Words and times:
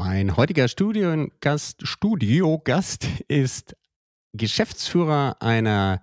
Mein 0.00 0.36
heutiger 0.36 0.68
Studiogast, 0.68 1.84
Studiogast 1.84 3.04
ist 3.26 3.74
Geschäftsführer 4.32 5.42
einer 5.42 6.02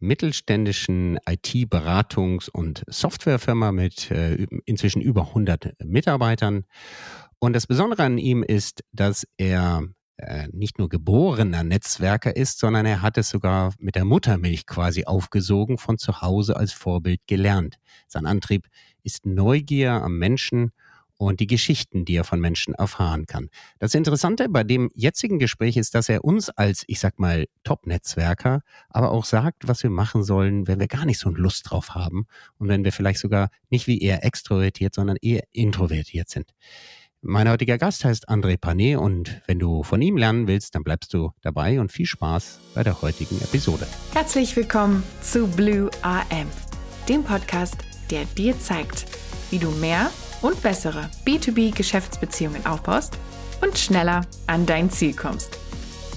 mittelständischen 0.00 1.20
IT-Beratungs- 1.20 2.50
und 2.50 2.82
Softwarefirma 2.88 3.70
mit 3.70 4.10
äh, 4.10 4.48
inzwischen 4.64 5.00
über 5.00 5.28
100 5.28 5.76
Mitarbeitern. 5.84 6.64
Und 7.38 7.52
das 7.52 7.68
Besondere 7.68 8.02
an 8.02 8.18
ihm 8.18 8.42
ist, 8.42 8.82
dass 8.90 9.28
er 9.36 9.84
äh, 10.16 10.48
nicht 10.50 10.80
nur 10.80 10.88
geborener 10.88 11.62
Netzwerker 11.62 12.34
ist, 12.34 12.58
sondern 12.58 12.84
er 12.84 13.00
hat 13.00 13.16
es 13.16 13.28
sogar 13.28 13.74
mit 13.78 13.94
der 13.94 14.04
Muttermilch 14.04 14.66
quasi 14.66 15.04
aufgesogen, 15.04 15.78
von 15.78 15.98
zu 15.98 16.20
Hause 16.20 16.56
als 16.56 16.72
Vorbild 16.72 17.20
gelernt. 17.28 17.76
Sein 18.08 18.26
Antrieb 18.26 18.66
ist 19.04 19.24
Neugier 19.24 19.92
am 19.92 20.18
Menschen 20.18 20.72
und 21.24 21.40
die 21.40 21.46
Geschichten, 21.46 22.04
die 22.04 22.16
er 22.16 22.24
von 22.24 22.40
Menschen 22.40 22.74
erfahren 22.74 23.26
kann. 23.26 23.48
Das 23.78 23.94
Interessante 23.94 24.48
bei 24.48 24.64
dem 24.64 24.90
jetzigen 24.94 25.38
Gespräch 25.38 25.76
ist, 25.76 25.94
dass 25.94 26.08
er 26.08 26.24
uns 26.24 26.50
als, 26.50 26.84
ich 26.86 27.00
sag 27.00 27.18
mal, 27.18 27.46
Top-Netzwerker, 27.64 28.62
aber 28.88 29.10
auch 29.10 29.24
sagt, 29.24 29.66
was 29.68 29.82
wir 29.82 29.90
machen 29.90 30.22
sollen, 30.22 30.66
wenn 30.66 30.80
wir 30.80 30.88
gar 30.88 31.04
nicht 31.04 31.18
so 31.18 31.30
Lust 31.30 31.70
drauf 31.70 31.94
haben 31.94 32.26
und 32.58 32.68
wenn 32.68 32.84
wir 32.84 32.92
vielleicht 32.92 33.18
sogar 33.18 33.48
nicht 33.70 33.86
wie 33.86 34.00
er 34.00 34.24
extrovertiert, 34.24 34.94
sondern 34.94 35.16
eher 35.20 35.44
introvertiert 35.52 36.28
sind. 36.28 36.50
Mein 37.26 37.48
heutiger 37.48 37.78
Gast 37.78 38.04
heißt 38.04 38.28
André 38.28 38.58
Panet 38.58 38.98
und 38.98 39.40
wenn 39.46 39.58
du 39.58 39.82
von 39.82 40.02
ihm 40.02 40.18
lernen 40.18 40.46
willst, 40.46 40.74
dann 40.74 40.84
bleibst 40.84 41.14
du 41.14 41.32
dabei 41.40 41.80
und 41.80 41.90
viel 41.90 42.04
Spaß 42.04 42.60
bei 42.74 42.82
der 42.82 43.00
heutigen 43.00 43.40
Episode. 43.40 43.86
Herzlich 44.12 44.54
willkommen 44.56 45.02
zu 45.22 45.46
Blue 45.46 45.90
AM, 46.02 46.48
dem 47.08 47.24
Podcast, 47.24 47.76
der 48.10 48.26
dir 48.26 48.58
zeigt, 48.58 49.06
wie 49.50 49.58
du 49.58 49.70
mehr 49.70 50.10
und 50.44 50.62
bessere 50.62 51.08
B2B-Geschäftsbeziehungen 51.24 52.66
aufbaust 52.66 53.18
und 53.62 53.78
schneller 53.78 54.26
an 54.46 54.66
dein 54.66 54.90
Ziel 54.90 55.16
kommst. 55.16 55.58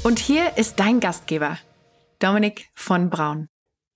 Und 0.03 0.19
hier 0.19 0.57
ist 0.57 0.81
dein 0.81 0.99
Gastgeber, 0.99 1.57
Dominik 2.19 2.67
von 2.75 3.09
Braun. 3.09 3.47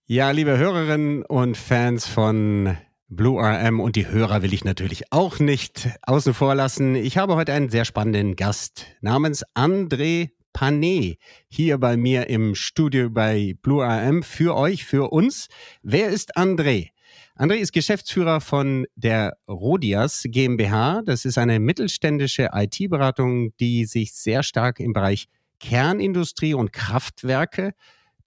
Ja, 0.07 0.31
liebe 0.31 0.57
Hörerinnen 0.57 1.23
und 1.23 1.57
Fans 1.57 2.07
von 2.07 2.77
Blue 3.09 3.41
RM 3.41 3.81
und 3.81 3.97
die 3.97 4.07
Hörer 4.07 4.41
will 4.41 4.53
ich 4.53 4.63
natürlich 4.63 5.11
auch 5.11 5.39
nicht 5.39 5.89
außen 6.03 6.33
vor 6.33 6.55
lassen. 6.55 6.95
Ich 6.95 7.17
habe 7.17 7.35
heute 7.35 7.51
einen 7.51 7.69
sehr 7.69 7.83
spannenden 7.83 8.37
Gast 8.37 8.85
namens 9.01 9.43
André 9.53 10.29
Panet 10.53 11.17
hier 11.49 11.77
bei 11.77 11.97
mir 11.97 12.29
im 12.29 12.55
Studio 12.55 13.09
bei 13.09 13.55
Blue 13.61 13.83
RM 13.85 14.23
für 14.23 14.55
euch, 14.55 14.85
für 14.85 15.11
uns. 15.11 15.49
Wer 15.81 16.07
ist 16.07 16.37
André? 16.37 16.91
André 17.37 17.55
ist 17.55 17.71
Geschäftsführer 17.71 18.41
von 18.41 18.85
der 18.95 19.37
Rodias 19.47 20.23
GmbH. 20.25 21.01
Das 21.05 21.25
ist 21.25 21.37
eine 21.37 21.59
mittelständische 21.59 22.49
IT-Beratung, 22.53 23.55
die 23.57 23.85
sich 23.85 24.13
sehr 24.13 24.43
stark 24.43 24.79
im 24.79 24.93
Bereich 24.93 25.27
Kernindustrie 25.59 26.53
und 26.53 26.73
Kraftwerke 26.73 27.73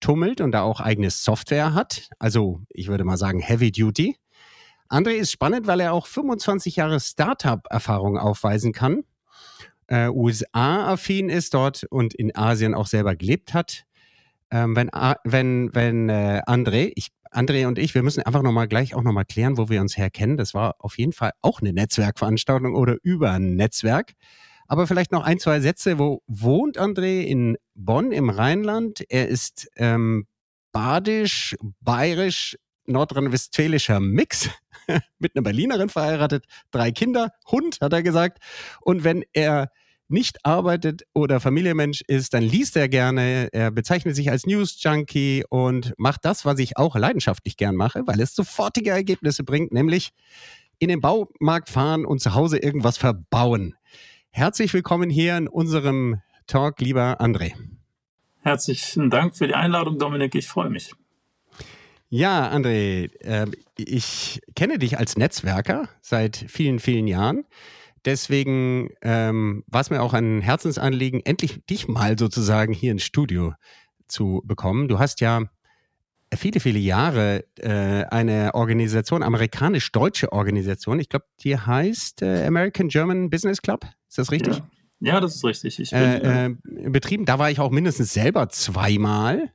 tummelt 0.00 0.40
und 0.40 0.52
da 0.52 0.62
auch 0.62 0.80
eigene 0.80 1.10
Software 1.10 1.74
hat. 1.74 2.08
Also 2.18 2.60
ich 2.70 2.88
würde 2.88 3.04
mal 3.04 3.16
sagen 3.16 3.40
Heavy 3.40 3.72
Duty. 3.72 4.16
André 4.88 5.12
ist 5.12 5.32
spannend, 5.32 5.66
weil 5.66 5.80
er 5.80 5.92
auch 5.92 6.06
25 6.06 6.76
Jahre 6.76 7.00
Startup-Erfahrung 7.00 8.18
aufweisen 8.18 8.72
kann. 8.72 9.04
Äh, 9.86 10.08
USA-affin 10.08 11.28
ist 11.28 11.54
dort 11.54 11.84
und 11.84 12.14
in 12.14 12.34
Asien 12.34 12.74
auch 12.74 12.86
selber 12.86 13.16
gelebt 13.16 13.54
hat. 13.54 13.84
Ähm, 14.50 14.76
wenn, 14.76 14.90
wenn, 15.24 15.74
wenn 15.74 16.08
äh, 16.08 16.42
André, 16.46 16.92
ich, 16.94 17.08
André 17.34 17.66
und 17.66 17.78
ich, 17.78 17.94
wir 17.94 18.02
müssen 18.02 18.22
einfach 18.22 18.42
nochmal 18.42 18.68
gleich 18.68 18.94
auch 18.94 19.02
nochmal 19.02 19.24
klären, 19.24 19.58
wo 19.58 19.68
wir 19.68 19.80
uns 19.80 19.96
herkennen. 19.96 20.36
Das 20.36 20.54
war 20.54 20.76
auf 20.78 20.98
jeden 20.98 21.12
Fall 21.12 21.32
auch 21.42 21.60
eine 21.60 21.72
Netzwerkveranstaltung 21.72 22.74
oder 22.74 22.96
über 23.02 23.32
ein 23.32 23.56
Netzwerk. 23.56 24.12
Aber 24.66 24.86
vielleicht 24.86 25.12
noch 25.12 25.24
ein, 25.24 25.38
zwei 25.38 25.60
Sätze. 25.60 25.98
Wo 25.98 26.22
wohnt 26.26 26.78
André? 26.78 27.22
In 27.22 27.56
Bonn 27.74 28.12
im 28.12 28.30
Rheinland. 28.30 29.04
Er 29.08 29.28
ist 29.28 29.68
ähm, 29.76 30.26
badisch, 30.72 31.56
bayerisch, 31.80 32.56
nordrhein-westfälischer 32.86 34.00
Mix 34.00 34.48
mit 35.18 35.34
einer 35.34 35.42
Berlinerin 35.42 35.88
verheiratet, 35.88 36.44
drei 36.70 36.92
Kinder, 36.92 37.30
Hund, 37.50 37.78
hat 37.80 37.92
er 37.92 38.02
gesagt. 38.02 38.38
Und 38.80 39.04
wenn 39.04 39.24
er 39.32 39.70
nicht 40.14 40.46
arbeitet 40.46 41.02
oder 41.12 41.40
Familienmensch 41.40 42.00
ist, 42.06 42.32
dann 42.32 42.42
liest 42.42 42.76
er 42.76 42.88
gerne. 42.88 43.48
Er 43.52 43.70
bezeichnet 43.70 44.16
sich 44.16 44.30
als 44.30 44.46
News-Junkie 44.46 45.44
und 45.50 45.92
macht 45.98 46.24
das, 46.24 46.46
was 46.46 46.58
ich 46.60 46.78
auch 46.78 46.96
leidenschaftlich 46.96 47.58
gern 47.58 47.74
mache, 47.74 48.02
weil 48.06 48.20
es 48.20 48.34
sofortige 48.34 48.90
Ergebnisse 48.90 49.44
bringt, 49.44 49.72
nämlich 49.72 50.12
in 50.78 50.88
den 50.88 51.00
Baumarkt 51.00 51.68
fahren 51.68 52.06
und 52.06 52.20
zu 52.20 52.34
Hause 52.34 52.58
irgendwas 52.58 52.96
verbauen. 52.96 53.74
Herzlich 54.30 54.72
willkommen 54.72 55.10
hier 55.10 55.36
in 55.36 55.48
unserem 55.48 56.20
Talk, 56.46 56.80
lieber 56.80 57.20
André. 57.20 57.52
Herzlichen 58.40 59.10
Dank 59.10 59.36
für 59.36 59.48
die 59.48 59.54
Einladung, 59.54 59.98
Dominik. 59.98 60.34
Ich 60.34 60.46
freue 60.46 60.70
mich. 60.70 60.92
Ja, 62.08 62.52
André, 62.52 63.10
äh, 63.22 63.46
ich 63.76 64.40
kenne 64.54 64.78
dich 64.78 64.98
als 64.98 65.16
Netzwerker 65.16 65.88
seit 66.00 66.36
vielen, 66.36 66.78
vielen 66.78 67.08
Jahren. 67.08 67.44
Deswegen 68.04 68.90
ähm, 69.02 69.64
war 69.66 69.80
es 69.80 69.90
mir 69.90 70.02
auch 70.02 70.12
ein 70.12 70.40
Herzensanliegen, 70.40 71.20
endlich 71.24 71.64
dich 71.66 71.88
mal 71.88 72.18
sozusagen 72.18 72.72
hier 72.72 72.92
ins 72.92 73.02
Studio 73.02 73.54
zu 74.08 74.42
bekommen. 74.44 74.88
Du 74.88 74.98
hast 74.98 75.20
ja 75.20 75.42
viele, 76.36 76.60
viele 76.60 76.78
Jahre 76.78 77.44
äh, 77.58 78.04
eine 78.04 78.54
Organisation, 78.54 79.22
amerikanisch-deutsche 79.22 80.32
Organisation, 80.32 81.00
ich 81.00 81.08
glaube, 81.08 81.26
die 81.40 81.56
heißt 81.56 82.22
äh, 82.22 82.46
American 82.46 82.88
German 82.88 83.30
Business 83.30 83.62
Club. 83.62 83.86
Ist 84.08 84.18
das 84.18 84.30
richtig? 84.30 84.58
Ja, 85.00 85.14
ja 85.14 85.20
das 85.20 85.36
ist 85.36 85.44
richtig. 85.44 85.78
Ich 85.78 85.90
bin, 85.90 86.00
äh, 86.00 86.46
äh 86.46 86.90
betrieben. 86.90 87.24
Da 87.24 87.38
war 87.38 87.50
ich 87.50 87.60
auch 87.60 87.70
mindestens 87.70 88.12
selber 88.12 88.48
zweimal 88.48 89.50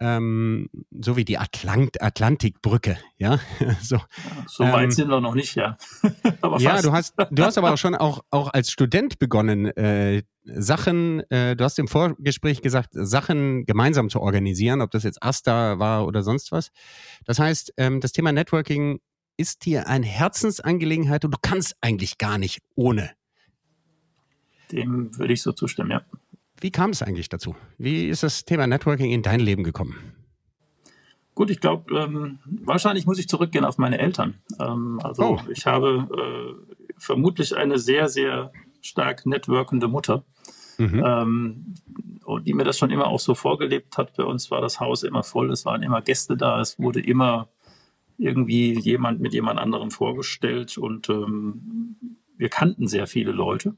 ähm, 0.00 0.68
so 0.90 1.16
wie 1.16 1.24
die 1.24 1.38
Atlant 1.38 2.02
Atlantikbrücke, 2.02 2.98
ja. 3.18 3.38
so, 3.82 3.98
so 4.46 4.64
weit 4.64 4.84
ähm, 4.84 4.90
sind 4.90 5.08
wir 5.08 5.20
noch 5.20 5.34
nicht, 5.34 5.54
ja. 5.54 5.76
ja, 6.58 6.80
du 6.82 6.92
hast, 6.92 7.14
du 7.30 7.44
hast 7.44 7.58
aber 7.58 7.72
auch 7.72 7.78
schon 7.78 7.94
auch, 7.94 8.24
auch 8.30 8.52
als 8.52 8.70
Student 8.70 9.18
begonnen, 9.18 9.66
äh, 9.66 10.22
Sachen, 10.44 11.20
äh, 11.30 11.54
du 11.54 11.64
hast 11.64 11.78
im 11.78 11.86
Vorgespräch 11.86 12.62
gesagt, 12.62 12.90
Sachen 12.92 13.66
gemeinsam 13.66 14.08
zu 14.08 14.20
organisieren, 14.20 14.80
ob 14.80 14.90
das 14.90 15.02
jetzt 15.02 15.22
Asta 15.22 15.78
war 15.78 16.06
oder 16.06 16.22
sonst 16.22 16.50
was. 16.50 16.70
Das 17.26 17.38
heißt, 17.38 17.74
ähm, 17.76 18.00
das 18.00 18.12
Thema 18.12 18.32
Networking 18.32 19.00
ist 19.36 19.64
dir 19.64 19.86
eine 19.86 20.06
Herzensangelegenheit 20.06 21.24
und 21.24 21.32
du 21.32 21.38
kannst 21.40 21.76
eigentlich 21.80 22.18
gar 22.18 22.38
nicht 22.38 22.60
ohne. 22.74 23.10
Dem 24.72 25.16
würde 25.18 25.32
ich 25.32 25.42
so 25.42 25.52
zustimmen, 25.52 25.90
ja. 25.90 26.02
Wie 26.60 26.70
kam 26.70 26.90
es 26.90 27.02
eigentlich 27.02 27.28
dazu? 27.28 27.56
Wie 27.78 28.08
ist 28.08 28.22
das 28.22 28.44
Thema 28.44 28.66
Networking 28.66 29.10
in 29.10 29.22
dein 29.22 29.40
Leben 29.40 29.64
gekommen? 29.64 29.96
Gut, 31.34 31.50
ich 31.50 31.60
glaube, 31.60 31.98
ähm, 31.98 32.38
wahrscheinlich 32.44 33.06
muss 33.06 33.18
ich 33.18 33.28
zurückgehen 33.28 33.64
auf 33.64 33.78
meine 33.78 33.98
Eltern. 33.98 34.34
Ähm, 34.60 35.00
also 35.02 35.22
oh. 35.22 35.40
ich 35.50 35.64
habe 35.64 36.06
äh, 36.12 36.74
vermutlich 36.98 37.56
eine 37.56 37.78
sehr, 37.78 38.08
sehr 38.08 38.52
stark 38.82 39.24
networkende 39.24 39.88
Mutter, 39.88 40.24
mhm. 40.76 41.02
ähm, 41.04 41.74
die 42.44 42.52
mir 42.52 42.64
das 42.64 42.78
schon 42.78 42.90
immer 42.90 43.06
auch 43.06 43.20
so 43.20 43.34
vorgelebt 43.34 43.96
hat. 43.96 44.16
Bei 44.16 44.24
uns 44.24 44.50
war 44.50 44.60
das 44.60 44.80
Haus 44.80 45.02
immer 45.02 45.22
voll, 45.22 45.50
es 45.50 45.64
waren 45.64 45.82
immer 45.82 46.02
Gäste 46.02 46.36
da, 46.36 46.60
es 46.60 46.78
wurde 46.78 47.00
immer 47.00 47.48
irgendwie 48.18 48.78
jemand 48.78 49.20
mit 49.20 49.32
jemand 49.32 49.58
anderem 49.58 49.90
vorgestellt 49.90 50.76
und 50.76 51.08
ähm, 51.08 51.96
wir 52.36 52.50
kannten 52.50 52.86
sehr 52.86 53.06
viele 53.06 53.32
Leute. 53.32 53.76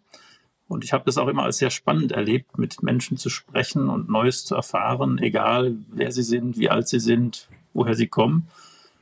Und 0.72 0.84
ich 0.84 0.94
habe 0.94 1.04
das 1.04 1.18
auch 1.18 1.28
immer 1.28 1.42
als 1.42 1.58
sehr 1.58 1.70
spannend 1.70 2.12
erlebt, 2.12 2.56
mit 2.56 2.82
Menschen 2.82 3.18
zu 3.18 3.28
sprechen 3.28 3.90
und 3.90 4.08
Neues 4.08 4.46
zu 4.46 4.54
erfahren, 4.54 5.18
egal 5.18 5.76
wer 5.90 6.12
sie 6.12 6.22
sind, 6.22 6.56
wie 6.56 6.70
alt 6.70 6.88
sie 6.88 6.98
sind, 6.98 7.48
woher 7.74 7.94
sie 7.94 8.06
kommen. 8.06 8.48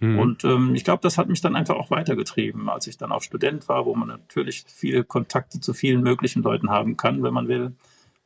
Mhm. 0.01 0.19
Und 0.19 0.45
ähm, 0.45 0.75
ich 0.75 0.83
glaube, 0.83 1.03
das 1.03 1.17
hat 1.17 1.29
mich 1.29 1.41
dann 1.41 1.55
einfach 1.55 1.77
auch 1.77 1.91
weitergetrieben, 1.93 2.69
als 2.69 2.89
ich 2.89 2.99
dann 2.99 3.13
auch 3.13 3.23
Student 3.23 3.69
war, 3.69 3.87
wo 3.87 3.95
man 3.95 4.09
natürlich 4.09 4.65
viele 4.67 5.05
Kontakte 5.05 5.61
zu 5.61 5.73
vielen 5.73 6.03
möglichen 6.03 6.43
Leuten 6.43 6.71
haben 6.71 6.97
kann, 6.97 7.23
wenn 7.23 7.35
man 7.35 7.47
will. 7.47 7.73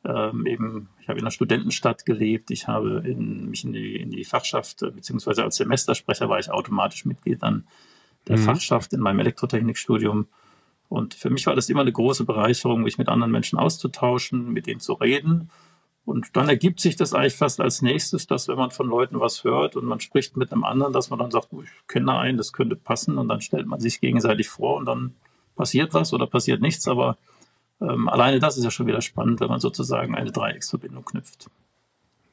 Ähm, 0.03 0.47
eben, 0.47 0.89
ich 1.01 1.07
habe 1.07 1.19
in 1.19 1.23
einer 1.23 1.31
Studentenstadt 1.31 2.03
gelebt, 2.03 2.49
ich 2.49 2.67
habe 2.67 3.03
in, 3.05 3.49
mich 3.51 3.63
in 3.63 3.73
die, 3.73 3.95
in 3.95 4.09
die 4.09 4.23
Fachschaft, 4.23 4.81
äh, 4.81 4.89
beziehungsweise 4.89 5.43
als 5.43 5.57
Semestersprecher 5.57 6.29
war 6.29 6.39
ich 6.39 6.49
automatisch 6.49 7.05
Mitglied 7.05 7.43
dann 7.43 7.67
der 8.27 8.37
mhm. 8.37 8.43
Fachschaft 8.43 8.93
in 8.93 9.01
meinem 9.01 9.19
Elektrotechnikstudium. 9.19 10.27
Und 10.89 11.13
für 11.13 11.29
mich 11.29 11.45
war 11.47 11.55
das 11.55 11.69
immer 11.69 11.81
eine 11.81 11.91
große 11.91 12.25
Bereicherung, 12.25 12.83
mich 12.83 12.97
mit 12.97 13.09
anderen 13.09 13.31
Menschen 13.31 13.57
auszutauschen, 13.57 14.53
mit 14.53 14.67
denen 14.67 14.79
zu 14.79 14.93
reden. 14.93 15.49
Und 16.05 16.35
dann 16.37 16.47
ergibt 16.47 16.79
sich 16.79 16.95
das 16.95 17.13
eigentlich 17.13 17.35
fast 17.35 17.59
als 17.59 17.81
nächstes, 17.81 18.27
dass 18.27 18.47
wenn 18.47 18.57
man 18.57 18.69
von 18.69 18.87
Leuten 18.87 19.19
was 19.19 19.43
hört 19.43 19.75
und 19.75 19.85
man 19.85 19.99
spricht 19.99 20.37
mit 20.37 20.51
einem 20.51 20.63
anderen, 20.63 20.93
dass 20.93 21.09
man 21.09 21.17
dann 21.17 21.31
sagt, 21.31 21.49
ich 21.51 21.87
kenne 21.87 22.15
einen, 22.17 22.37
das 22.37 22.53
könnte 22.53 22.75
passen 22.75 23.17
und 23.17 23.27
dann 23.27 23.41
stellt 23.41 23.65
man 23.65 23.79
sich 23.79 23.99
gegenseitig 23.99 24.47
vor 24.47 24.77
und 24.77 24.85
dann 24.85 25.15
passiert 25.55 25.95
was 25.95 26.13
oder 26.13 26.27
passiert 26.27 26.61
nichts. 26.61 26.87
Aber 26.87 27.17
ähm, 27.81 28.07
alleine 28.07 28.39
das 28.39 28.57
ist 28.57 28.63
ja 28.63 28.71
schon 28.71 28.85
wieder 28.85 29.01
spannend, 29.01 29.39
wenn 29.39 29.49
man 29.49 29.59
sozusagen 29.59 30.13
eine 30.13 30.31
Dreiecksverbindung 30.31 31.05
knüpft. 31.05 31.49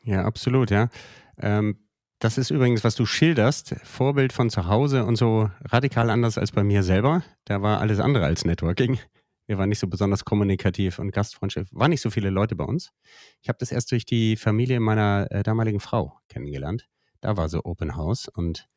Ja, 0.05 0.25
absolut, 0.25 0.71
ja. 0.71 0.91
Ähm, 1.39 1.79
das 2.23 2.39
ist 2.39 2.51
übrigens, 2.51 2.85
was 2.85 2.95
du 2.95 3.05
schilderst, 3.05 3.75
Vorbild 3.83 4.33
von 4.33 4.49
zu 4.49 4.67
Hause 4.67 5.05
und 5.05 5.17
so 5.17 5.51
radikal 5.65 6.09
anders 6.09 6.39
als 6.39 6.53
bei 6.53 6.63
mir 6.63 6.85
selber. 6.85 7.25
Da 7.47 7.63
war 7.63 7.81
alles 7.81 7.99
andere 7.99 8.25
als 8.25 8.45
Networking. 8.45 9.01
wir 9.49 9.59
waren 9.59 9.69
nicht 9.69 9.81
so 9.81 9.89
besonders 9.89 10.25
kommunikativ 10.25 11.01
und 11.01 11.11
gastfreundlich. 11.11 11.67
Waren 11.73 11.91
nicht 11.91 12.01
so 12.01 12.11
viele 12.11 12.31
Leute 12.31 12.55
bei 12.55 12.63
uns. 12.63 12.93
Ich 13.41 13.49
habe 13.49 13.59
das 13.59 13.73
erst 13.73 13.91
durch 13.91 14.05
die 14.05 14.37
Familie 14.37 14.79
meiner 14.79 15.27
äh, 15.33 15.43
damaligen 15.43 15.81
Frau 15.81 16.17
kennengelernt. 16.29 16.89
Da 17.21 17.37
war 17.37 17.49
so 17.49 17.65
Open 17.65 17.97
House 17.97 18.29
und 18.29 18.69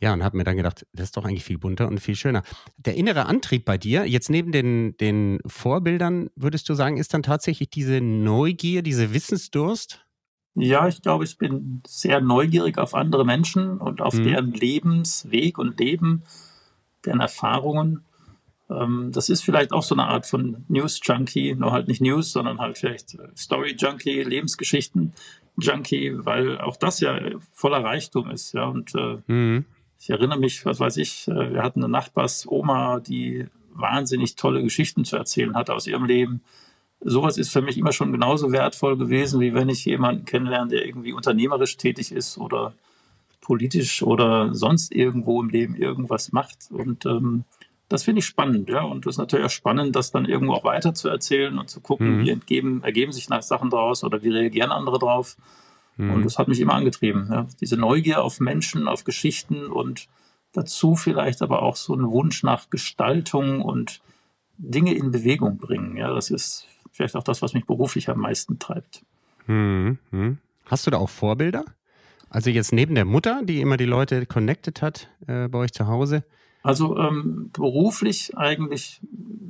ja, 0.00 0.14
und 0.14 0.24
habe 0.24 0.38
mir 0.38 0.44
dann 0.44 0.56
gedacht, 0.56 0.86
das 0.94 1.04
ist 1.08 1.16
doch 1.18 1.26
eigentlich 1.26 1.44
viel 1.44 1.58
bunter 1.58 1.88
und 1.88 2.00
viel 2.00 2.16
schöner. 2.16 2.42
Der 2.78 2.94
innere 2.94 3.26
Antrieb 3.26 3.66
bei 3.66 3.76
dir, 3.76 4.06
jetzt 4.06 4.30
neben 4.30 4.50
den, 4.50 4.96
den 4.96 5.40
Vorbildern, 5.46 6.30
würdest 6.36 6.68
du 6.70 6.74
sagen, 6.74 6.96
ist 6.96 7.12
dann 7.12 7.22
tatsächlich 7.22 7.68
diese 7.68 8.00
Neugier, 8.00 8.82
diese 8.82 9.12
Wissensdurst? 9.12 10.03
Ja, 10.54 10.86
ich 10.86 11.02
glaube, 11.02 11.24
ich 11.24 11.36
bin 11.36 11.82
sehr 11.86 12.20
neugierig 12.20 12.78
auf 12.78 12.94
andere 12.94 13.24
Menschen 13.24 13.78
und 13.78 14.00
auf 14.00 14.14
mhm. 14.14 14.24
deren 14.24 14.52
Lebensweg 14.52 15.58
und 15.58 15.80
Leben, 15.80 16.22
deren 17.04 17.20
Erfahrungen. 17.20 18.04
Ähm, 18.70 19.10
das 19.12 19.28
ist 19.28 19.42
vielleicht 19.42 19.72
auch 19.72 19.82
so 19.82 19.96
eine 19.96 20.06
Art 20.06 20.26
von 20.26 20.64
News-Junkie, 20.68 21.56
nur 21.56 21.72
halt 21.72 21.88
nicht 21.88 22.00
News, 22.00 22.32
sondern 22.32 22.60
halt 22.60 22.78
vielleicht 22.78 23.18
Story-Junkie, 23.36 24.22
Lebensgeschichten-Junkie, 24.22 26.24
weil 26.24 26.58
auch 26.58 26.76
das 26.76 27.00
ja 27.00 27.18
voller 27.52 27.82
Reichtum 27.82 28.30
ist. 28.30 28.54
Ja, 28.54 28.66
und 28.66 28.94
äh, 28.94 29.18
mhm. 29.26 29.64
ich 29.98 30.10
erinnere 30.10 30.38
mich, 30.38 30.64
was 30.64 30.78
weiß 30.78 30.98
ich, 30.98 31.26
äh, 31.26 31.52
wir 31.52 31.64
hatten 31.64 31.82
eine 31.82 31.90
Nachbarsoma, 31.90 33.00
die 33.00 33.46
wahnsinnig 33.72 34.36
tolle 34.36 34.62
Geschichten 34.62 35.04
zu 35.04 35.16
erzählen 35.16 35.56
hatte 35.56 35.74
aus 35.74 35.88
ihrem 35.88 36.04
Leben 36.04 36.42
sowas 37.04 37.36
ist 37.38 37.52
für 37.52 37.62
mich 37.62 37.78
immer 37.78 37.92
schon 37.92 38.12
genauso 38.12 38.50
wertvoll 38.50 38.96
gewesen, 38.96 39.40
wie 39.40 39.54
wenn 39.54 39.68
ich 39.68 39.84
jemanden 39.84 40.24
kennenlerne, 40.24 40.70
der 40.70 40.86
irgendwie 40.86 41.12
unternehmerisch 41.12 41.76
tätig 41.76 42.12
ist 42.12 42.38
oder 42.38 42.74
politisch 43.40 44.02
oder 44.02 44.54
sonst 44.54 44.92
irgendwo 44.92 45.40
im 45.40 45.50
Leben 45.50 45.76
irgendwas 45.76 46.32
macht. 46.32 46.70
Und 46.70 47.04
ähm, 47.04 47.44
das 47.88 48.04
finde 48.04 48.20
ich 48.20 48.26
spannend, 48.26 48.70
ja. 48.70 48.82
Und 48.82 49.04
das 49.04 49.14
ist 49.14 49.18
natürlich 49.18 49.46
auch 49.46 49.50
spannend, 49.50 49.94
das 49.94 50.10
dann 50.10 50.24
irgendwo 50.24 50.54
auch 50.54 50.64
weiter 50.64 50.94
zu 50.94 51.08
erzählen 51.08 51.58
und 51.58 51.68
zu 51.68 51.80
gucken, 51.80 52.16
mhm. 52.16 52.24
wie 52.24 52.30
entgeben, 52.30 52.82
ergeben 52.82 53.12
sich 53.12 53.28
nach 53.28 53.42
Sachen 53.42 53.68
daraus 53.68 54.02
oder 54.02 54.22
wie 54.22 54.30
reagieren 54.30 54.72
andere 54.72 54.98
drauf. 54.98 55.36
Mhm. 55.98 56.10
Und 56.10 56.24
das 56.24 56.38
hat 56.38 56.48
mich 56.48 56.60
immer 56.60 56.74
angetrieben. 56.74 57.28
Ja. 57.30 57.46
Diese 57.60 57.76
Neugier 57.76 58.22
auf 58.22 58.40
Menschen, 58.40 58.88
auf 58.88 59.04
Geschichten 59.04 59.66
und 59.66 60.08
dazu 60.52 60.96
vielleicht 60.96 61.42
aber 61.42 61.62
auch 61.62 61.76
so 61.76 61.94
ein 61.94 62.10
Wunsch 62.10 62.42
nach 62.42 62.70
Gestaltung 62.70 63.60
und 63.60 64.00
Dinge 64.56 64.94
in 64.94 65.10
Bewegung 65.10 65.58
bringen. 65.58 65.96
Ja, 65.96 66.14
das 66.14 66.30
ist 66.30 66.66
vielleicht 66.94 67.16
auch 67.16 67.24
das, 67.24 67.42
was 67.42 67.52
mich 67.52 67.66
beruflich 67.66 68.08
am 68.08 68.20
meisten 68.20 68.58
treibt. 68.58 69.04
Hm, 69.46 69.98
hm. 70.10 70.38
Hast 70.64 70.86
du 70.86 70.90
da 70.90 70.98
auch 70.98 71.10
Vorbilder? 71.10 71.64
Also 72.30 72.50
jetzt 72.50 72.72
neben 72.72 72.94
der 72.94 73.04
Mutter, 73.04 73.42
die 73.44 73.60
immer 73.60 73.76
die 73.76 73.84
Leute 73.84 74.26
connected 74.26 74.80
hat 74.80 75.08
äh, 75.26 75.48
bei 75.48 75.58
euch 75.58 75.72
zu 75.72 75.86
Hause? 75.86 76.24
Also 76.62 76.96
ähm, 76.96 77.50
beruflich 77.52 78.36
eigentlich, 78.38 79.00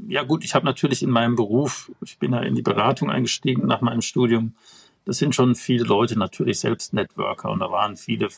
ja 0.08 0.24
gut, 0.24 0.44
ich 0.44 0.54
habe 0.54 0.64
natürlich 0.64 1.02
in 1.02 1.10
meinem 1.10 1.36
Beruf, 1.36 1.92
ich 2.02 2.18
bin 2.18 2.32
ja 2.32 2.40
in 2.40 2.56
die 2.56 2.62
Beratung 2.62 3.10
eingestiegen 3.10 3.66
nach 3.66 3.82
meinem 3.82 4.00
Studium. 4.00 4.54
Das 5.04 5.18
sind 5.18 5.34
schon 5.34 5.54
viele 5.54 5.84
Leute 5.84 6.18
natürlich 6.18 6.60
selbst 6.60 6.94
Networker 6.94 7.50
und 7.50 7.60
da 7.60 7.70
waren 7.70 7.96
viele 7.96 8.28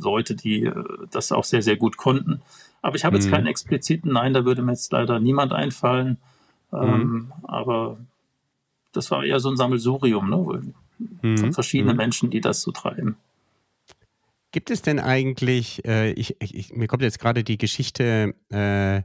Leute, 0.00 0.34
die 0.34 0.64
äh, 0.64 0.84
das 1.10 1.32
auch 1.32 1.44
sehr, 1.44 1.62
sehr 1.62 1.76
gut 1.76 1.96
konnten. 1.96 2.42
Aber 2.82 2.96
ich 2.96 3.04
habe 3.04 3.16
jetzt 3.16 3.26
mhm. 3.26 3.32
keinen 3.32 3.46
expliziten, 3.46 4.12
nein, 4.12 4.34
da 4.34 4.44
würde 4.44 4.62
mir 4.62 4.72
jetzt 4.72 4.90
leider 4.90 5.20
niemand 5.20 5.52
einfallen. 5.52 6.16
Mhm. 6.72 6.78
Ähm, 6.82 7.32
aber 7.44 7.98
das 8.94 9.10
war 9.10 9.24
eher 9.24 9.40
so 9.40 9.50
ein 9.50 9.56
Sammelsurium 9.56 10.30
ne? 10.30 10.72
Mhm. 11.22 11.38
von 11.38 11.52
verschiedenen 11.52 11.96
mhm. 11.96 11.98
Menschen, 11.98 12.30
die 12.30 12.40
das 12.40 12.62
so 12.62 12.70
treiben. 12.70 13.16
Gibt 14.52 14.70
es 14.70 14.82
denn 14.82 15.00
eigentlich, 15.00 15.84
äh, 15.84 16.12
ich, 16.12 16.36
ich, 16.40 16.72
mir 16.72 16.86
kommt 16.86 17.02
jetzt 17.02 17.18
gerade 17.18 17.42
die 17.42 17.58
Geschichte 17.58 18.36
äh, 18.50 19.02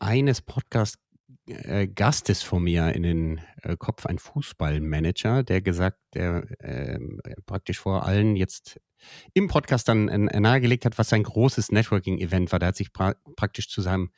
eines 0.00 0.42
Podcast-Gastes 0.42 2.42
äh, 2.42 2.44
von 2.44 2.64
mir 2.64 2.92
in 2.92 3.04
den 3.04 3.40
äh, 3.62 3.76
Kopf, 3.76 4.06
ein 4.06 4.18
Fußballmanager, 4.18 5.44
der 5.44 5.62
gesagt, 5.62 6.00
der 6.14 6.44
ähm, 6.60 7.20
praktisch 7.46 7.78
vor 7.78 8.04
allen 8.04 8.34
jetzt 8.34 8.80
im 9.32 9.46
Podcast 9.46 9.88
dann 9.88 10.08
äh, 10.08 10.40
nahegelegt 10.40 10.86
hat, 10.86 10.98
was 10.98 11.08
sein 11.08 11.22
großes 11.22 11.70
Networking-Event 11.70 12.50
war. 12.50 12.58
Der 12.58 12.66
hat 12.68 12.76
sich 12.76 12.92
pra 12.92 13.14
praktisch 13.36 13.68
zu 13.68 13.80
seinem 13.80 14.10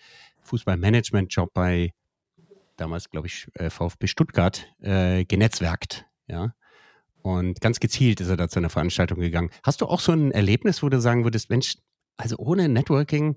Fußballmanagement-Job 0.42 1.52
bei 1.52 1.92
damals, 2.76 3.11
glaube 3.11 3.26
ich, 3.26 3.49
äh, 3.55 3.70
VfB 3.70 4.06
Stuttgart, 4.06 4.67
äh, 4.81 5.25
genetzwerkt, 5.25 6.06
ja. 6.26 6.55
Und 7.23 7.61
ganz 7.61 7.81
gezielt 7.81 8.20
ist 8.20 8.28
er 8.28 8.37
da 8.37 8.49
zu 8.49 8.61
einer 8.61 8.70
Veranstaltung 8.70 9.19
gegangen. 9.19 9.50
Hast 9.64 9.81
du 9.81 9.87
auch 9.87 9.99
so 9.99 10.12
ein 10.12 10.31
Erlebnis, 10.31 10.82
wo 10.82 10.88
du 10.88 11.00
sagen 11.00 11.25
würdest, 11.25 11.50
Mensch, 11.50 11.76
also 12.17 12.37
ohne 12.37 12.69
Networking 12.69 13.37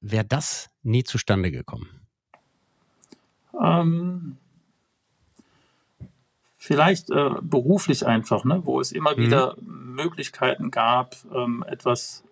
wäre 0.00 0.24
das 0.24 0.70
nie 0.82 1.02
zustande 1.02 1.50
gekommen? 1.50 1.88
Ähm, 3.60 4.36
vielleicht 6.56 7.10
äh, 7.10 7.30
beruflich 7.42 8.06
einfach, 8.06 8.44
ne? 8.44 8.60
wo 8.64 8.80
es 8.80 8.92
immer 8.92 9.16
mhm. 9.16 9.20
wieder 9.20 9.56
Möglichkeiten 9.60 10.70
gab, 10.70 11.16
ähm, 11.34 11.64
etwas 11.66 12.24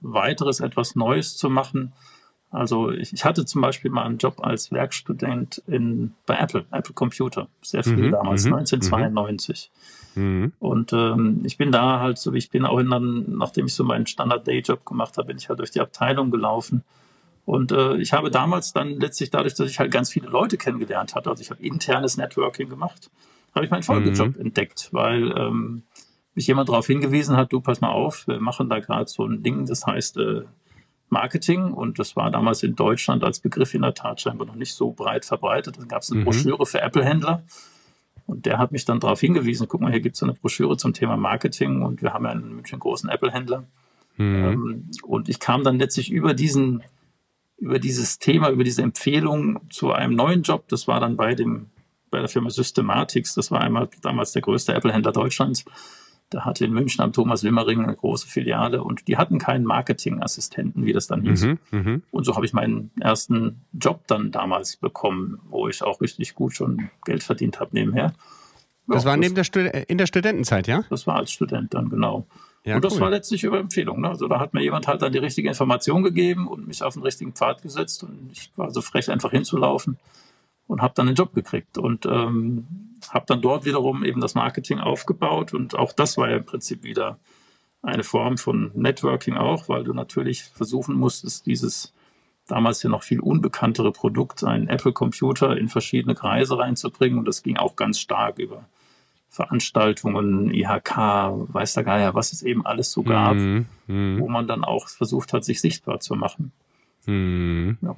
weiteres, 0.00 0.60
etwas 0.60 0.94
Neues 0.94 1.36
zu 1.36 1.50
machen. 1.50 1.92
Also 2.50 2.90
ich, 2.90 3.12
ich, 3.12 3.24
hatte 3.24 3.44
zum 3.44 3.60
Beispiel 3.60 3.90
mal 3.90 4.04
einen 4.04 4.18
Job 4.18 4.36
als 4.40 4.70
Werkstudent 4.70 5.62
in, 5.66 6.14
bei 6.26 6.36
Apple, 6.36 6.64
Apple 6.70 6.94
Computer, 6.94 7.48
sehr 7.60 7.82
früh 7.82 8.06
mhm, 8.06 8.12
damals, 8.12 8.44
mhm, 8.44 8.54
1992. 8.54 9.70
Mhm. 10.14 10.52
Und 10.58 10.92
ähm, 10.92 11.40
ich 11.44 11.58
bin 11.58 11.72
da 11.72 12.00
halt 12.00 12.18
so, 12.18 12.32
ich 12.32 12.50
bin 12.50 12.64
auch 12.64 12.78
in 12.78 12.88
dann, 12.88 13.36
nachdem 13.36 13.66
ich 13.66 13.74
so 13.74 13.84
meinen 13.84 14.06
Standard-Day-Job 14.06 14.86
gemacht 14.86 15.18
habe, 15.18 15.28
bin 15.28 15.38
ich 15.38 15.48
halt 15.48 15.58
durch 15.58 15.72
die 15.72 15.80
Abteilung 15.80 16.30
gelaufen. 16.30 16.84
Und 17.44 17.72
äh, 17.72 17.96
ich 17.96 18.12
habe 18.12 18.30
damals 18.30 18.72
dann 18.72 18.98
letztlich 19.00 19.30
dadurch, 19.30 19.54
dass 19.54 19.70
ich 19.70 19.78
halt 19.78 19.92
ganz 19.92 20.10
viele 20.10 20.28
Leute 20.28 20.56
kennengelernt 20.56 21.14
hatte, 21.14 21.30
also 21.30 21.40
ich 21.40 21.50
habe 21.50 21.62
internes 21.62 22.16
Networking 22.16 22.68
gemacht, 22.68 23.10
habe 23.54 23.64
ich 23.64 23.70
meinen 23.70 23.84
Folgejob 23.84 24.34
mhm. 24.36 24.46
entdeckt, 24.46 24.88
weil 24.92 25.32
ähm, 25.36 25.82
mich 26.34 26.46
jemand 26.46 26.68
darauf 26.68 26.86
hingewiesen 26.86 27.36
hat, 27.36 27.52
du 27.52 27.60
pass 27.60 27.80
mal 27.80 27.90
auf, 27.90 28.26
wir 28.26 28.40
machen 28.40 28.68
da 28.68 28.80
gerade 28.80 29.08
so 29.08 29.24
ein 29.24 29.42
Ding, 29.42 29.66
das 29.66 29.86
heißt 29.86 30.16
äh, 30.18 30.42
Marketing 31.08 31.72
und 31.72 31.98
das 31.98 32.16
war 32.16 32.30
damals 32.30 32.62
in 32.62 32.74
Deutschland 32.74 33.22
als 33.22 33.40
Begriff 33.40 33.74
in 33.74 33.82
der 33.82 33.94
Tat 33.94 34.20
scheinbar 34.20 34.46
noch 34.46 34.56
nicht 34.56 34.74
so 34.74 34.92
breit 34.92 35.24
verbreitet. 35.24 35.78
Dann 35.78 35.88
gab 35.88 36.02
es 36.02 36.10
eine 36.10 36.20
mhm. 36.20 36.24
Broschüre 36.24 36.66
für 36.66 36.80
Apple-Händler 36.80 37.42
und 38.26 38.44
der 38.44 38.58
hat 38.58 38.72
mich 38.72 38.84
dann 38.84 39.00
darauf 39.00 39.20
hingewiesen, 39.20 39.68
guck 39.68 39.80
mal, 39.80 39.92
hier 39.92 40.00
gibt 40.00 40.16
es 40.16 40.22
eine 40.22 40.34
Broschüre 40.34 40.76
zum 40.76 40.92
Thema 40.92 41.16
Marketing 41.16 41.82
und 41.82 42.02
wir 42.02 42.12
haben 42.12 42.24
ja 42.24 42.32
in 42.32 42.54
München 42.54 42.74
einen 42.74 42.80
großen 42.80 43.08
Apple-Händler. 43.08 43.64
Mhm. 44.16 44.44
Ähm, 44.44 44.90
und 45.04 45.28
ich 45.28 45.38
kam 45.38 45.62
dann 45.62 45.78
letztlich 45.78 46.10
über 46.10 46.34
diesen, 46.34 46.82
über 47.56 47.78
dieses 47.78 48.18
Thema, 48.18 48.50
über 48.50 48.64
diese 48.64 48.82
Empfehlung 48.82 49.60
zu 49.70 49.92
einem 49.92 50.14
neuen 50.14 50.42
Job. 50.42 50.66
Das 50.68 50.88
war 50.88 50.98
dann 50.98 51.16
bei 51.16 51.34
dem, 51.34 51.70
bei 52.10 52.18
der 52.18 52.28
Firma 52.28 52.50
Systematics. 52.50 53.34
Das 53.34 53.50
war 53.52 53.60
einmal 53.60 53.88
damals 54.02 54.32
der 54.32 54.42
größte 54.42 54.74
Apple-Händler 54.74 55.12
Deutschlands. 55.12 55.64
Der 56.32 56.44
hatte 56.44 56.64
in 56.64 56.72
München 56.72 57.02
am 57.02 57.12
Thomas 57.12 57.44
Wimmering 57.44 57.84
eine 57.84 57.94
große 57.94 58.26
Filiale 58.26 58.82
und 58.82 59.06
die 59.06 59.16
hatten 59.16 59.38
keinen 59.38 59.64
Marketingassistenten, 59.64 60.84
wie 60.84 60.92
das 60.92 61.06
dann 61.06 61.22
hieß. 61.22 61.44
Mhm, 61.44 61.58
mh. 61.70 62.00
Und 62.10 62.24
so 62.24 62.34
habe 62.34 62.44
ich 62.44 62.52
meinen 62.52 62.90
ersten 63.00 63.64
Job 63.72 64.06
dann 64.08 64.32
damals 64.32 64.76
bekommen, 64.76 65.38
wo 65.48 65.68
ich 65.68 65.82
auch 65.82 66.00
richtig 66.00 66.34
gut 66.34 66.54
schon 66.54 66.90
Geld 67.04 67.22
verdient 67.22 67.60
habe 67.60 67.70
nebenher. 67.72 68.12
Das 68.88 69.04
ja, 69.04 69.10
war 69.10 69.16
neben 69.16 69.34
das, 69.34 69.50
der 69.50 69.88
in 69.88 69.98
der 69.98 70.06
Studentenzeit, 70.06 70.66
ja? 70.66 70.84
Das 70.90 71.06
war 71.06 71.16
als 71.16 71.30
Student 71.30 71.74
dann, 71.74 71.90
genau. 71.90 72.26
Ja, 72.64 72.76
und 72.76 72.84
das 72.84 72.94
cool. 72.94 73.02
war 73.02 73.10
letztlich 73.10 73.44
über 73.44 73.60
Empfehlung. 73.60 74.00
Ne? 74.00 74.08
Also 74.08 74.26
da 74.26 74.40
hat 74.40 74.52
mir 74.52 74.62
jemand 74.62 74.88
halt 74.88 75.02
dann 75.02 75.12
die 75.12 75.18
richtige 75.18 75.48
Information 75.48 76.02
gegeben 76.02 76.48
und 76.48 76.66
mich 76.66 76.82
auf 76.82 76.94
den 76.94 77.02
richtigen 77.04 77.32
Pfad 77.32 77.62
gesetzt 77.62 78.02
und 78.02 78.30
ich 78.32 78.50
war 78.56 78.72
so 78.72 78.80
frech, 78.80 79.10
einfach 79.10 79.30
hinzulaufen 79.30 79.98
und 80.66 80.82
habe 80.82 80.94
dann 80.94 81.08
einen 81.08 81.16
Job 81.16 81.34
gekriegt 81.34 81.78
und 81.78 82.06
ähm, 82.06 82.66
habe 83.10 83.26
dann 83.26 83.40
dort 83.40 83.64
wiederum 83.64 84.04
eben 84.04 84.20
das 84.20 84.34
Marketing 84.34 84.80
aufgebaut 84.80 85.54
und 85.54 85.76
auch 85.78 85.92
das 85.92 86.16
war 86.16 86.30
ja 86.30 86.36
im 86.36 86.44
Prinzip 86.44 86.82
wieder 86.82 87.18
eine 87.82 88.02
Form 88.02 88.36
von 88.36 88.72
Networking 88.74 89.36
auch, 89.36 89.68
weil 89.68 89.84
du 89.84 89.92
natürlich 89.92 90.44
versuchen 90.44 90.96
musstest, 90.96 91.46
dieses 91.46 91.92
damals 92.48 92.82
ja 92.82 92.90
noch 92.90 93.02
viel 93.02 93.20
unbekanntere 93.20 93.92
Produkt, 93.92 94.44
einen 94.44 94.68
Apple-Computer 94.68 95.56
in 95.56 95.68
verschiedene 95.68 96.14
Kreise 96.14 96.58
reinzubringen 96.58 97.18
und 97.18 97.26
das 97.26 97.42
ging 97.42 97.56
auch 97.56 97.76
ganz 97.76 97.98
stark 97.98 98.38
über 98.38 98.64
Veranstaltungen, 99.28 100.50
IHK, 100.50 100.96
weiß 100.96 101.74
der 101.74 101.84
Geier, 101.84 102.14
was 102.14 102.32
es 102.32 102.42
eben 102.42 102.64
alles 102.64 102.90
so 102.92 103.02
gab, 103.02 103.34
mm, 103.34 103.66
mm. 103.86 104.20
wo 104.20 104.28
man 104.28 104.46
dann 104.46 104.64
auch 104.64 104.88
versucht 104.88 105.32
hat, 105.32 105.44
sich 105.44 105.60
sichtbar 105.60 106.00
zu 106.00 106.14
machen. 106.14 106.52
Mm, 107.06 107.72
ja. 107.82 107.94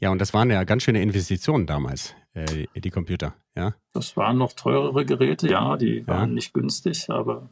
Ja, 0.00 0.10
und 0.10 0.18
das 0.18 0.34
waren 0.34 0.50
ja 0.50 0.64
ganz 0.64 0.82
schöne 0.82 1.02
Investitionen 1.02 1.66
damals, 1.66 2.14
äh, 2.34 2.66
die 2.74 2.90
Computer, 2.90 3.34
ja. 3.56 3.74
Das 3.92 4.16
waren 4.16 4.38
noch 4.38 4.52
teurere 4.52 5.04
Geräte, 5.04 5.48
ja, 5.48 5.76
die 5.76 6.06
waren 6.06 6.30
ja. 6.30 6.34
nicht 6.34 6.52
günstig, 6.52 7.08
aber 7.10 7.48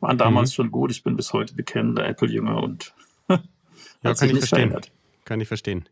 waren 0.00 0.18
damals 0.18 0.50
mhm. 0.50 0.54
schon 0.54 0.70
gut. 0.70 0.90
Ich 0.90 1.02
bin 1.02 1.16
bis 1.16 1.32
heute 1.32 1.54
bekennender 1.54 2.06
Apple-Jünger 2.06 2.62
und 2.62 2.94
ja, 3.28 3.38
kann 4.02 4.12
ich 4.12 4.16
verstehen. 4.18 4.44
Verändert. 4.46 4.92
Kann 5.24 5.40
ich 5.40 5.48
verstehen. 5.48 5.88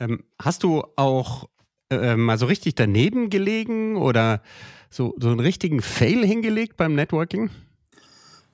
Ähm, 0.00 0.24
hast 0.38 0.62
du 0.62 0.84
auch 0.96 1.48
äh, 1.90 2.16
mal 2.16 2.38
so 2.38 2.46
richtig 2.46 2.74
daneben 2.74 3.30
gelegen 3.30 3.96
oder 3.96 4.42
so, 4.90 5.14
so 5.18 5.28
einen 5.28 5.40
richtigen 5.40 5.82
Fail 5.82 6.24
hingelegt 6.24 6.76
beim 6.76 6.94
Networking? 6.94 7.50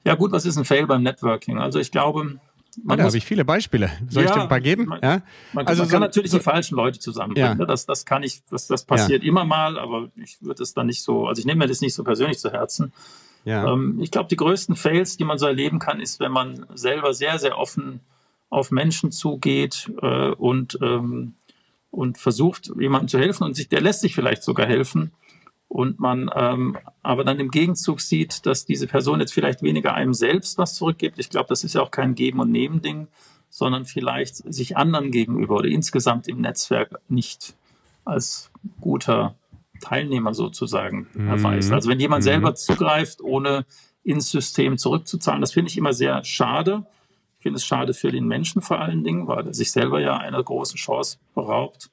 Ja, 0.04 0.16
gut, 0.16 0.33
was 0.33 0.44
ist 0.44 0.56
ein 0.56 0.64
Fail 0.64 0.87
beim 0.87 1.02
Networking? 1.02 1.59
Also 1.59 1.78
ich 1.78 1.90
glaube, 1.90 2.40
man 2.83 2.99
da 2.99 3.04
habe 3.04 3.16
ich 3.16 3.25
viele 3.25 3.45
Beispiele. 3.45 3.90
Soll 4.09 4.25
ja, 4.25 4.31
ich 4.31 4.35
dir 4.35 4.43
ein 4.43 4.49
paar 4.49 4.61
geben? 4.61 4.87
Man, 4.87 5.00
ja? 5.02 5.23
man, 5.52 5.66
also 5.66 5.83
man 5.83 5.90
kann 5.90 6.00
so, 6.00 6.07
natürlich 6.07 6.31
so, 6.31 6.38
die 6.38 6.45
falschen 6.45 6.76
Leute 6.76 6.99
zusammenbringen. 6.99 7.50
Ja. 7.50 7.54
Ne? 7.54 7.66
Das, 7.66 7.87
das 7.87 8.04
kann 8.04 8.23
ich, 8.23 8.43
das, 8.50 8.66
das 8.66 8.85
passiert 8.85 9.23
ja. 9.23 9.28
immer 9.28 9.45
mal, 9.45 9.78
aber 9.78 10.09
ich 10.16 10.43
würde 10.43 10.62
es 10.62 10.75
dann 10.75 10.87
nicht 10.87 11.02
so, 11.02 11.26
also 11.26 11.38
ich 11.38 11.47
nehme 11.47 11.61
mir 11.61 11.69
das 11.69 11.81
nicht 11.81 11.95
so 11.95 12.04
persönlich 12.04 12.38
zu 12.38 12.50
Herzen. 12.50 12.93
Ähm, 13.47 14.00
ich 14.00 14.11
glaube, 14.11 14.28
die 14.28 14.37
größten 14.37 14.76
Fails, 14.76 15.16
die 15.16 15.25
man 15.25 15.38
so 15.38 15.47
erleben 15.47 15.78
kann, 15.78 16.00
ist, 16.00 16.21
wenn 16.21 16.33
man 16.33 16.66
selber 16.75 17.12
sehr, 17.14 17.38
sehr 17.38 17.59
offen 17.59 18.00
auf 18.50 18.71
Menschen 18.71 19.11
zugeht 19.12 19.93
äh, 20.00 20.31
und, 20.31 20.78
ähm, 20.81 21.35
und 21.90 22.19
versucht, 22.19 22.73
jemandem 22.78 23.09
zu 23.09 23.19
helfen 23.19 23.45
und 23.45 23.54
sich, 23.54 23.69
der 23.69 23.81
lässt 23.81 24.00
sich 24.00 24.14
vielleicht 24.14 24.43
sogar 24.43 24.66
helfen 24.66 25.12
und 25.68 25.99
man 25.99 26.30
ähm, 26.35 26.76
aber 27.02 27.25
dann 27.25 27.40
im 27.40 27.50
Gegenzug 27.50 28.00
sieht, 28.00 28.47
dass 28.47 28.64
diese 28.64 28.87
Person 28.87 29.21
jetzt 29.21 29.35
vielleicht 29.35 29.62
weniger 29.62 29.94
einem 29.94 30.14
selbst 30.14 30.59
was 30.59 30.75
zurückgibt. 30.75 31.18
Ich 31.18 31.30
glaube, 31.30 31.49
das 31.49 31.64
ist 31.64 31.75
ja 31.75 31.83
auch 31.83 31.90
kein 31.90 32.14
Geben- 32.14 32.40
und 32.40 32.50
Nehmen-Ding, 32.50 33.09
sondern 33.50 33.85
vielleicht 33.85 34.37
sich 34.52 34.76
anderen 34.76 35.11
gegenüber 35.11 35.56
oder 35.56 35.68
insgesamt 35.68 36.28
im 36.28 36.40
Netzwerk 36.40 37.00
nicht 37.09 37.54
als 38.04 38.50
guter 38.80 39.35
Teilnehmer 39.80 40.35
sozusagen 40.35 41.09
mhm. 41.14 41.28
erweist. 41.28 41.73
Also 41.73 41.90
wenn 41.90 42.00
jemand 42.00 42.23
mhm. 42.23 42.25
selber 42.25 42.54
zugreift, 42.54 43.21
ohne 43.21 43.64
ins 44.02 44.30
System 44.30 44.78
zurückzuzahlen, 44.78 45.40
das 45.40 45.52
finde 45.52 45.71
ich 45.71 45.78
immer 45.78 45.92
sehr 45.92 46.25
schade. 46.25 46.87
Ich 47.38 47.42
finde 47.42 47.59
es 47.59 47.64
schade 47.64 47.94
für 47.94 48.11
den 48.11 48.26
Menschen 48.26 48.62
vor 48.62 48.80
allen 48.80 49.04
Dingen, 49.04 49.26
weil 49.26 49.47
er 49.47 49.54
sich 49.54 49.71
selber 49.73 50.00
ja 50.00 50.16
einer 50.16 50.42
großen 50.42 50.76
Chance 50.76 51.18
beraubt. 51.35 51.90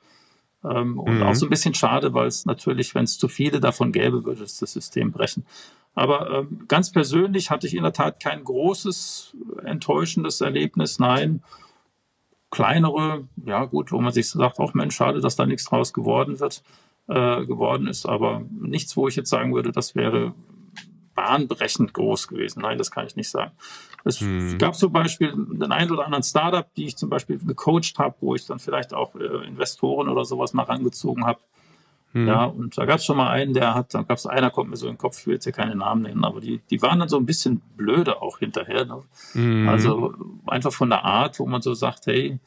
Ähm, 0.63 0.99
und 0.99 1.17
mhm. 1.17 1.23
auch 1.23 1.35
so 1.35 1.45
ein 1.45 1.49
bisschen 1.49 1.73
schade, 1.73 2.13
weil 2.13 2.27
es 2.27 2.45
natürlich, 2.45 2.93
wenn 2.93 3.05
es 3.05 3.17
zu 3.17 3.27
viele 3.27 3.59
davon 3.59 3.91
gäbe, 3.91 4.25
würde 4.25 4.43
es 4.43 4.59
das 4.59 4.73
System 4.73 5.11
brechen. 5.11 5.45
Aber 5.93 6.31
ähm, 6.31 6.65
ganz 6.67 6.91
persönlich 6.91 7.49
hatte 7.49 7.67
ich 7.67 7.75
in 7.75 7.83
der 7.83 7.93
Tat 7.93 8.21
kein 8.21 8.43
großes, 8.43 9.35
enttäuschendes 9.65 10.39
Erlebnis. 10.41 10.99
Nein, 10.99 11.43
kleinere, 12.49 13.27
ja 13.45 13.65
gut, 13.65 13.91
wo 13.91 13.99
man 13.99 14.13
sich 14.13 14.29
sagt, 14.29 14.59
auch 14.59 14.73
Mensch, 14.73 14.95
schade, 14.95 15.19
dass 15.19 15.35
da 15.35 15.45
nichts 15.45 15.65
draus 15.65 15.93
geworden 15.93 16.39
wird, 16.39 16.63
äh, 17.07 17.45
geworden 17.45 17.87
ist. 17.87 18.05
Aber 18.05 18.43
nichts, 18.51 18.95
wo 18.95 19.07
ich 19.07 19.15
jetzt 19.15 19.29
sagen 19.29 19.53
würde, 19.53 19.71
das 19.71 19.95
wäre 19.95 20.33
bahnbrechend 21.15 21.93
groß 21.93 22.27
gewesen. 22.27 22.61
Nein, 22.61 22.77
das 22.77 22.91
kann 22.91 23.05
ich 23.05 23.15
nicht 23.15 23.29
sagen. 23.29 23.51
Es 24.03 24.19
hm. 24.19 24.57
gab 24.57 24.75
zum 24.75 24.91
Beispiel 24.91 25.31
den 25.31 25.71
einen 25.71 25.91
oder 25.91 26.05
anderen 26.05 26.23
Startup, 26.23 26.65
die 26.75 26.85
ich 26.85 26.97
zum 26.97 27.09
Beispiel 27.09 27.37
gecoacht 27.39 27.99
habe, 27.99 28.15
wo 28.21 28.35
ich 28.35 28.45
dann 28.45 28.59
vielleicht 28.59 28.93
auch 28.93 29.15
äh, 29.15 29.47
Investoren 29.47 30.09
oder 30.09 30.25
sowas 30.25 30.53
mal 30.53 30.63
rangezogen 30.63 31.25
habe. 31.25 31.39
Hm. 32.13 32.27
Ja, 32.27 32.45
und 32.45 32.77
da 32.77 32.85
gab 32.85 32.97
es 32.97 33.05
schon 33.05 33.17
mal 33.17 33.29
einen, 33.29 33.53
der 33.53 33.73
hat, 33.73 33.93
dann 33.93 34.07
gab 34.07 34.17
es 34.17 34.25
einer, 34.25 34.49
kommt 34.49 34.69
mir 34.69 34.75
so 34.75 34.87
in 34.87 34.93
den 34.93 34.97
Kopf, 34.97 35.19
ich 35.19 35.27
will 35.27 35.35
jetzt 35.35 35.45
hier 35.45 35.53
keine 35.53 35.75
Namen 35.75 36.01
nennen, 36.01 36.25
aber 36.25 36.41
die, 36.41 36.59
die 36.69 36.81
waren 36.81 36.99
dann 36.99 37.09
so 37.09 37.17
ein 37.17 37.25
bisschen 37.25 37.61
blöde 37.77 38.21
auch 38.21 38.39
hinterher. 38.39 38.85
Ne? 38.85 39.01
Hm. 39.33 39.69
Also 39.69 40.13
einfach 40.47 40.73
von 40.73 40.89
der 40.89 41.05
Art, 41.05 41.39
wo 41.39 41.45
man 41.45 41.61
so 41.61 41.73
sagt, 41.73 42.07
hey, 42.07 42.39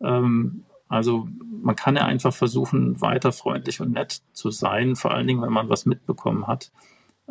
ähm, 0.00 0.64
also 0.88 1.28
man 1.62 1.76
kann 1.76 1.96
ja 1.96 2.04
einfach 2.04 2.32
versuchen, 2.32 3.00
weiter 3.00 3.32
freundlich 3.32 3.80
und 3.80 3.92
nett 3.92 4.22
zu 4.32 4.50
sein, 4.50 4.96
vor 4.96 5.12
allen 5.12 5.26
Dingen, 5.26 5.42
wenn 5.42 5.52
man 5.52 5.68
was 5.68 5.86
mitbekommen 5.86 6.46
hat. 6.46 6.70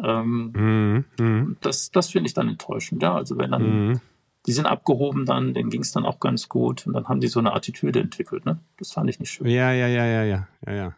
Ähm, 0.04 0.52
mhm, 0.56 1.06
mhm. 1.20 1.58
Das, 1.62 1.92
das 1.92 2.10
finde 2.10 2.28
ich 2.28 2.34
dann 2.34 2.50
enttäuschend. 2.50 3.02
Ja, 3.02 3.16
also 3.16 3.38
wenn 3.38 3.52
dann, 3.52 3.88
mhm. 3.88 4.02
die 4.46 4.52
sind 4.52 4.66
abgehoben 4.66 5.25
dann, 5.25 5.54
denen 5.54 5.70
ging 5.70 5.82
es 5.82 5.92
dann 5.92 6.06
auch 6.06 6.20
ganz 6.20 6.50
gut 6.50 6.86
und 6.86 6.94
dann 6.94 7.08
haben 7.08 7.22
die 7.22 7.28
so 7.28 7.40
eine 7.40 7.54
Attitüde 7.54 8.00
entwickelt. 8.00 8.46
Ne? 8.46 8.60
Das 8.78 8.92
fand 8.92 9.10
ich 9.10 9.20
nicht 9.20 9.32
schön. 9.32 9.48
Ja, 9.48 9.72
ja, 9.72 9.88
ja, 9.88 10.06
ja, 10.06 10.24
ja, 10.24 10.48
ja, 10.66 10.74
ja. 10.74 10.96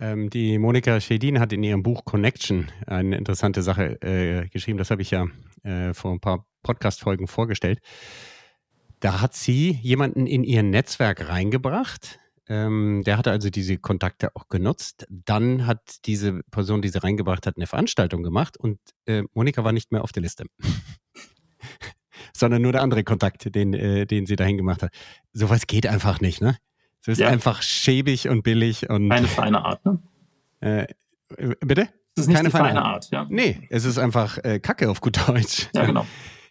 Ähm, 0.00 0.28
die 0.28 0.58
Monika 0.58 1.00
Schedin 1.00 1.38
hat 1.38 1.52
in 1.52 1.62
ihrem 1.62 1.82
Buch 1.82 2.04
Connection 2.04 2.68
eine 2.86 3.16
interessante 3.16 3.62
Sache 3.62 4.02
äh, 4.02 4.48
geschrieben. 4.48 4.78
Das 4.78 4.90
habe 4.90 5.02
ich 5.02 5.10
ja 5.10 5.26
äh, 5.62 5.94
vor 5.94 6.12
ein 6.12 6.20
paar 6.20 6.46
Podcast-Folgen 6.62 7.28
vorgestellt. 7.28 7.80
Da 9.00 9.20
hat 9.20 9.34
sie 9.34 9.78
jemanden 9.82 10.26
in 10.26 10.42
ihr 10.42 10.62
Netzwerk 10.62 11.28
reingebracht, 11.28 12.18
ähm, 12.48 13.02
der 13.04 13.16
hatte 13.16 13.30
also 13.30 13.50
diese 13.50 13.78
Kontakte 13.78 14.34
auch 14.34 14.48
genutzt. 14.48 15.06
Dann 15.08 15.66
hat 15.66 16.06
diese 16.06 16.42
Person, 16.50 16.82
die 16.82 16.88
sie 16.88 17.02
reingebracht 17.02 17.46
hat, 17.46 17.56
eine 17.56 17.66
Veranstaltung 17.66 18.22
gemacht 18.22 18.56
und 18.56 18.78
äh, 19.06 19.22
Monika 19.32 19.64
war 19.64 19.72
nicht 19.72 19.92
mehr 19.92 20.02
auf 20.02 20.12
der 20.12 20.22
Liste. 20.22 20.44
Sondern 22.36 22.62
nur 22.62 22.72
der 22.72 22.82
andere 22.82 23.04
Kontakt, 23.04 23.54
den, 23.54 23.74
äh, 23.74 24.06
den 24.06 24.26
sie 24.26 24.36
dahin 24.36 24.56
gemacht 24.56 24.82
hat. 24.82 24.92
Sowas 25.32 25.66
geht 25.66 25.86
einfach 25.86 26.20
nicht, 26.20 26.40
ne? 26.40 26.56
So 27.00 27.12
ist 27.12 27.18
ja. 27.18 27.28
einfach 27.28 27.62
schäbig 27.62 28.28
und 28.28 28.42
billig 28.42 28.88
und. 28.88 29.10
Keine 29.10 29.28
feine 29.28 29.64
Art, 29.64 29.84
ne? 29.84 29.98
Äh, 30.60 30.86
bitte? 31.60 31.88
Das 32.14 32.24
ist 32.24 32.28
nicht 32.28 32.36
Keine 32.36 32.50
feine, 32.50 32.68
feine 32.68 32.82
Art, 32.82 33.10
ja. 33.10 33.26
Nee, 33.28 33.66
es 33.70 33.84
ist 33.84 33.98
einfach 33.98 34.38
äh, 34.38 34.60
Kacke 34.60 34.88
auf 34.88 35.00
gut 35.00 35.28
Deutsch. 35.28 35.68
Ja, 35.74 35.84
genau. 35.84 36.06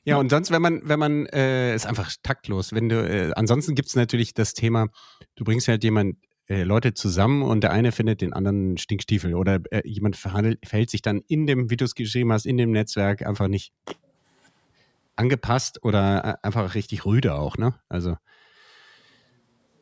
Ja, 0.05 0.17
und 0.17 0.29
sonst, 0.29 0.51
wenn 0.51 0.62
man, 0.62 0.81
wenn 0.83 1.00
man, 1.00 1.25
äh, 1.27 1.74
ist 1.74 1.86
einfach 1.86 2.12
taktlos. 2.24 2.74
Wenn 2.74 2.89
du, 2.89 2.95
äh, 2.95 3.31
ansonsten 3.36 3.74
gibt's 3.74 3.95
natürlich 3.95 4.33
das 4.33 4.53
Thema, 4.53 4.88
du 5.36 5.45
bringst 5.45 5.67
halt 5.67 5.83
jemand, 5.83 6.17
äh, 6.50 6.63
Leute 6.63 6.93
zusammen 6.93 7.41
und 7.41 7.63
der 7.63 7.72
eine 7.72 7.93
findet 7.93 8.19
den 8.19 8.33
anderen 8.33 8.77
Stinkstiefel 8.77 9.33
oder 9.33 9.62
äh, 9.72 9.81
jemand 9.86 10.17
verhält 10.17 10.89
sich 10.89 11.01
dann 11.01 11.22
in 11.27 11.48
dem, 11.48 11.69
wie 11.69 11.77
du 11.77 11.86
es 11.86 11.95
geschrieben 11.95 12.33
hast, 12.33 12.45
in 12.45 12.57
dem 12.57 12.72
Netzwerk 12.72 13.25
einfach 13.25 13.48
nicht 13.48 13.72
angepasst 15.15 15.83
oder 15.83 16.25
äh, 16.25 16.45
einfach 16.45 16.75
richtig 16.75 17.05
rüde 17.05 17.36
auch, 17.36 17.57
ne? 17.57 17.75
Also 17.88 18.17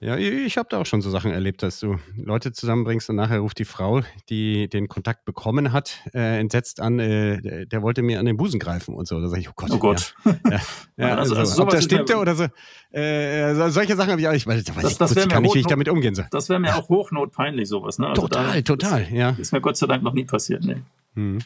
ja, 0.01 0.17
ich 0.17 0.57
habe 0.57 0.67
da 0.67 0.79
auch 0.79 0.85
schon 0.87 1.01
so 1.01 1.11
Sachen 1.11 1.31
erlebt, 1.31 1.61
dass 1.61 1.79
du 1.79 1.97
Leute 2.15 2.51
zusammenbringst 2.51 3.11
und 3.11 3.17
nachher 3.17 3.37
ruft 3.37 3.59
die 3.59 3.65
Frau, 3.65 4.01
die 4.29 4.67
den 4.67 4.87
Kontakt 4.87 5.25
bekommen 5.25 5.73
hat, 5.73 5.99
äh, 6.15 6.39
entsetzt 6.39 6.79
an, 6.79 6.97
äh, 6.97 7.67
der 7.67 7.83
wollte 7.83 8.01
mir 8.01 8.19
an 8.19 8.25
den 8.25 8.35
Busen 8.35 8.59
greifen 8.59 8.95
und 8.95 9.07
so. 9.07 9.21
Da 9.21 9.27
sage 9.27 9.41
ich, 9.41 9.49
oh 9.49 9.53
Gott. 9.55 9.69
Oh 9.71 9.77
Gott. 9.77 10.15
Ja, 10.25 10.31
ja, 10.49 10.59
ja 10.97 11.15
also, 11.17 11.35
also, 11.35 11.51
also 11.51 11.63
ob 11.63 11.69
das 11.69 11.83
stimmte 11.83 12.17
oder 12.17 12.33
so. 12.33 12.47
Äh, 12.91 13.69
solche 13.69 13.95
Sachen 13.95 14.09
habe 14.09 14.19
ich 14.19 14.27
auch 14.27 14.33
nicht, 14.33 14.47
weil 14.47 14.63
das, 14.63 14.75
weiß 14.75 14.97
das, 14.97 15.11
ich, 15.11 15.17
das 15.17 15.27
kann 15.27 15.43
nicht, 15.43 15.53
wie 15.53 15.59
ich 15.59 15.67
damit 15.67 15.87
umgehen 15.87 16.15
soll. 16.15 16.25
Das 16.31 16.49
wäre 16.49 16.59
mir 16.59 16.75
auch 16.75 16.89
hochnotpeinlich, 16.89 17.69
sowas. 17.69 17.99
Ne? 17.99 18.07
Also 18.07 18.23
total, 18.23 18.55
da, 18.55 18.61
total, 18.61 19.03
das, 19.03 19.11
ja. 19.11 19.29
Ist 19.37 19.53
mir 19.53 19.61
Gott 19.61 19.77
sei 19.77 19.85
Dank 19.85 20.01
noch 20.01 20.13
nie 20.13 20.25
passiert, 20.25 20.65
ne. 20.65 20.81
Hm. 21.13 21.39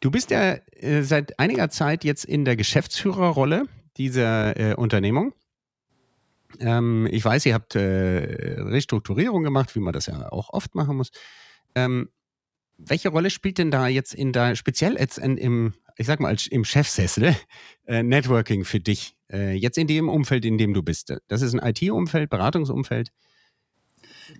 Du 0.00 0.10
bist 0.10 0.32
ja 0.32 0.56
äh, 0.72 1.02
seit 1.02 1.38
einiger 1.38 1.70
Zeit 1.70 2.02
jetzt 2.02 2.24
in 2.24 2.44
der 2.44 2.56
Geschäftsführerrolle 2.56 3.62
dieser 3.96 4.58
äh, 4.58 4.74
Unternehmung. 4.74 5.34
Ähm, 6.60 7.08
ich 7.10 7.24
weiß, 7.24 7.46
ihr 7.46 7.54
habt 7.54 7.74
äh, 7.74 8.60
Restrukturierung 8.60 9.42
gemacht, 9.42 9.74
wie 9.74 9.80
man 9.80 9.92
das 9.92 10.06
ja 10.06 10.30
auch 10.30 10.50
oft 10.50 10.74
machen 10.74 10.96
muss. 10.96 11.10
Ähm, 11.74 12.08
welche 12.78 13.08
Rolle 13.08 13.30
spielt 13.30 13.58
denn 13.58 13.70
da 13.70 13.88
jetzt 13.88 14.14
in 14.14 14.32
da, 14.32 14.54
speziell 14.54 14.96
jetzt 14.98 15.18
in, 15.18 15.36
im, 15.36 15.74
ich 15.96 16.06
sag 16.06 16.20
mal, 16.20 16.28
als, 16.28 16.46
im 16.46 16.64
Chefsessel, 16.64 17.36
äh, 17.86 18.02
Networking 18.02 18.64
für 18.64 18.80
dich? 18.80 19.16
Äh, 19.30 19.54
jetzt 19.54 19.78
in 19.78 19.86
dem 19.86 20.08
Umfeld, 20.08 20.44
in 20.44 20.58
dem 20.58 20.74
du 20.74 20.82
bist. 20.82 21.14
Das 21.28 21.42
ist 21.42 21.54
ein 21.54 21.66
IT-Umfeld, 21.66 22.30
Beratungsumfeld. 22.30 23.10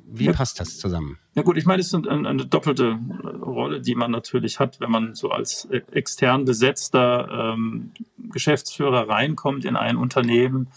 Wie 0.06 0.26
ja. 0.26 0.32
passt 0.32 0.60
das 0.60 0.78
zusammen? 0.78 1.18
Ja 1.34 1.42
gut, 1.42 1.56
ich 1.58 1.66
meine, 1.66 1.80
es 1.80 1.88
ist 1.88 1.94
eine, 1.94 2.28
eine, 2.28 2.46
doppelte 2.46 2.98
Rolle, 3.42 3.80
die 3.80 3.94
man 3.94 4.10
natürlich 4.10 4.58
hat, 4.58 4.80
wenn 4.80 4.90
man 4.90 5.14
so 5.14 5.30
als 5.30 5.68
e-, 5.70 5.82
extern 5.92 6.44
besetzter 6.44 7.52
ähm, 7.54 7.92
Geschäftsführer 8.30 9.08
reinkommt 9.08 9.64
in 9.64 9.76
ein 9.76 9.96
Unternehmen 9.96 10.68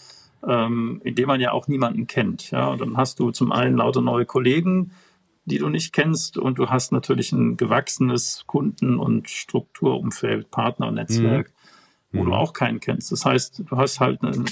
ähm, 0.46 1.00
in 1.04 1.14
dem 1.14 1.26
man 1.26 1.40
ja 1.40 1.52
auch 1.52 1.68
niemanden 1.68 2.06
kennt. 2.06 2.50
Ja, 2.50 2.68
und 2.68 2.80
dann 2.80 2.96
hast 2.96 3.18
du 3.20 3.30
zum 3.30 3.52
einen 3.52 3.76
lauter 3.76 4.00
neue 4.00 4.26
Kollegen, 4.26 4.92
die 5.44 5.58
du 5.58 5.68
nicht 5.68 5.92
kennst, 5.92 6.36
und 6.38 6.58
du 6.58 6.68
hast 6.68 6.92
natürlich 6.92 7.32
ein 7.32 7.56
gewachsenes 7.56 8.44
Kunden- 8.46 8.98
und 8.98 9.30
Strukturumfeld, 9.30 10.50
Partnernetzwerk, 10.50 11.52
mhm. 12.10 12.18
wo 12.18 12.24
du 12.24 12.30
mhm. 12.30 12.36
auch 12.36 12.52
keinen 12.52 12.80
kennst. 12.80 13.10
Das 13.12 13.24
heißt, 13.24 13.64
du 13.66 13.76
hast 13.76 14.00
halt 14.00 14.22
eine, 14.22 14.44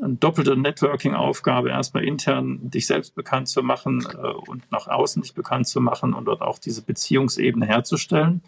eine 0.00 0.14
doppelte 0.14 0.56
Networking-Aufgabe, 0.56 1.68
erstmal 1.68 2.04
intern 2.04 2.70
dich 2.70 2.86
selbst 2.86 3.14
bekannt 3.14 3.48
zu 3.48 3.62
machen 3.62 4.06
äh, 4.10 4.26
und 4.48 4.70
nach 4.70 4.88
außen 4.88 5.22
dich 5.22 5.34
bekannt 5.34 5.68
zu 5.68 5.80
machen 5.80 6.14
und 6.14 6.24
dort 6.24 6.40
auch 6.40 6.58
diese 6.58 6.82
Beziehungsebene 6.82 7.66
herzustellen. 7.66 8.42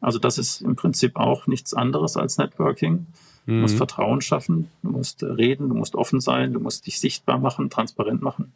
Also 0.00 0.18
das 0.18 0.38
ist 0.38 0.62
im 0.62 0.76
Prinzip 0.76 1.16
auch 1.16 1.46
nichts 1.46 1.74
anderes 1.74 2.16
als 2.16 2.38
Networking. 2.38 3.06
Du 3.46 3.52
musst 3.54 3.74
mhm. 3.74 3.78
Vertrauen 3.78 4.20
schaffen, 4.20 4.68
du 4.82 4.90
musst 4.90 5.22
reden, 5.24 5.68
du 5.68 5.74
musst 5.74 5.96
offen 5.96 6.20
sein, 6.20 6.52
du 6.52 6.60
musst 6.60 6.86
dich 6.86 7.00
sichtbar 7.00 7.38
machen, 7.38 7.70
transparent 7.70 8.22
machen. 8.22 8.52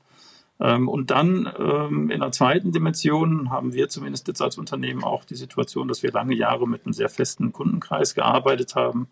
Ähm, 0.61 0.89
und 0.89 1.11
dann 1.11 1.53
ähm, 1.59 2.11
in 2.11 2.21
der 2.21 2.33
zweiten 2.33 2.73
Dimension 2.73 3.51
haben 3.51 3.75
wir 3.75 3.89
zumindest 3.89 4.29
jetzt 4.29 4.41
als 4.41 4.59
Unternehmen 4.59 5.05
auch 5.05 5.25
die 5.25 5.35
Situation, 5.35 5.89
dass 5.89 6.03
wir 6.03 6.13
lange 6.13 6.35
Jahre 6.35 6.69
mit 6.69 6.87
einem 6.87 6.93
sehr 6.93 7.09
festen 7.09 7.53
Kundenkreis 7.53 8.15
gearbeitet 8.15 8.75
haben 8.75 9.09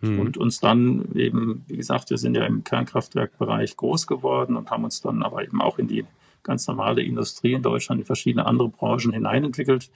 mhm. 0.00 0.20
und 0.20 0.36
uns 0.36 0.60
dann 0.60 1.12
eben, 1.14 1.64
wie 1.68 1.76
gesagt, 1.76 2.10
wir 2.10 2.18
sind 2.18 2.36
ja 2.36 2.44
im 2.44 2.64
Kernkraftwerkbereich 2.64 3.76
groß 3.76 4.06
geworden 4.06 4.56
und 4.56 4.70
haben 4.70 4.84
uns 4.84 5.00
dann 5.00 5.22
aber 5.22 5.42
eben 5.44 5.62
auch 5.62 5.78
in 5.78 5.88
die 5.88 6.04
ganz 6.42 6.66
normale 6.66 7.02
Industrie 7.02 7.52
in 7.52 7.62
Deutschland, 7.62 8.00
in 8.00 8.06
verschiedene 8.06 8.44
andere 8.44 8.68
Branchen 8.68 9.12
hineinentwickelt. 9.12 9.88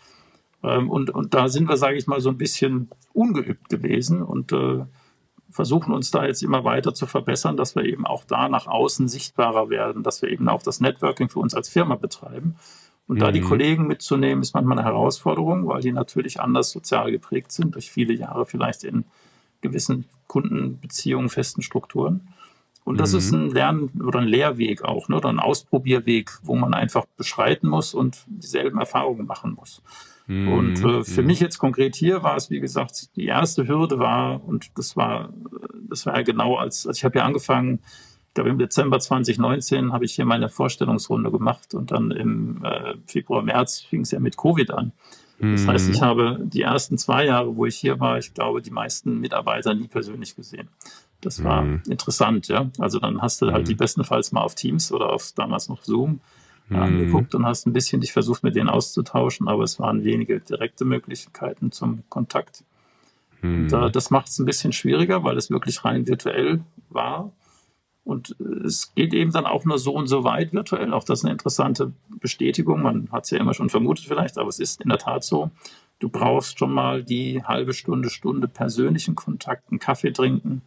Ähm, 0.62 0.88
und, 0.88 1.11
und 1.11 1.35
da 1.35 1.49
sind 1.49 1.68
wir, 1.68 1.76
sage 1.76 1.99
ich 1.99 2.06
mal, 2.06 2.21
so 2.21 2.30
ein 2.30 2.38
bisschen 2.38 2.88
ungeübt 3.12 3.68
gewesen 3.68 4.23
und 4.23 4.52
äh, 4.52 4.85
versuchen 5.50 5.93
uns 5.93 6.11
da 6.11 6.25
jetzt 6.25 6.43
immer 6.43 6.65
weiter 6.65 6.95
zu 6.95 7.07
verbessern, 7.07 7.57
dass 7.57 7.76
wir 7.76 7.85
eben 7.85 8.07
auch 8.07 8.25
da 8.25 8.49
nach 8.49 8.67
außen 8.67 9.09
sichtbarer 9.09 9.71
werden, 9.71 10.03
dass 10.03 10.23
wir 10.23 10.31
eben 10.31 10.49
auch 10.49 10.62
das 10.62 10.81
Networking 10.81 11.29
für 11.29 11.41
uns 11.41 11.55
als 11.55 11.69
Firma 11.69 11.95
betreiben. 11.95 12.57
Und 13.07 13.17
mhm. 13.17 13.21
da 13.21 13.33
die 13.33 13.41
mhm. 13.41 13.47
Kollegen 13.47 13.87
mitzunehmen, 13.87 14.43
ist 14.43 14.55
manchmal 14.55 14.79
eine 14.79 14.87
Herausforderung, 14.87 15.67
weil 15.69 15.81
die 15.81 15.93
natürlich 15.93 16.41
anders 16.41 16.71
sozial 16.71 17.11
geprägt 17.11 17.53
sind, 17.53 17.75
durch 17.75 17.91
viele 17.91 18.15
Jahre 18.15 18.47
vielleicht 18.47 18.85
in 18.85 19.05
gewissen 19.61 20.07
Kundenbeziehungen, 20.26 21.29
festen 21.29 21.62
Strukturen. 21.62 22.29
Und 22.85 23.00
das 23.00 23.12
mhm. 23.12 23.19
ist 23.19 23.33
ein 23.33 23.50
Lern- 23.50 23.91
oder 24.05 24.21
ein 24.21 24.29
Lehrweg 24.29 24.85
auch, 24.85 25.09
ne? 25.09 25.17
oder 25.17 25.29
ein 25.29 25.41
Ausprobierweg, 25.41 26.38
wo 26.43 26.55
man 26.55 26.75
einfach 26.75 27.05
beschreiten 27.17 27.69
muss 27.69 27.95
und 27.95 28.25
dieselben 28.29 28.79
Erfahrungen 28.79 29.26
machen 29.26 29.55
muss. 29.55 29.83
Mhm. 30.26 30.49
Und 30.49 30.85
äh, 30.85 31.04
für 31.04 31.23
mhm. 31.23 31.26
mich 31.28 31.40
jetzt 31.40 31.59
konkret 31.59 31.97
hier 31.97 32.23
war 32.23 32.37
es, 32.37 32.50
wie 32.50 32.61
gesagt, 32.61 33.16
die 33.16 33.26
erste 33.26 33.68
Hürde 33.68 33.99
war, 33.99 34.45
und 34.45 34.71
das 34.76 34.97
war, 34.97 35.33
das 35.88 36.06
war 36.06 36.16
ja 36.16 36.23
genau 36.23 36.56
als, 36.56 36.87
also 36.87 36.99
ich 36.99 37.04
habe 37.04 37.18
ja 37.18 37.25
angefangen, 37.25 37.80
ich 38.28 38.35
glaube 38.35 38.50
im 38.50 38.59
Dezember 38.59 38.99
2019 38.99 39.92
habe 39.92 40.04
ich 40.04 40.14
hier 40.14 40.26
meine 40.26 40.49
Vorstellungsrunde 40.49 41.30
gemacht 41.30 41.75
und 41.75 41.90
dann 41.90 42.11
im 42.11 42.62
äh, 42.64 42.95
Februar, 43.06 43.42
März 43.42 43.80
fing 43.80 44.02
es 44.02 44.11
ja 44.11 44.21
mit 44.21 44.37
Covid 44.37 44.71
an. 44.73 44.92
Das 45.38 45.66
heißt, 45.66 45.90
ich 45.90 46.00
mhm. 46.00 46.04
habe 46.04 46.38
die 46.42 46.62
ersten 46.62 46.97
zwei 46.97 47.26
Jahre, 47.26 47.56
wo 47.56 47.66
ich 47.66 47.76
hier 47.76 48.00
war, 48.00 48.16
ich 48.16 48.33
glaube, 48.33 48.62
die 48.62 48.71
meisten 48.71 49.21
Mitarbeiter 49.21 49.75
nie 49.75 49.87
persönlich 49.87 50.35
gesehen. 50.35 50.68
Das 51.21 51.45
war 51.45 51.62
mhm. 51.62 51.83
interessant, 51.88 52.49
ja. 52.49 52.71
Also 52.78 52.99
dann 53.00 53.21
hast 53.21 53.42
du 53.42 53.52
halt 53.52 53.64
mhm. 53.64 53.68
die 53.68 53.75
bestenfalls 53.75 54.33
mal 54.33 54.40
auf 54.40 54.54
Teams 54.54 54.92
oder 54.92 55.11
auf 55.11 55.33
damals 55.35 55.68
noch 55.68 55.83
Zoom 55.83 56.21
mhm. 56.68 56.76
angeguckt 56.76 57.35
und 57.35 57.46
hast 57.46 57.66
ein 57.66 57.73
bisschen 57.73 58.00
dich 58.00 58.12
versucht, 58.12 58.42
mit 58.42 58.56
denen 58.56 58.68
auszutauschen, 58.68 59.49
aber 59.49 59.64
es 59.64 59.78
waren 59.78 60.04
wenige 60.04 60.40
direkte 60.40 60.85
Möglichkeiten 60.85 61.73
zum 61.73 62.02
Kontakt. 62.08 62.64
Und, 63.42 63.73
äh, 63.73 63.90
das 63.90 64.11
macht 64.11 64.28
es 64.28 64.38
ein 64.38 64.46
bisschen 64.46 64.73
schwieriger, 64.73 65.23
weil 65.25 65.37
es 65.37 65.50
wirklich 65.50 65.85
rein 65.85 66.06
virtuell 66.06 66.61
war. 66.88 67.32
Und 68.04 68.37
es 68.64 68.94
geht 68.94 69.12
eben 69.14 69.32
dann 69.32 69.46
auch 69.46 69.64
nur 69.64 69.78
so 69.78 69.92
und 69.92 70.06
so 70.06 70.23
weit 70.23 70.52
virtuell. 70.52 70.92
Auch 70.92 71.02
das 71.02 71.20
ist 71.20 71.25
eine 71.25 71.32
interessante 71.32 71.92
Bestätigung. 72.20 72.82
Man 72.82 73.08
hat 73.11 73.25
es 73.25 73.30
ja 73.30 73.38
immer 73.38 73.52
schon 73.52 73.68
vermutet 73.68 74.04
vielleicht, 74.06 74.38
aber 74.38 74.49
es 74.49 74.61
ist 74.61 74.80
in 74.80 74.90
der 74.90 74.99
Tat 74.99 75.25
so. 75.25 75.50
Du 75.99 76.08
brauchst 76.08 76.58
schon 76.58 76.73
mal 76.73 77.02
die 77.02 77.42
halbe 77.42 77.73
Stunde, 77.73 78.08
Stunde 78.11 78.46
persönlichen 78.46 79.16
Kontakt, 79.16 79.70
einen 79.70 79.80
Kaffee 79.80 80.12
trinken, 80.12 80.62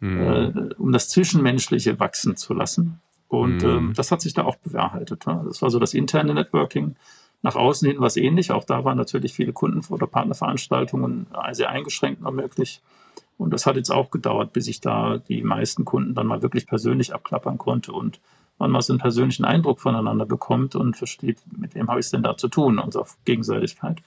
mhm. 0.00 0.20
äh, 0.20 0.74
um 0.74 0.90
das 0.90 1.08
Zwischenmenschliche 1.10 2.00
wachsen 2.00 2.36
zu 2.36 2.54
lassen. 2.54 3.00
Und 3.40 3.62
mhm. 3.62 3.68
ähm, 3.68 3.92
das 3.94 4.10
hat 4.10 4.20
sich 4.20 4.34
da 4.34 4.44
auch 4.44 4.56
bewahrheitet. 4.56 5.26
Ne? 5.26 5.42
Das 5.46 5.62
war 5.62 5.70
so 5.70 5.78
das 5.78 5.94
interne 5.94 6.34
Networking. 6.34 6.96
Nach 7.42 7.56
außen 7.56 7.88
hin 7.88 8.00
war 8.00 8.06
es 8.06 8.16
ähnlich. 8.16 8.52
Auch 8.52 8.64
da 8.64 8.84
waren 8.84 8.96
natürlich 8.96 9.34
viele 9.34 9.52
Kunden- 9.52 9.84
oder 9.92 10.06
Partnerveranstaltungen 10.06 11.26
sehr 11.52 11.68
eingeschränkt 11.68 12.22
noch 12.22 12.32
möglich. 12.32 12.80
Und 13.36 13.52
das 13.52 13.66
hat 13.66 13.76
jetzt 13.76 13.90
auch 13.90 14.10
gedauert, 14.10 14.52
bis 14.52 14.68
ich 14.68 14.80
da 14.80 15.18
die 15.18 15.42
meisten 15.42 15.84
Kunden 15.84 16.14
dann 16.14 16.26
mal 16.26 16.42
wirklich 16.42 16.66
persönlich 16.66 17.12
abklappern 17.14 17.58
konnte 17.58 17.92
und 17.92 18.20
man 18.58 18.70
mal 18.70 18.80
so 18.80 18.92
einen 18.92 19.00
persönlichen 19.00 19.44
Eindruck 19.44 19.80
voneinander 19.80 20.26
bekommt 20.26 20.76
und 20.76 20.96
versteht, 20.96 21.38
mit 21.56 21.74
wem 21.74 21.88
habe 21.88 22.00
ich 22.00 22.06
es 22.06 22.10
denn 22.10 22.22
da 22.22 22.36
zu 22.36 22.48
tun 22.48 22.78
und 22.78 22.96
auf 22.96 23.16
Gegenseitigkeit. 23.24 23.98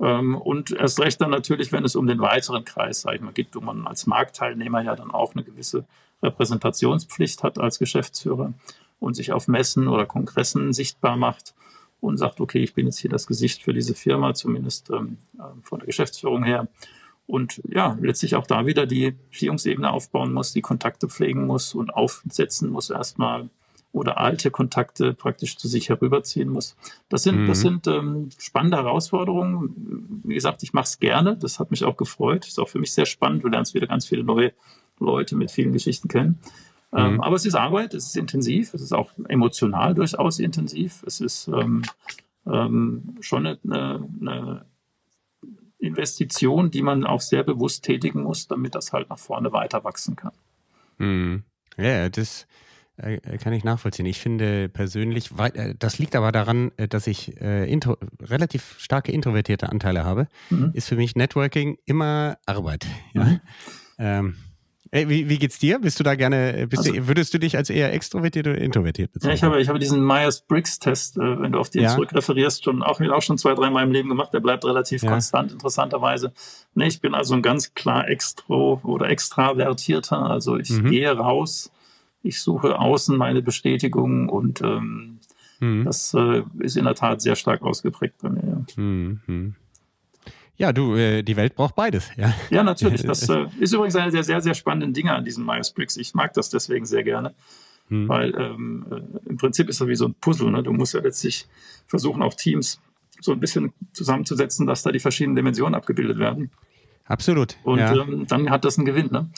Ähm, 0.00 0.36
und 0.36 0.72
erst 0.72 1.00
recht 1.00 1.20
dann 1.20 1.30
natürlich, 1.30 1.72
wenn 1.72 1.84
es 1.84 1.96
um 1.96 2.06
den 2.06 2.20
weiteren 2.20 2.64
Kreis, 2.64 3.02
sage 3.02 3.16
ich 3.16 3.22
mal, 3.22 3.32
geht, 3.32 3.54
wo 3.54 3.60
man 3.60 3.86
als 3.86 4.06
Marktteilnehmer 4.06 4.82
ja 4.82 4.96
dann 4.96 5.10
auch 5.10 5.34
eine 5.34 5.44
gewisse 5.44 5.84
Repräsentationspflicht 6.22 7.42
hat 7.42 7.58
als 7.58 7.78
Geschäftsführer 7.78 8.54
und 9.00 9.14
sich 9.14 9.32
auf 9.32 9.48
Messen 9.48 9.88
oder 9.88 10.06
Kongressen 10.06 10.72
sichtbar 10.72 11.16
macht 11.16 11.54
und 12.00 12.16
sagt, 12.16 12.40
okay, 12.40 12.62
ich 12.62 12.74
bin 12.74 12.86
jetzt 12.86 12.98
hier 12.98 13.10
das 13.10 13.26
Gesicht 13.26 13.62
für 13.62 13.72
diese 13.72 13.94
Firma, 13.94 14.34
zumindest 14.34 14.90
ähm, 14.90 15.18
äh, 15.38 15.42
von 15.62 15.80
der 15.80 15.86
Geschäftsführung 15.86 16.44
her. 16.44 16.68
Und 17.26 17.60
ja, 17.68 17.96
letztlich 18.00 18.36
auch 18.36 18.46
da 18.46 18.66
wieder 18.66 18.86
die 18.86 19.10
Beziehungsebene 19.30 19.90
aufbauen 19.90 20.32
muss, 20.32 20.52
die 20.52 20.62
Kontakte 20.62 21.08
pflegen 21.08 21.46
muss 21.46 21.74
und 21.74 21.90
aufsetzen 21.90 22.70
muss 22.70 22.88
erstmal 22.88 23.50
oder 23.92 24.18
alte 24.18 24.50
Kontakte 24.50 25.14
praktisch 25.14 25.56
zu 25.56 25.66
sich 25.66 25.88
herüberziehen 25.88 26.48
muss. 26.48 26.76
Das 27.08 27.22
sind, 27.22 27.42
mhm. 27.42 27.46
das 27.48 27.60
sind 27.60 27.86
ähm, 27.86 28.30
spannende 28.38 28.78
Herausforderungen. 28.78 30.22
Wie 30.24 30.34
gesagt, 30.34 30.62
ich 30.62 30.72
mache 30.72 30.84
es 30.84 30.98
gerne. 30.98 31.36
Das 31.36 31.58
hat 31.58 31.70
mich 31.70 31.84
auch 31.84 31.96
gefreut. 31.96 32.46
Ist 32.46 32.60
auch 32.60 32.68
für 32.68 32.78
mich 32.78 32.92
sehr 32.92 33.06
spannend. 33.06 33.44
Du 33.44 33.48
lernst 33.48 33.74
wieder 33.74 33.86
ganz 33.86 34.06
viele 34.06 34.24
neue 34.24 34.52
Leute 35.00 35.36
mit 35.36 35.50
vielen 35.50 35.72
Geschichten 35.72 36.08
kennen. 36.08 36.38
Ähm, 36.90 37.14
mhm. 37.14 37.20
aber 37.20 37.36
es 37.36 37.44
ist 37.44 37.54
Arbeit, 37.54 37.92
es 37.92 38.06
ist 38.06 38.16
intensiv, 38.16 38.72
es 38.72 38.80
ist 38.80 38.92
auch 38.92 39.10
emotional 39.28 39.94
durchaus 39.94 40.38
intensiv. 40.38 41.02
Es 41.06 41.20
ist 41.20 41.48
ähm, 41.48 41.82
ähm, 42.46 43.16
schon 43.20 43.46
eine, 43.46 44.08
eine 44.20 44.64
Investition, 45.78 46.70
die 46.70 46.82
man 46.82 47.04
auch 47.04 47.20
sehr 47.20 47.42
bewusst 47.42 47.84
tätigen 47.84 48.22
muss, 48.22 48.48
damit 48.48 48.74
das 48.74 48.92
halt 48.92 49.10
nach 49.10 49.18
vorne 49.18 49.52
weiter 49.52 49.84
wachsen 49.84 50.16
kann. 50.16 50.32
Mhm. 50.96 51.42
Ja, 51.76 52.08
das 52.08 52.46
äh, 52.96 53.38
kann 53.38 53.52
ich 53.52 53.62
nachvollziehen. 53.62 54.06
Ich 54.06 54.18
finde 54.18 54.68
persönlich, 54.68 55.30
äh, 55.38 55.74
das 55.78 55.98
liegt 55.98 56.16
aber 56.16 56.32
daran, 56.32 56.72
äh, 56.76 56.88
dass 56.88 57.06
ich 57.06 57.36
intro, 57.40 57.96
relativ 58.20 58.76
starke 58.78 59.12
introvertierte 59.12 59.68
Anteile 59.68 60.04
habe, 60.04 60.26
mhm. 60.50 60.70
ist 60.74 60.88
für 60.88 60.96
mich 60.96 61.14
Networking 61.14 61.78
immer 61.84 62.38
Arbeit. 62.46 62.86
Ja? 63.14 63.24
Mhm. 63.24 63.40
Ähm, 63.98 64.34
wie, 64.92 65.28
wie 65.28 65.38
geht's 65.38 65.58
dir? 65.58 65.78
Bist 65.78 66.00
du 66.00 66.04
da 66.04 66.14
gerne, 66.14 66.66
bist 66.68 66.86
also, 66.86 66.92
du, 66.92 67.08
würdest 67.08 67.34
du 67.34 67.38
dich 67.38 67.56
als 67.56 67.70
eher 67.70 67.92
extrovertiert 67.92 68.46
oder 68.46 68.58
introvertiert 68.58 69.12
bezeichnen? 69.12 69.30
Ja, 69.30 69.34
ich 69.34 69.42
habe, 69.42 69.60
ich 69.60 69.68
habe 69.68 69.78
diesen 69.78 70.04
Myers-Briggs-Test, 70.04 71.18
äh, 71.18 71.40
wenn 71.40 71.52
du 71.52 71.58
auf 71.58 71.70
den 71.70 71.82
ja. 71.82 71.90
zurückreferierst, 71.90 72.64
schon 72.64 72.82
auch, 72.82 73.00
auch 73.00 73.22
schon 73.22 73.38
zwei, 73.38 73.54
drei 73.54 73.70
Mal 73.70 73.84
im 73.84 73.92
Leben 73.92 74.08
gemacht. 74.08 74.32
Der 74.32 74.40
bleibt 74.40 74.64
relativ 74.64 75.02
ja. 75.02 75.10
konstant, 75.10 75.52
interessanterweise. 75.52 76.32
Nee, 76.74 76.86
ich 76.86 77.00
bin 77.00 77.14
also 77.14 77.34
ein 77.34 77.42
ganz 77.42 77.74
klar 77.74 78.08
extro 78.08 78.80
oder 78.82 79.08
extravertierter. 79.10 80.22
Also 80.22 80.56
ich 80.56 80.70
mhm. 80.70 80.90
gehe 80.90 81.10
raus, 81.10 81.70
ich 82.22 82.40
suche 82.40 82.78
außen 82.78 83.16
meine 83.16 83.42
Bestätigung 83.42 84.28
und 84.28 84.62
ähm, 84.62 85.18
mhm. 85.60 85.84
das 85.84 86.14
äh, 86.14 86.42
ist 86.60 86.76
in 86.76 86.84
der 86.84 86.94
Tat 86.94 87.20
sehr 87.20 87.36
stark 87.36 87.62
ausgeprägt 87.62 88.16
bei 88.22 88.30
mir. 88.30 88.42
Ja. 88.46 88.82
Mhm. 88.82 89.54
Ja, 90.58 90.72
du, 90.72 90.96
äh, 90.96 91.22
die 91.22 91.36
Welt 91.36 91.54
braucht 91.54 91.76
beides. 91.76 92.10
Ja, 92.16 92.34
ja 92.50 92.62
natürlich. 92.64 93.02
Das 93.02 93.28
äh, 93.28 93.46
ist 93.60 93.72
übrigens 93.72 93.94
eine 93.96 94.10
der 94.10 94.24
sehr, 94.24 94.42
sehr 94.42 94.54
spannenden 94.54 94.92
Dinge 94.92 95.14
an 95.14 95.24
diesem 95.24 95.46
Myers-Briggs. 95.46 95.96
Ich 95.96 96.14
mag 96.14 96.34
das 96.34 96.50
deswegen 96.50 96.84
sehr 96.84 97.04
gerne, 97.04 97.32
hm. 97.88 98.08
weil 98.08 98.34
ähm, 98.36 98.86
äh, 98.90 99.30
im 99.30 99.36
Prinzip 99.36 99.68
ist 99.68 99.80
das 99.80 99.86
wie 99.86 99.94
so 99.94 100.06
ein 100.06 100.14
Puzzle. 100.20 100.50
Ne? 100.50 100.64
Du 100.64 100.72
musst 100.72 100.94
ja 100.94 101.00
letztlich 101.00 101.46
versuchen, 101.86 102.22
auch 102.22 102.34
Teams 102.34 102.80
so 103.20 103.32
ein 103.32 103.40
bisschen 103.40 103.72
zusammenzusetzen, 103.92 104.66
dass 104.66 104.82
da 104.82 104.90
die 104.90 105.00
verschiedenen 105.00 105.36
Dimensionen 105.36 105.74
abgebildet 105.74 106.18
werden. 106.18 106.50
Absolut. 107.08 107.56
Und 107.64 107.78
ja. 107.78 107.94
ähm, 107.94 108.26
dann 108.28 108.50
hat 108.50 108.64
das 108.64 108.78
einen 108.78 108.84
Gewinn, 108.84 109.10
ne? 109.10 109.30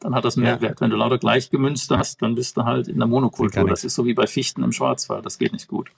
Dann 0.00 0.14
hat 0.14 0.24
das 0.24 0.36
einen 0.36 0.46
Mehrwert. 0.46 0.78
Ja. 0.78 0.80
Wenn 0.80 0.90
du 0.90 0.96
lauter 0.96 1.18
Gleichgemünster 1.18 1.98
hast, 1.98 2.22
dann 2.22 2.34
bist 2.34 2.56
du 2.56 2.64
halt 2.64 2.88
in 2.88 2.98
der 2.98 3.06
Monokultur. 3.06 3.68
Das 3.68 3.84
ist 3.84 3.94
so 3.94 4.06
wie 4.06 4.14
bei 4.14 4.26
Fichten 4.26 4.62
im 4.62 4.72
Schwarzwald. 4.72 5.26
Das 5.26 5.38
geht 5.38 5.52
nicht 5.52 5.68
gut. 5.68 5.90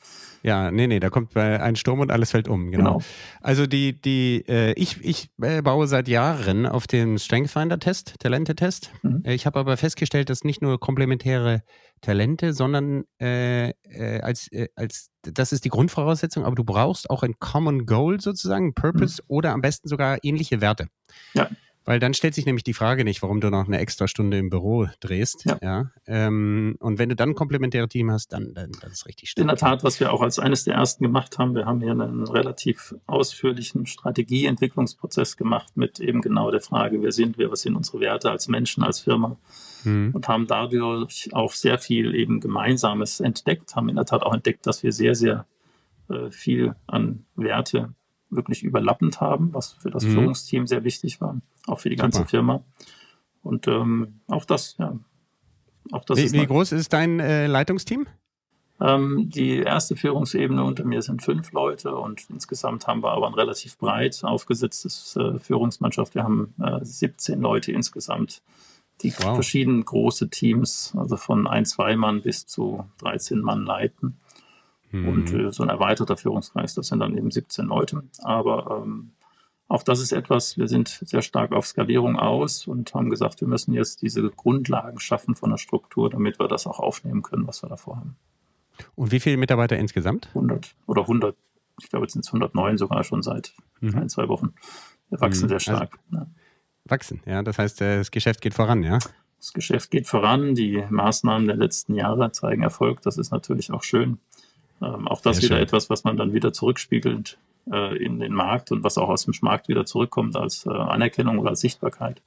Ja, 0.43 0.71
nee, 0.71 0.87
nee, 0.87 1.01
da 1.01 1.11
kommt 1.11 1.37
ein 1.37 1.77
Sturm 1.77 2.01
und 2.01 2.11
alles 2.11 2.31
fällt 2.31 2.49
um, 2.49 2.71
genau. 2.71 2.95
genau. 2.95 3.03
Also 3.43 3.67
die, 3.67 3.93
die, 4.01 4.43
äh, 4.49 4.73
ich, 4.73 5.05
ich 5.05 5.29
äh, 5.43 5.61
baue 5.61 5.87
seit 5.87 6.09
Jahren 6.09 6.67
auf 6.67 6.87
den 6.87 7.19
Strength 7.19 7.51
Finder 7.51 7.79
Test, 7.79 8.15
Talente-Test. 8.21 8.91
Mhm. 9.03 9.23
Äh, 9.25 9.35
ich 9.35 9.45
habe 9.45 9.59
aber 9.59 9.77
festgestellt, 9.77 10.31
dass 10.31 10.43
nicht 10.43 10.63
nur 10.63 10.81
komplementäre 10.81 11.63
Talente, 12.01 12.53
sondern 12.53 13.05
äh, 13.21 13.71
äh, 13.71 14.21
als, 14.23 14.51
äh, 14.53 14.69
als 14.75 15.11
das 15.23 15.53
ist 15.53 15.65
die 15.65 15.69
Grundvoraussetzung, 15.69 16.45
aber 16.45 16.55
du 16.55 16.65
brauchst 16.65 17.11
auch 17.11 17.23
ein 17.23 17.39
Common 17.39 17.87
Goal 17.87 18.21
sozusagen, 18.21 18.69
ein 18.69 18.75
Purpose 18.75 19.23
mhm. 19.23 19.27
oder 19.29 19.53
am 19.53 19.61
besten 19.61 19.89
sogar 19.89 20.19
ähnliche 20.23 20.61
Werte. 20.61 20.87
Ja. 21.35 21.49
Weil 21.85 21.99
dann 21.99 22.13
stellt 22.15 22.35
sich 22.35 22.45
nämlich 22.45 22.63
die 22.63 22.75
Frage 22.75 23.05
nicht, 23.05 23.23
warum 23.23 23.41
du 23.41 23.51
noch 23.51 23.67
eine 23.67 23.79
extra 23.79 24.07
Stunde 24.07 24.39
im 24.39 24.51
Büro 24.51 24.87
drehst. 25.01 25.45
Ja. 25.47 25.59
ja 25.63 25.91
ähm, 26.07 26.77
und 26.79 26.99
wenn 26.99 27.09
du 27.09 27.17
dann 27.17 27.31
ein 27.31 27.35
komplementäre 27.35 27.89
Team 27.89 28.11
hast, 28.11 28.33
dann, 28.33 28.53
dann, 28.55 28.71
dann 28.81 28.93
ist 28.93 29.07
richtig 29.07 29.31
stark. 29.31 29.43
In 29.43 29.49
der 29.49 29.57
Tat, 29.57 29.83
was 29.83 29.99
wir 29.99 30.13
auch 30.13 30.21
als 30.21 30.39
eines 30.39 30.65
der 30.65 30.75
ersten 30.75 31.03
gemacht 31.03 31.39
haben, 31.39 31.55
wir 31.55 31.65
haben 31.65 31.81
hier 31.81 31.93
einen 31.93 32.29
relativ 32.29 32.95
ausführlichen 33.07 33.87
Strategieentwicklungsprozess 33.87 35.37
gemacht 35.37 35.77
mit 35.77 36.01
eben 36.01 36.21
genau 36.21 36.51
der 36.51 36.61
Frage, 36.61 37.03
wer 37.03 37.13
sind 37.13 37.39
wir, 37.39 37.51
was 37.51 37.63
sind 37.63 37.77
unsere 37.77 38.01
Werte 38.01 38.31
als 38.31 38.49
Menschen, 38.49 38.85
als 38.85 39.01
Firma 39.01 39.39
mhm. 39.85 40.11
und 40.13 40.29
haben 40.29 40.47
dadurch 40.47 41.31
auch 41.33 41.53
sehr 41.53 41.79
viel 41.79 42.15
eben 42.15 42.41
Gemeinsames 42.41 43.21
entdeckt, 43.21 43.75
haben 43.77 43.89
in 43.89 43.97
der 43.97 44.05
Tat 44.05 44.23
auch 44.23 44.35
entdeckt, 44.35 44.67
dass 44.67 44.83
wir 44.83 44.93
sehr, 44.93 45.15
sehr 45.15 45.47
äh, 46.09 46.31
viel 46.31 46.75
an 46.87 47.25
Werte 47.37 47.95
wirklich 48.31 48.63
überlappend 48.63 49.21
haben, 49.21 49.53
was 49.53 49.73
für 49.73 49.91
das 49.91 50.05
mhm. 50.05 50.13
Führungsteam 50.13 50.67
sehr 50.67 50.85
wichtig 50.85 51.21
war, 51.21 51.41
auch 51.67 51.81
für 51.81 51.91
die 51.91 51.97
ganze 51.97 52.19
Super. 52.19 52.31
Firma. 52.31 52.65
Und 53.43 53.67
ähm, 53.69 54.21
auch 54.29 54.45
das, 54.45 54.77
ja. 54.79 54.97
Auch 55.93 56.05
das 56.05 56.19
wie, 56.19 56.33
wie 56.33 56.47
groß 56.47 56.73
ist 56.73 56.93
dein 56.93 57.21
äh, 57.21 57.47
Leitungsteam? 57.47 58.07
Ähm, 58.81 59.29
die 59.29 59.59
erste 59.59 59.95
Führungsebene 59.95 60.65
unter 60.65 60.85
mir 60.85 61.03
sind 61.03 61.23
fünf 61.23 61.53
Leute 61.53 61.95
und 61.95 62.29
insgesamt 62.31 62.87
haben 62.87 63.03
wir 63.03 63.13
aber 63.13 63.27
ein 63.27 63.35
relativ 63.35 63.77
breit 63.77 64.21
aufgesetztes 64.23 65.17
äh, 65.17 65.39
Führungsmannschaft. 65.39 66.15
Wir 66.15 66.25
haben 66.25 66.55
äh, 66.63 66.83
17 66.83 67.41
Leute 67.41 67.73
insgesamt, 67.73 68.43
die 69.03 69.13
wow. 69.19 69.35
verschieden 69.35 69.85
große 69.85 70.29
Teams, 70.31 70.95
also 70.97 71.17
von 71.17 71.47
ein, 71.47 71.65
zwei 71.65 71.97
Mann 71.97 72.23
bis 72.23 72.47
zu 72.47 72.85
13 72.99 73.41
Mann 73.41 73.65
leiten. 73.65 74.19
Mhm. 74.91 75.09
Und 75.09 75.33
äh, 75.33 75.53
so 75.53 75.63
ein 75.63 75.69
erweiterter 75.69 76.17
Führungskreis, 76.17 76.75
das 76.75 76.89
sind 76.89 77.01
dann 77.01 77.17
eben 77.17 77.31
17 77.31 77.67
Leute. 77.67 78.03
Aber 78.23 78.83
ähm, 78.83 79.13
auch 79.69 79.85
das 79.85 80.01
ist 80.01 80.13
etwas, 80.13 80.59
wir 80.59 80.67
sind 80.67 80.89
sehr 80.89 81.23
stark 81.23 81.53
auf 81.53 81.65
Skalierung 81.65 82.19
aus 82.19 82.67
und 82.67 82.93
haben 82.93 83.09
gesagt, 83.09 83.41
wir 83.41 83.47
müssen 83.47 83.73
jetzt 83.73 84.03
diese 84.03 84.29
Grundlagen 84.29 84.99
schaffen 84.99 85.37
von 85.37 85.51
der 85.51 85.59
Struktur, 85.59 86.11
damit 86.11 86.41
wir 86.41 86.49
das 86.49 86.67
auch 86.67 86.81
aufnehmen 86.81 87.23
können, 87.23 87.47
was 87.47 87.63
wir 87.63 87.69
davor 87.69 87.99
haben. 87.99 88.17
Und 88.97 89.13
wie 89.13 89.21
viele 89.21 89.37
Mitarbeiter 89.37 89.79
insgesamt? 89.79 90.29
100 90.29 90.75
oder 90.87 91.03
100, 91.03 91.37
ich 91.81 91.89
glaube, 91.89 92.05
jetzt 92.05 92.15
sind 92.15 92.25
es 92.25 92.29
109 92.29 92.79
sogar 92.79 93.05
schon 93.05 93.23
seit 93.23 93.55
mhm. 93.81 93.97
ein, 93.97 94.09
zwei 94.09 94.29
Wochen. 94.29 94.55
Wir 95.09 95.21
wachsen 95.21 95.45
mhm. 95.45 95.51
sehr 95.51 95.61
stark. 95.61 96.01
Also, 96.11 96.25
ja. 96.25 96.31
Wachsen. 96.85 97.23
Ja, 97.27 97.43
das 97.43 97.59
heißt, 97.59 97.81
äh, 97.83 97.99
das 97.99 98.11
Geschäft 98.11 98.41
geht 98.41 98.55
voran, 98.55 98.83
ja. 98.83 98.99
Das 99.39 99.53
Geschäft 99.53 99.91
geht 99.91 100.07
voran. 100.07 100.55
Die 100.55 100.85
Maßnahmen 100.91 101.47
der 101.47 101.57
letzten 101.57 101.95
Jahre 101.95 102.31
zeigen 102.33 102.63
Erfolg. 102.63 103.01
Das 103.03 103.17
ist 103.17 103.31
natürlich 103.31 103.73
auch 103.73 103.83
schön. 103.83 104.19
Ähm, 104.83 105.09
auch 105.09 105.21
das 105.21 105.37
Sehr 105.37 105.45
wieder 105.45 105.57
schön. 105.57 105.65
etwas, 105.65 105.91
was 105.91 106.05
man 106.05 106.17
dann 106.17 106.35
wieder 106.35 106.53
zurückspiegelt 106.53 107.39
äh, 107.71 107.97
in 107.97 108.21
den 108.21 108.33
Markt 108.33 108.71
und 108.73 108.85
was 108.85 108.99
auch 108.99 109.09
aus 109.09 109.25
dem 109.25 109.35
Markt 109.43 109.69
wieder 109.69 109.85
zurückkommt 109.85 110.37
als 110.37 110.67
äh, 110.67 110.71
Anerkennung 110.71 111.39
oder 111.39 111.51
als 111.51 111.61
Sichtbarkeit. 111.61 112.21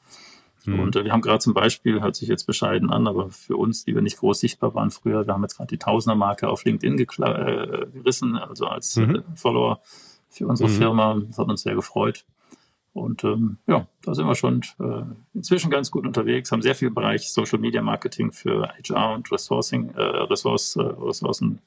Mhm. 0.65 0.79
Und 0.79 0.95
äh, 0.95 1.03
wir 1.03 1.11
haben 1.11 1.21
gerade 1.21 1.39
zum 1.39 1.53
Beispiel, 1.53 2.01
hört 2.01 2.15
sich 2.15 2.29
jetzt 2.29 2.45
bescheiden 2.45 2.91
an, 2.91 3.07
aber 3.07 3.29
für 3.29 3.57
uns, 3.57 3.85
die 3.85 3.93
wir 3.93 4.01
nicht 4.01 4.17
groß 4.17 4.39
sichtbar 4.39 4.73
waren 4.75 4.91
früher, 4.91 5.27
wir 5.27 5.33
haben 5.33 5.43
jetzt 5.43 5.57
gerade 5.57 5.69
die 5.69 5.77
Tausender-Marke 5.77 6.47
auf 6.47 6.63
LinkedIn 6.63 6.97
äh, 6.99 7.85
gerissen, 7.93 8.37
also 8.37 8.67
als 8.67 8.95
mhm. 8.95 9.15
äh, 9.15 9.21
Follower 9.35 9.81
für 10.29 10.47
unsere 10.47 10.69
mhm. 10.69 10.73
Firma. 10.73 11.21
Das 11.27 11.37
hat 11.37 11.47
uns 11.47 11.61
sehr 11.63 11.75
gefreut. 11.75 12.25
Und 12.93 13.23
ähm, 13.23 13.57
ja, 13.65 13.87
da 14.03 14.13
sind 14.13 14.27
wir 14.27 14.35
schon 14.35 14.61
äh, 14.79 15.03
inzwischen 15.33 15.71
ganz 15.71 15.89
gut 15.89 16.05
unterwegs, 16.05 16.51
haben 16.51 16.61
sehr 16.61 16.75
viel 16.75 16.91
Bereich 16.91 17.31
Social 17.31 17.57
Media 17.57 17.81
Marketing 17.81 18.31
für 18.31 18.67
HR 18.67 19.15
und 19.15 19.31
Resourcing, 19.31 19.89
äh, 19.95 20.01
Ressource, 20.01 20.75
äh, 20.75 20.81
Ressourcen, 20.81 21.59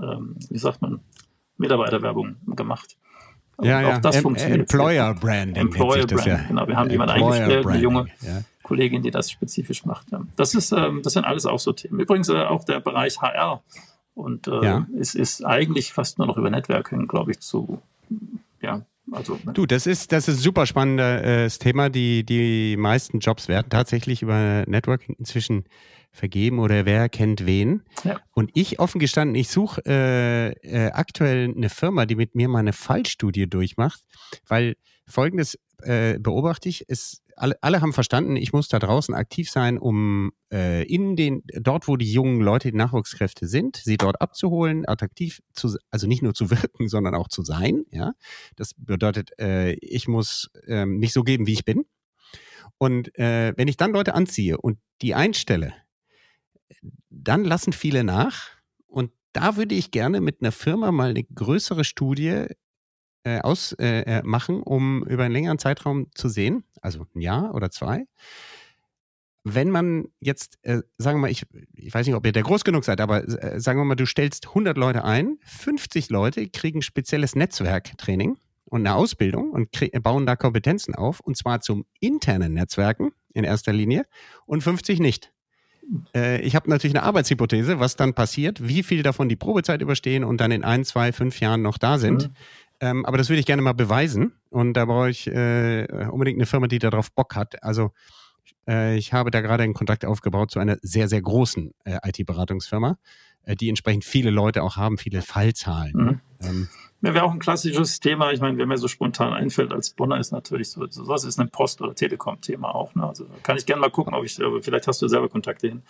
ähm, 0.00 0.36
wie 0.48 0.58
sagt 0.58 0.80
man, 0.80 1.00
Mitarbeiterwerbung 1.58 2.36
gemacht. 2.54 2.96
Und 3.56 3.66
ja, 3.66 3.80
ja. 3.80 4.00
das 4.00 4.16
em 4.16 4.22
funktioniert. 4.22 4.60
Employer 4.60 5.14
Branding. 5.14 5.56
Employer 5.56 6.06
Branding, 6.06 6.26
ja. 6.26 6.44
genau. 6.48 6.68
Wir 6.68 6.76
haben 6.76 6.90
jemanden 6.90 7.14
eingestellt, 7.14 7.66
eine 7.66 7.78
junge 7.78 8.06
ja. 8.20 8.42
Kollegin, 8.62 9.02
die 9.02 9.10
das 9.10 9.30
spezifisch 9.30 9.84
macht. 9.84 10.12
Ja. 10.12 10.22
Das, 10.36 10.54
ist, 10.54 10.72
ähm, 10.72 11.00
das 11.02 11.14
sind 11.14 11.24
alles 11.24 11.44
auch 11.44 11.58
so 11.58 11.72
Themen. 11.72 11.98
Übrigens 11.98 12.28
äh, 12.28 12.42
auch 12.44 12.64
der 12.64 12.80
Bereich 12.80 13.20
HR. 13.20 13.62
Und 14.14 14.46
äh, 14.46 14.64
ja. 14.64 14.86
es 14.98 15.14
ist 15.14 15.44
eigentlich 15.44 15.92
fast 15.92 16.18
nur 16.18 16.26
noch 16.26 16.36
über 16.36 16.50
Networking, 16.50 17.08
glaube 17.08 17.32
ich, 17.32 17.40
zu, 17.40 17.80
ja, 18.60 18.82
also, 19.10 19.38
ne? 19.44 19.52
Du, 19.52 19.66
das 19.66 19.86
ist, 19.86 20.12
das 20.12 20.28
ist 20.28 20.36
ein 20.36 20.42
super 20.42 20.66
spannendes 20.66 21.58
Thema. 21.58 21.88
Die, 21.88 22.24
die 22.24 22.76
meisten 22.76 23.18
Jobs 23.18 23.48
werden 23.48 23.68
tatsächlich 23.68 24.22
über 24.22 24.64
Networking 24.66 25.16
inzwischen 25.18 25.64
vergeben 26.12 26.58
oder 26.58 26.84
wer 26.84 27.08
kennt 27.08 27.46
wen. 27.46 27.82
Ja. 28.04 28.20
Und 28.32 28.50
ich 28.54 28.78
offen 28.78 28.98
gestanden, 28.98 29.34
ich 29.34 29.48
suche 29.48 29.82
äh, 29.86 30.50
äh, 30.50 30.90
aktuell 30.92 31.52
eine 31.56 31.70
Firma, 31.70 32.06
die 32.06 32.16
mit 32.16 32.34
mir 32.34 32.48
mal 32.48 32.58
eine 32.58 32.74
Fallstudie 32.74 33.48
durchmacht, 33.48 34.02
weil 34.46 34.76
folgendes 35.06 35.58
äh, 35.82 36.18
beobachte 36.18 36.68
ich, 36.68 36.88
ist, 36.88 37.22
alle, 37.36 37.56
alle 37.62 37.80
haben 37.80 37.92
verstanden, 37.92 38.36
ich 38.36 38.52
muss 38.52 38.68
da 38.68 38.78
draußen 38.78 39.14
aktiv 39.14 39.50
sein, 39.50 39.78
um 39.78 40.32
äh, 40.52 40.84
in 40.84 41.16
den, 41.16 41.42
dort, 41.60 41.88
wo 41.88 41.96
die 41.96 42.10
jungen 42.10 42.40
Leute, 42.40 42.70
die 42.70 42.76
Nachwuchskräfte 42.76 43.46
sind, 43.46 43.76
sie 43.76 43.96
dort 43.96 44.20
abzuholen, 44.20 44.86
attraktiv 44.88 45.40
zu, 45.52 45.76
also 45.90 46.06
nicht 46.06 46.22
nur 46.22 46.34
zu 46.34 46.50
wirken, 46.50 46.88
sondern 46.88 47.14
auch 47.14 47.28
zu 47.28 47.42
sein. 47.42 47.84
Ja, 47.90 48.12
das 48.56 48.74
bedeutet, 48.74 49.30
äh, 49.38 49.72
ich 49.74 50.08
muss 50.08 50.50
äh, 50.66 50.86
mich 50.86 51.12
so 51.12 51.22
geben, 51.22 51.46
wie 51.46 51.54
ich 51.54 51.64
bin. 51.64 51.84
Und 52.78 53.16
äh, 53.18 53.52
wenn 53.56 53.68
ich 53.68 53.76
dann 53.76 53.92
Leute 53.92 54.14
anziehe 54.14 54.58
und 54.58 54.78
die 55.02 55.14
einstelle, 55.14 55.72
dann 57.10 57.44
lassen 57.44 57.72
viele 57.72 58.04
nach. 58.04 58.48
Und 58.86 59.12
da 59.32 59.56
würde 59.56 59.74
ich 59.74 59.90
gerne 59.90 60.20
mit 60.20 60.40
einer 60.40 60.52
Firma 60.52 60.92
mal 60.92 61.10
eine 61.10 61.24
größere 61.24 61.84
Studie 61.84 62.46
äh, 63.24 63.40
ausmachen, 63.40 64.56
äh, 64.56 64.64
um 64.64 65.04
über 65.04 65.24
einen 65.24 65.32
längeren 65.32 65.58
Zeitraum 65.58 66.06
zu 66.14 66.28
sehen, 66.28 66.64
also 66.80 67.06
ein 67.14 67.20
Jahr 67.20 67.54
oder 67.54 67.70
zwei. 67.70 68.06
Wenn 69.44 69.70
man 69.70 70.08
jetzt, 70.20 70.58
äh, 70.62 70.82
sagen 70.98 71.18
wir 71.18 71.22
mal, 71.22 71.30
ich, 71.30 71.44
ich 71.74 71.92
weiß 71.92 72.06
nicht, 72.06 72.14
ob 72.14 72.24
ihr 72.24 72.32
der 72.32 72.44
groß 72.44 72.64
genug 72.64 72.84
seid, 72.84 73.00
aber 73.00 73.26
äh, 73.26 73.58
sagen 73.58 73.80
wir 73.80 73.84
mal, 73.84 73.96
du 73.96 74.06
stellst 74.06 74.48
100 74.48 74.76
Leute 74.76 75.04
ein, 75.04 75.38
50 75.44 76.10
Leute 76.10 76.48
kriegen 76.48 76.80
spezielles 76.82 77.34
Netzwerktraining 77.34 78.38
und 78.64 78.86
eine 78.86 78.94
Ausbildung 78.94 79.50
und 79.50 79.70
bauen 80.02 80.26
da 80.26 80.36
Kompetenzen 80.36 80.94
auf, 80.94 81.20
und 81.20 81.36
zwar 81.36 81.60
zum 81.60 81.84
internen 82.00 82.54
Netzwerken 82.54 83.10
in 83.34 83.44
erster 83.44 83.72
Linie 83.72 84.06
und 84.46 84.62
50 84.62 85.00
nicht. 85.00 85.32
Äh, 86.14 86.40
ich 86.42 86.54
habe 86.54 86.70
natürlich 86.70 86.96
eine 86.96 87.04
Arbeitshypothese, 87.04 87.80
was 87.80 87.96
dann 87.96 88.14
passiert, 88.14 88.66
wie 88.66 88.82
viel 88.82 89.02
davon 89.02 89.28
die 89.28 89.36
Probezeit 89.36 89.82
überstehen 89.82 90.24
und 90.24 90.40
dann 90.40 90.50
in 90.50 90.64
ein, 90.64 90.84
zwei, 90.84 91.12
fünf 91.12 91.40
Jahren 91.40 91.62
noch 91.62 91.78
da 91.78 91.98
sind. 91.98 92.28
Mhm. 92.28 92.34
Ähm, 92.82 93.06
aber 93.06 93.16
das 93.16 93.28
würde 93.28 93.38
ich 93.38 93.46
gerne 93.46 93.62
mal 93.62 93.74
beweisen. 93.74 94.32
Und 94.50 94.74
da 94.74 94.84
brauche 94.84 95.08
ich 95.08 95.28
äh, 95.28 95.86
unbedingt 96.10 96.36
eine 96.36 96.46
Firma, 96.46 96.66
die 96.66 96.80
darauf 96.80 97.12
Bock 97.12 97.36
hat. 97.36 97.62
Also 97.62 97.92
äh, 98.68 98.96
ich 98.96 99.12
habe 99.12 99.30
da 99.30 99.40
gerade 99.40 99.62
einen 99.62 99.72
Kontakt 99.72 100.04
aufgebaut 100.04 100.50
zu 100.50 100.58
einer 100.58 100.76
sehr, 100.82 101.08
sehr 101.08 101.22
großen 101.22 101.72
äh, 101.84 101.98
IT-Beratungsfirma, 102.04 102.98
äh, 103.44 103.54
die 103.54 103.68
entsprechend 103.68 104.04
viele 104.04 104.30
Leute 104.30 104.64
auch 104.64 104.76
haben, 104.76 104.98
viele 104.98 105.22
Fallzahlen. 105.22 105.92
Mhm. 105.94 106.20
Ähm, 106.40 106.68
ja, 107.02 107.14
wäre 107.14 107.24
auch 107.24 107.32
ein 107.32 107.38
klassisches 107.38 108.00
Thema. 108.00 108.32
Ich 108.32 108.40
meine, 108.40 108.58
wer 108.58 108.66
mir 108.66 108.78
so 108.78 108.88
spontan 108.88 109.32
einfällt 109.32 109.72
als 109.72 109.90
Bonner, 109.90 110.18
ist 110.18 110.32
natürlich 110.32 110.70
so, 110.70 110.84
sowas 110.88 111.22
ist 111.22 111.38
ein 111.38 111.50
Post- 111.50 111.82
oder 111.82 111.94
Telekom-Thema 111.94 112.74
auch. 112.74 112.96
Ne? 112.96 113.06
Also 113.06 113.26
kann 113.44 113.56
ich 113.56 113.66
gerne 113.66 113.80
mal 113.80 113.90
gucken, 113.90 114.12
ob 114.12 114.24
ich, 114.24 114.40
vielleicht 114.60 114.88
hast 114.88 115.02
du 115.02 115.06
selber 115.06 115.28
Kontakte 115.28 115.68
hin. 115.68 115.82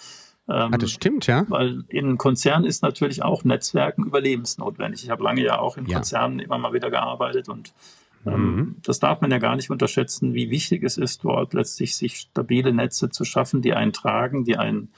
Ähm, 0.48 0.74
ah, 0.74 0.78
das 0.78 0.90
stimmt, 0.90 1.26
ja. 1.26 1.44
Weil 1.48 1.84
in 1.88 2.18
Konzernen 2.18 2.66
ist 2.66 2.82
natürlich 2.82 3.22
auch 3.22 3.44
Netzwerken 3.44 4.04
überlebensnotwendig. 4.04 5.04
Ich 5.04 5.10
habe 5.10 5.22
lange 5.22 5.42
ja 5.42 5.58
auch 5.58 5.76
in 5.76 5.86
ja. 5.86 5.96
Konzernen 5.96 6.40
immer 6.40 6.58
mal 6.58 6.72
wieder 6.72 6.90
gearbeitet 6.90 7.48
und 7.48 7.72
ähm, 8.26 8.54
mhm. 8.54 8.76
das 8.82 9.00
darf 9.00 9.20
man 9.20 9.30
ja 9.30 9.38
gar 9.38 9.56
nicht 9.56 9.70
unterschätzen, 9.70 10.34
wie 10.34 10.50
wichtig 10.50 10.82
es 10.84 10.96
ist, 10.96 11.24
dort 11.24 11.54
letztlich 11.54 11.96
sich 11.96 12.18
stabile 12.18 12.72
Netze 12.72 13.10
zu 13.10 13.24
schaffen, 13.24 13.62
die 13.62 13.74
einen 13.74 13.92
tragen, 13.92 14.44
die 14.44 14.56
einen 14.56 14.90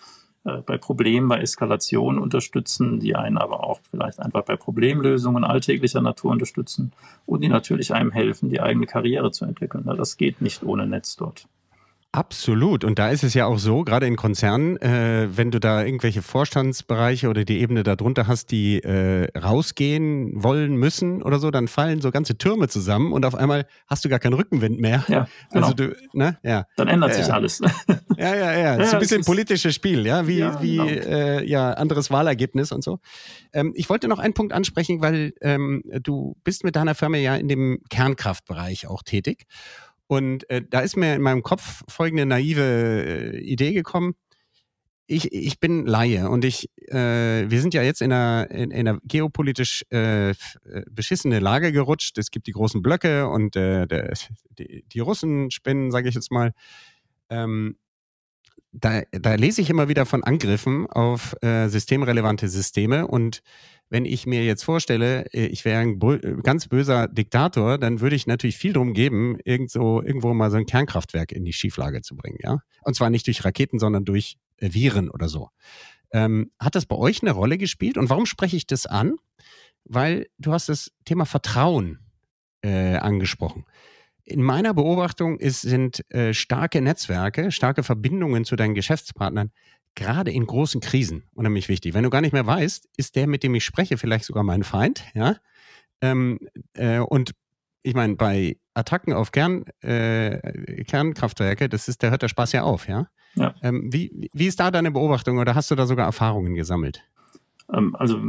äh, 0.44 0.58
bei 0.58 0.76
Problemen, 0.76 1.28
bei 1.28 1.38
Eskalation 1.38 2.18
unterstützen, 2.18 3.00
die 3.00 3.16
einen 3.16 3.38
aber 3.38 3.64
auch 3.64 3.80
vielleicht 3.90 4.20
einfach 4.20 4.44
bei 4.44 4.56
Problemlösungen 4.56 5.44
alltäglicher 5.44 6.02
Natur 6.02 6.32
unterstützen 6.32 6.92
und 7.24 7.42
die 7.42 7.48
natürlich 7.48 7.94
einem 7.94 8.12
helfen, 8.12 8.50
die 8.50 8.60
eigene 8.60 8.86
Karriere 8.86 9.30
zu 9.30 9.46
entwickeln. 9.46 9.84
Das 9.84 10.16
geht 10.16 10.42
nicht 10.42 10.62
ohne 10.62 10.86
Netz 10.86 11.16
dort. 11.16 11.48
Absolut. 12.14 12.84
Und 12.84 13.00
da 13.00 13.08
ist 13.08 13.24
es 13.24 13.34
ja 13.34 13.46
auch 13.46 13.58
so, 13.58 13.82
gerade 13.82 14.06
in 14.06 14.14
Konzernen, 14.14 14.76
äh, 14.76 15.26
wenn 15.36 15.50
du 15.50 15.58
da 15.58 15.82
irgendwelche 15.82 16.22
Vorstandsbereiche 16.22 17.28
oder 17.28 17.44
die 17.44 17.58
Ebene 17.58 17.82
darunter 17.82 18.28
hast, 18.28 18.52
die 18.52 18.78
äh, 18.78 19.36
rausgehen 19.36 20.30
wollen 20.40 20.76
müssen 20.76 21.24
oder 21.24 21.40
so, 21.40 21.50
dann 21.50 21.66
fallen 21.66 22.00
so 22.00 22.12
ganze 22.12 22.38
Türme 22.38 22.68
zusammen 22.68 23.12
und 23.12 23.26
auf 23.26 23.34
einmal 23.34 23.66
hast 23.88 24.04
du 24.04 24.08
gar 24.08 24.20
keinen 24.20 24.34
Rückenwind 24.34 24.78
mehr. 24.78 25.04
Ja, 25.08 25.26
genau. 25.50 25.66
Also 25.66 25.74
du, 25.74 25.96
ne? 26.12 26.38
ja. 26.44 26.66
Dann 26.76 26.86
ändert 26.86 27.14
sich 27.14 27.26
ja. 27.26 27.34
alles. 27.34 27.60
Ja, 28.16 28.32
ja, 28.36 28.52
ja. 28.52 28.78
ja 28.78 28.86
so 28.86 28.94
ein 28.94 29.00
bisschen 29.00 29.24
politisches 29.24 29.74
Spiel, 29.74 30.06
ja, 30.06 30.28
wie, 30.28 30.38
ja, 30.38 30.62
wie 30.62 30.76
genau. 30.76 30.86
äh, 30.86 31.44
ja, 31.44 31.72
anderes 31.72 32.12
Wahlergebnis 32.12 32.70
und 32.70 32.84
so. 32.84 33.00
Ähm, 33.52 33.72
ich 33.74 33.90
wollte 33.90 34.06
noch 34.06 34.20
einen 34.20 34.34
Punkt 34.34 34.52
ansprechen, 34.52 35.02
weil 35.02 35.32
ähm, 35.40 35.82
du 36.00 36.36
bist 36.44 36.62
mit 36.62 36.76
deiner 36.76 36.94
Firma 36.94 37.16
ja 37.16 37.34
in 37.34 37.48
dem 37.48 37.80
Kernkraftbereich 37.90 38.86
auch 38.86 39.02
tätig. 39.02 39.46
Und 40.14 40.48
äh, 40.48 40.62
da 40.62 40.80
ist 40.80 40.96
mir 40.96 41.16
in 41.16 41.22
meinem 41.22 41.42
Kopf 41.42 41.82
folgende 41.88 42.24
naive 42.24 42.62
äh, 42.62 43.38
Idee 43.38 43.72
gekommen. 43.72 44.14
Ich, 45.06 45.32
ich 45.32 45.58
bin 45.58 45.84
Laie 45.86 46.30
und 46.30 46.44
ich, 46.44 46.70
äh, 46.88 47.50
wir 47.50 47.60
sind 47.60 47.74
ja 47.74 47.82
jetzt 47.82 48.00
in 48.00 48.12
einer, 48.12 48.48
in, 48.50 48.70
in 48.70 48.88
einer 48.88 49.00
geopolitisch 49.04 49.84
äh, 49.90 50.30
äh 50.30 50.34
beschissene 50.88 51.40
Lage 51.40 51.72
gerutscht. 51.72 52.16
Es 52.16 52.30
gibt 52.30 52.46
die 52.46 52.52
großen 52.52 52.80
Blöcke 52.80 53.28
und 53.28 53.56
äh, 53.56 53.86
der, 53.86 54.14
die, 54.58 54.84
die 54.86 55.00
Russen 55.00 55.50
spinnen, 55.50 55.90
sage 55.90 56.08
ich 56.08 56.14
jetzt 56.14 56.30
mal. 56.30 56.52
Ähm, 57.28 57.76
da, 58.74 59.02
da 59.12 59.34
lese 59.34 59.62
ich 59.62 59.70
immer 59.70 59.88
wieder 59.88 60.04
von 60.04 60.24
Angriffen 60.24 60.86
auf 60.86 61.36
äh, 61.42 61.68
systemrelevante 61.68 62.48
Systeme 62.48 63.06
und 63.06 63.42
wenn 63.90 64.06
ich 64.06 64.26
mir 64.26 64.44
jetzt 64.44 64.64
vorstelle, 64.64 65.26
äh, 65.32 65.46
ich 65.46 65.64
wäre 65.64 65.80
ein 65.80 65.98
ganz 66.42 66.66
böser 66.68 67.06
Diktator, 67.06 67.78
dann 67.78 68.00
würde 68.00 68.16
ich 68.16 68.26
natürlich 68.26 68.56
viel 68.56 68.72
drum 68.72 68.92
geben, 68.92 69.38
irgendwo, 69.44 70.02
irgendwo 70.02 70.34
mal 70.34 70.50
so 70.50 70.56
ein 70.56 70.66
Kernkraftwerk 70.66 71.32
in 71.32 71.44
die 71.44 71.52
Schieflage 71.52 72.02
zu 72.02 72.16
bringen, 72.16 72.38
ja. 72.42 72.58
Und 72.82 72.94
zwar 72.94 73.10
nicht 73.10 73.26
durch 73.26 73.44
Raketen, 73.44 73.78
sondern 73.78 74.04
durch 74.04 74.36
äh, 74.58 74.72
Viren 74.72 75.10
oder 75.10 75.28
so. 75.28 75.50
Ähm, 76.12 76.50
hat 76.58 76.74
das 76.74 76.86
bei 76.86 76.96
euch 76.96 77.22
eine 77.22 77.32
Rolle 77.32 77.58
gespielt? 77.58 77.98
Und 77.98 78.10
warum 78.10 78.26
spreche 78.26 78.56
ich 78.56 78.66
das 78.66 78.86
an? 78.86 79.14
Weil 79.84 80.26
du 80.38 80.52
hast 80.52 80.68
das 80.68 80.90
Thema 81.04 81.26
Vertrauen 81.26 81.98
äh, 82.62 82.96
angesprochen. 82.96 83.64
In 84.24 84.42
meiner 84.42 84.72
Beobachtung 84.72 85.38
ist, 85.38 85.60
sind 85.60 86.04
äh, 86.10 86.32
starke 86.32 86.80
Netzwerke, 86.80 87.52
starke 87.52 87.82
Verbindungen 87.82 88.44
zu 88.44 88.56
deinen 88.56 88.74
Geschäftspartnern 88.74 89.50
gerade 89.94 90.30
in 90.30 90.46
großen 90.46 90.80
Krisen 90.80 91.24
unheimlich 91.34 91.68
wichtig. 91.68 91.94
Wenn 91.94 92.02
du 92.02 92.10
gar 92.10 92.20
nicht 92.20 92.32
mehr 92.32 92.46
weißt, 92.46 92.88
ist 92.96 93.16
der, 93.16 93.26
mit 93.26 93.42
dem 93.42 93.54
ich 93.54 93.64
spreche, 93.64 93.96
vielleicht 93.96 94.24
sogar 94.24 94.42
mein 94.42 94.64
Feind, 94.64 95.04
ja. 95.14 95.36
Ähm, 96.00 96.38
äh, 96.74 96.98
und 96.98 97.32
ich 97.82 97.94
meine, 97.94 98.16
bei 98.16 98.56
Attacken 98.74 99.12
auf 99.12 99.30
Kern, 99.30 99.64
äh, 99.80 100.84
Kernkraftwerke, 100.84 101.68
das 101.68 101.88
ist, 101.88 102.02
da 102.02 102.10
hört 102.10 102.22
der 102.22 102.28
Spaß 102.28 102.52
ja 102.52 102.62
auf, 102.62 102.88
ja. 102.88 103.08
ja. 103.36 103.54
Ähm, 103.62 103.92
wie, 103.92 104.28
wie 104.32 104.46
ist 104.46 104.58
da 104.58 104.70
deine 104.70 104.90
Beobachtung 104.90 105.38
oder 105.38 105.54
hast 105.54 105.70
du 105.70 105.74
da 105.74 105.86
sogar 105.86 106.06
Erfahrungen 106.06 106.54
gesammelt? 106.54 107.04
Ähm, 107.72 107.94
also 107.94 108.20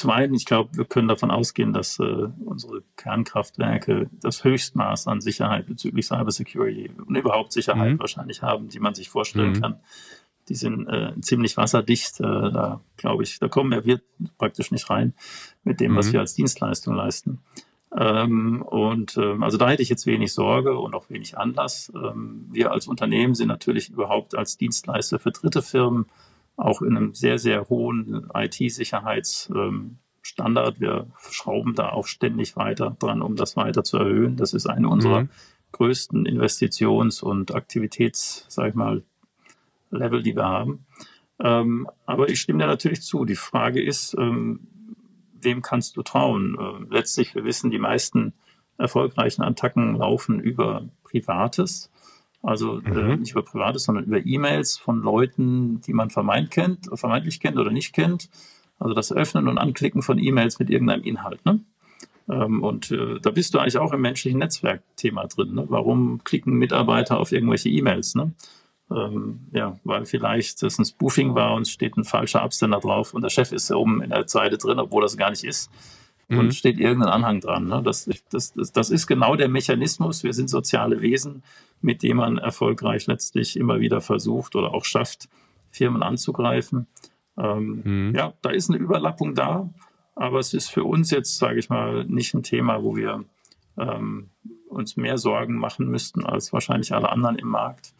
zum 0.00 0.10
einen, 0.10 0.32
ich 0.32 0.46
glaube, 0.46 0.70
wir 0.72 0.86
können 0.86 1.08
davon 1.08 1.30
ausgehen, 1.30 1.74
dass 1.74 1.98
äh, 1.98 2.28
unsere 2.42 2.82
Kernkraftwerke 2.96 4.08
das 4.22 4.44
Höchstmaß 4.44 5.06
an 5.08 5.20
Sicherheit 5.20 5.66
bezüglich 5.66 6.06
Cybersecurity 6.06 6.90
und 7.06 7.14
überhaupt 7.14 7.52
Sicherheit 7.52 7.92
mhm. 7.92 8.00
wahrscheinlich 8.00 8.40
haben, 8.40 8.68
die 8.68 8.80
man 8.80 8.94
sich 8.94 9.10
vorstellen 9.10 9.52
mhm. 9.52 9.60
kann. 9.60 9.80
Die 10.48 10.54
sind 10.54 10.88
äh, 10.88 11.12
ziemlich 11.20 11.58
wasserdicht. 11.58 12.18
Äh, 12.18 12.22
da 12.22 12.80
glaube 12.96 13.24
ich, 13.24 13.38
da 13.40 13.48
kommen 13.48 13.84
wir 13.84 14.00
praktisch 14.38 14.70
nicht 14.70 14.88
rein 14.88 15.12
mit 15.64 15.80
dem, 15.80 15.92
mhm. 15.92 15.96
was 15.96 16.14
wir 16.14 16.20
als 16.20 16.32
Dienstleistung 16.32 16.94
leisten. 16.94 17.40
Ähm, 17.94 18.62
und 18.62 19.18
ähm, 19.18 19.42
also 19.42 19.58
da 19.58 19.68
hätte 19.68 19.82
ich 19.82 19.90
jetzt 19.90 20.06
wenig 20.06 20.32
Sorge 20.32 20.78
und 20.78 20.94
auch 20.94 21.10
wenig 21.10 21.36
Anlass. 21.36 21.92
Ähm, 21.94 22.48
wir 22.50 22.72
als 22.72 22.86
Unternehmen 22.86 23.34
sind 23.34 23.48
natürlich 23.48 23.90
überhaupt 23.90 24.34
als 24.34 24.56
Dienstleister 24.56 25.18
für 25.18 25.30
dritte 25.30 25.60
Firmen 25.60 26.06
auch 26.60 26.82
in 26.82 26.96
einem 26.96 27.14
sehr, 27.14 27.38
sehr 27.38 27.68
hohen 27.68 28.28
IT-Sicherheitsstandard. 28.34 30.80
Wir 30.80 31.06
schrauben 31.30 31.74
da 31.74 31.90
auch 31.90 32.06
ständig 32.06 32.56
weiter 32.56 32.96
dran, 32.98 33.22
um 33.22 33.36
das 33.36 33.56
weiter 33.56 33.84
zu 33.84 33.98
erhöhen. 33.98 34.36
Das 34.36 34.52
ist 34.52 34.66
eine 34.66 34.88
unserer 34.88 35.22
mhm. 35.22 35.28
größten 35.72 36.26
Investitions- 36.26 37.22
und 37.22 37.54
Aktivitäts, 37.54 38.46
sag 38.48 38.70
ich 38.70 38.74
mal, 38.74 39.02
Level, 39.90 40.22
die 40.22 40.36
wir 40.36 40.44
haben. 40.44 40.86
Ähm, 41.42 41.88
aber 42.06 42.28
ich 42.28 42.40
stimme 42.40 42.58
dir 42.58 42.66
natürlich 42.66 43.02
zu. 43.02 43.24
Die 43.24 43.34
Frage 43.34 43.82
ist, 43.82 44.14
ähm, 44.18 44.60
wem 45.32 45.62
kannst 45.62 45.96
du 45.96 46.02
trauen? 46.02 46.56
Äh, 46.58 46.94
letztlich, 46.94 47.34
wir 47.34 47.44
wissen, 47.44 47.70
die 47.70 47.78
meisten 47.78 48.34
erfolgreichen 48.78 49.42
Attacken 49.42 49.96
laufen 49.96 50.40
über 50.40 50.88
Privates. 51.04 51.89
Also 52.42 52.80
äh, 52.80 52.90
mhm. 52.90 53.10
äh, 53.10 53.16
nicht 53.16 53.32
über 53.32 53.42
Privates, 53.42 53.84
sondern 53.84 54.04
über 54.04 54.24
E-Mails 54.24 54.78
von 54.78 55.00
Leuten, 55.02 55.80
die 55.82 55.92
man 55.92 56.10
vermeint 56.10 56.50
kennt, 56.50 56.88
vermeintlich 56.94 57.40
kennt 57.40 57.58
oder 57.58 57.70
nicht 57.70 57.92
kennt. 57.92 58.30
Also 58.78 58.94
das 58.94 59.12
Öffnen 59.12 59.46
und 59.46 59.58
Anklicken 59.58 60.02
von 60.02 60.18
E-Mails 60.18 60.58
mit 60.58 60.70
irgendeinem 60.70 61.02
Inhalt. 61.02 61.44
Ne? 61.44 61.60
Ähm, 62.30 62.62
und 62.62 62.90
äh, 62.90 63.20
da 63.20 63.30
bist 63.30 63.52
du 63.52 63.58
eigentlich 63.58 63.76
auch 63.76 63.92
im 63.92 64.00
menschlichen 64.00 64.38
Netzwerkthema 64.38 65.26
drin. 65.26 65.54
Ne? 65.54 65.66
Warum 65.68 66.24
klicken 66.24 66.54
Mitarbeiter 66.54 67.18
auf 67.20 67.32
irgendwelche 67.32 67.68
E-Mails? 67.68 68.14
Ne? 68.14 68.32
Ähm, 68.90 69.40
ja, 69.52 69.78
weil 69.84 70.06
vielleicht 70.06 70.62
das 70.62 70.78
ein 70.78 70.86
Spoofing 70.86 71.34
war 71.34 71.54
und 71.54 71.62
es 71.62 71.70
steht 71.70 71.96
ein 71.98 72.04
falscher 72.04 72.42
Absender 72.42 72.80
drauf 72.80 73.12
und 73.12 73.22
der 73.22 73.30
Chef 73.30 73.52
ist 73.52 73.70
oben 73.70 74.02
in 74.02 74.10
der 74.10 74.26
Seite 74.26 74.56
drin, 74.56 74.78
obwohl 74.78 75.02
das 75.02 75.18
gar 75.18 75.30
nicht 75.30 75.44
ist. 75.44 75.70
Mhm. 76.28 76.38
Und 76.38 76.54
steht 76.54 76.80
irgendein 76.80 77.12
Anhang 77.12 77.40
dran. 77.40 77.66
Ne? 77.66 77.82
Das, 77.84 78.08
das, 78.30 78.54
das, 78.54 78.72
das 78.72 78.90
ist 78.90 79.06
genau 79.06 79.36
der 79.36 79.48
Mechanismus. 79.48 80.24
Wir 80.24 80.32
sind 80.32 80.48
soziale 80.48 81.02
Wesen, 81.02 81.42
mit 81.80 82.02
dem 82.02 82.18
man 82.18 82.38
erfolgreich 82.38 83.06
letztlich 83.06 83.56
immer 83.56 83.80
wieder 83.80 84.00
versucht 84.00 84.56
oder 84.56 84.74
auch 84.74 84.84
schafft, 84.84 85.28
Firmen 85.70 86.02
anzugreifen. 86.02 86.86
Ähm, 87.38 87.82
mhm. 87.84 88.14
Ja, 88.14 88.34
da 88.42 88.50
ist 88.50 88.70
eine 88.70 88.78
Überlappung 88.78 89.34
da, 89.34 89.70
aber 90.14 90.38
es 90.38 90.52
ist 90.52 90.70
für 90.70 90.84
uns 90.84 91.10
jetzt, 91.10 91.38
sage 91.38 91.58
ich 91.58 91.70
mal, 91.70 92.04
nicht 92.04 92.34
ein 92.34 92.42
Thema, 92.42 92.82
wo 92.82 92.96
wir 92.96 93.24
ähm, 93.78 94.30
uns 94.68 94.96
mehr 94.96 95.18
Sorgen 95.18 95.56
machen 95.56 95.88
müssten 95.88 96.24
als 96.24 96.52
wahrscheinlich 96.52 96.92
alle 96.92 97.10
anderen 97.10 97.38
im 97.38 97.48
Markt 97.48 97.94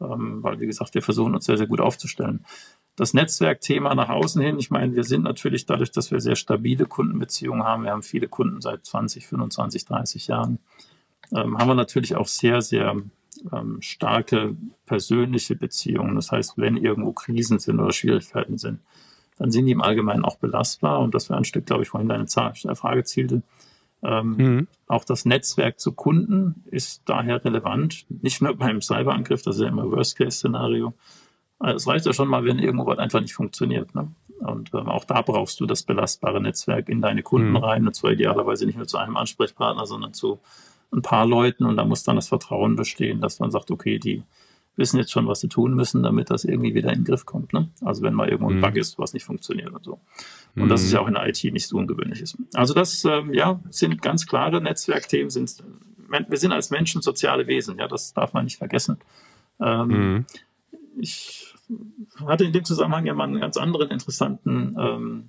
ähm, 0.00 0.42
weil, 0.42 0.60
wie 0.60 0.66
gesagt, 0.66 0.94
wir 0.94 1.02
versuchen 1.02 1.34
uns 1.34 1.46
sehr, 1.46 1.56
sehr 1.56 1.66
gut 1.66 1.80
aufzustellen. 1.80 2.44
Das 2.96 3.12
Netzwerkthema 3.12 3.94
nach 3.94 4.08
außen 4.08 4.40
hin, 4.40 4.58
ich 4.58 4.70
meine, 4.70 4.94
wir 4.94 5.04
sind 5.04 5.22
natürlich 5.22 5.66
dadurch, 5.66 5.90
dass 5.90 6.10
wir 6.10 6.20
sehr 6.20 6.36
stabile 6.36 6.86
Kundenbeziehungen 6.86 7.64
haben, 7.64 7.84
wir 7.84 7.90
haben 7.90 8.02
viele 8.02 8.28
Kunden 8.28 8.60
seit 8.60 8.84
20, 8.84 9.26
25, 9.26 9.84
30 9.84 10.26
Jahren, 10.28 10.58
ähm, 11.32 11.58
haben 11.58 11.68
wir 11.68 11.74
natürlich 11.74 12.14
auch 12.14 12.28
sehr, 12.28 12.62
sehr 12.62 12.96
ähm, 13.52 13.80
starke 13.80 14.56
persönliche 14.86 15.56
Beziehungen. 15.56 16.14
Das 16.14 16.32
heißt, 16.32 16.54
wenn 16.56 16.76
irgendwo 16.76 17.12
Krisen 17.12 17.58
sind 17.58 17.80
oder 17.80 17.92
Schwierigkeiten 17.92 18.58
sind, 18.58 18.80
dann 19.38 19.50
sind 19.50 19.66
die 19.66 19.72
im 19.72 19.82
Allgemeinen 19.82 20.24
auch 20.24 20.36
belastbar. 20.36 21.00
Und 21.00 21.14
das 21.14 21.28
wäre 21.28 21.38
ein 21.38 21.44
Stück, 21.44 21.66
glaube 21.66 21.82
ich, 21.82 21.88
vorhin 21.88 22.08
deine 22.08 22.26
Frage 22.26 23.04
zielte. 23.04 23.42
Ähm, 24.02 24.36
mhm. 24.36 24.68
Auch 24.86 25.04
das 25.04 25.24
Netzwerk 25.24 25.80
zu 25.80 25.92
Kunden 25.92 26.64
ist 26.70 27.02
daher 27.06 27.44
relevant, 27.44 28.04
nicht 28.22 28.42
nur 28.42 28.54
beim 28.54 28.82
Cyberangriff, 28.82 29.42
das 29.42 29.56
ist 29.56 29.62
ja 29.62 29.68
immer 29.68 29.90
Worst-Case-Szenario. 29.90 30.92
Also 31.58 31.76
es 31.76 31.86
reicht 31.86 32.06
ja 32.06 32.12
schon 32.12 32.28
mal, 32.28 32.44
wenn 32.44 32.58
irgendwo 32.58 32.86
was 32.86 32.98
einfach 32.98 33.20
nicht 33.20 33.32
funktioniert. 33.32 33.94
Ne? 33.94 34.08
Und 34.40 34.74
ähm, 34.74 34.88
auch 34.88 35.04
da 35.04 35.22
brauchst 35.22 35.58
du 35.60 35.66
das 35.66 35.84
belastbare 35.84 36.40
Netzwerk 36.40 36.90
in 36.90 37.00
deine 37.00 37.22
Kunden 37.22 37.50
mhm. 37.50 37.56
rein, 37.56 37.86
und 37.86 37.94
zwar 37.94 38.12
idealerweise 38.12 38.66
nicht 38.66 38.76
nur 38.76 38.86
zu 38.86 38.98
einem 38.98 39.16
Ansprechpartner, 39.16 39.86
sondern 39.86 40.12
zu 40.12 40.38
ein 40.94 41.02
paar 41.02 41.26
Leuten. 41.26 41.64
Und 41.64 41.76
da 41.76 41.84
muss 41.84 42.04
dann 42.04 42.16
das 42.16 42.28
Vertrauen 42.28 42.76
bestehen, 42.76 43.20
dass 43.20 43.40
man 43.40 43.50
sagt, 43.50 43.70
okay, 43.70 43.98
die 43.98 44.22
wissen 44.76 44.98
jetzt 44.98 45.12
schon, 45.12 45.26
was 45.26 45.40
sie 45.40 45.48
tun 45.48 45.74
müssen, 45.74 46.02
damit 46.02 46.30
das 46.30 46.44
irgendwie 46.44 46.74
wieder 46.74 46.90
in 46.92 47.00
den 47.00 47.04
Griff 47.04 47.26
kommt. 47.26 47.52
Ne? 47.52 47.68
Also 47.82 48.02
wenn 48.02 48.14
mal 48.14 48.28
irgendwo 48.28 48.50
ein 48.50 48.56
mhm. 48.56 48.60
Bug 48.60 48.76
ist, 48.76 48.98
was 48.98 49.12
nicht 49.12 49.24
funktioniert 49.24 49.72
und 49.72 49.84
so. 49.84 50.00
Und 50.56 50.64
mhm. 50.64 50.68
das 50.68 50.82
ist 50.82 50.92
ja 50.92 51.00
auch 51.00 51.06
in 51.06 51.14
der 51.14 51.26
IT 51.28 51.44
nicht 51.44 51.68
so 51.68 51.76
ungewöhnlich. 51.76 52.20
Ist. 52.20 52.36
Also 52.54 52.74
das 52.74 53.04
ähm, 53.04 53.32
ja, 53.32 53.60
sind 53.70 54.02
ganz 54.02 54.26
klare 54.26 54.60
Netzwerkthemen. 54.60 55.30
Sind, 55.30 55.62
wir 56.08 56.38
sind 56.38 56.52
als 56.52 56.70
Menschen 56.70 57.02
soziale 57.02 57.46
Wesen, 57.46 57.78
ja, 57.78 57.86
das 57.86 58.14
darf 58.14 58.32
man 58.32 58.44
nicht 58.44 58.58
vergessen. 58.58 58.98
Ähm, 59.60 59.88
mhm. 59.88 60.26
Ich 60.98 61.54
hatte 62.26 62.44
in 62.44 62.52
dem 62.52 62.64
Zusammenhang 62.64 63.06
ja 63.06 63.14
mal 63.14 63.24
einen 63.24 63.40
ganz 63.40 63.56
anderen 63.56 63.90
interessanten 63.90 64.76
ähm, 64.78 65.24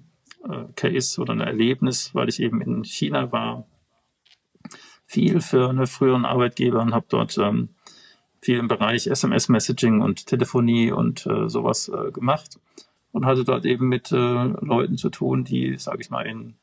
äh, 0.48 0.66
Case 0.76 1.22
oder 1.22 1.34
ein 1.34 1.42
Erlebnis, 1.42 2.14
weil 2.14 2.30
ich 2.30 2.42
eben 2.42 2.62
in 2.62 2.84
China 2.84 3.32
war, 3.32 3.66
viel 5.06 5.42
für 5.42 5.70
einen 5.70 5.88
früheren 5.88 6.26
Arbeitgeber 6.26 6.82
und 6.82 6.94
habe 6.94 7.06
dort 7.10 7.38
ähm, 7.38 7.70
viel 8.42 8.60
im 8.60 8.68
Bereich 8.68 9.08
SMS-Messaging 9.08 10.02
und 10.02 10.28
Telefonie 10.28 10.92
und 10.92 11.26
äh, 11.26 11.50
sowas 11.50 11.90
äh, 11.90 12.12
gemacht 12.12 12.60
und 13.12 13.26
hatte 13.26 13.44
dort 13.44 13.66
eben 13.66 13.88
mit 13.88 14.12
äh, 14.12 14.16
Leuten 14.16 14.98
zu 14.98 15.10
tun, 15.10 15.44
die, 15.44 15.78
sage 15.78 16.02
ich 16.02 16.10
mal, 16.10 16.26
in 16.26 16.56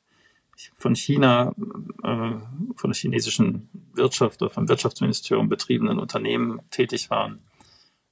von 0.74 0.94
China, 0.94 1.54
äh, 2.02 2.32
von 2.76 2.90
der 2.90 2.94
chinesischen 2.94 3.68
Wirtschaft 3.94 4.42
oder 4.42 4.50
vom 4.50 4.68
Wirtschaftsministerium 4.68 5.48
betriebenen 5.48 5.98
Unternehmen 5.98 6.60
tätig 6.70 7.10
waren. 7.10 7.40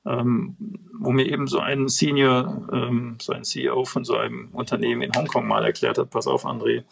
Ähm, 0.06 0.56
wo 0.98 1.12
mir 1.12 1.26
eben 1.26 1.46
so 1.46 1.58
ein 1.58 1.88
Senior, 1.88 2.68
ähm, 2.72 3.18
so 3.20 3.34
ein 3.34 3.44
CEO 3.44 3.84
von 3.84 4.04
so 4.04 4.16
einem 4.16 4.48
Unternehmen 4.52 5.02
in 5.02 5.12
Hongkong 5.14 5.46
mal 5.46 5.64
erklärt 5.64 5.98
hat, 5.98 6.08
pass 6.08 6.26
auf, 6.26 6.46
André, 6.46 6.84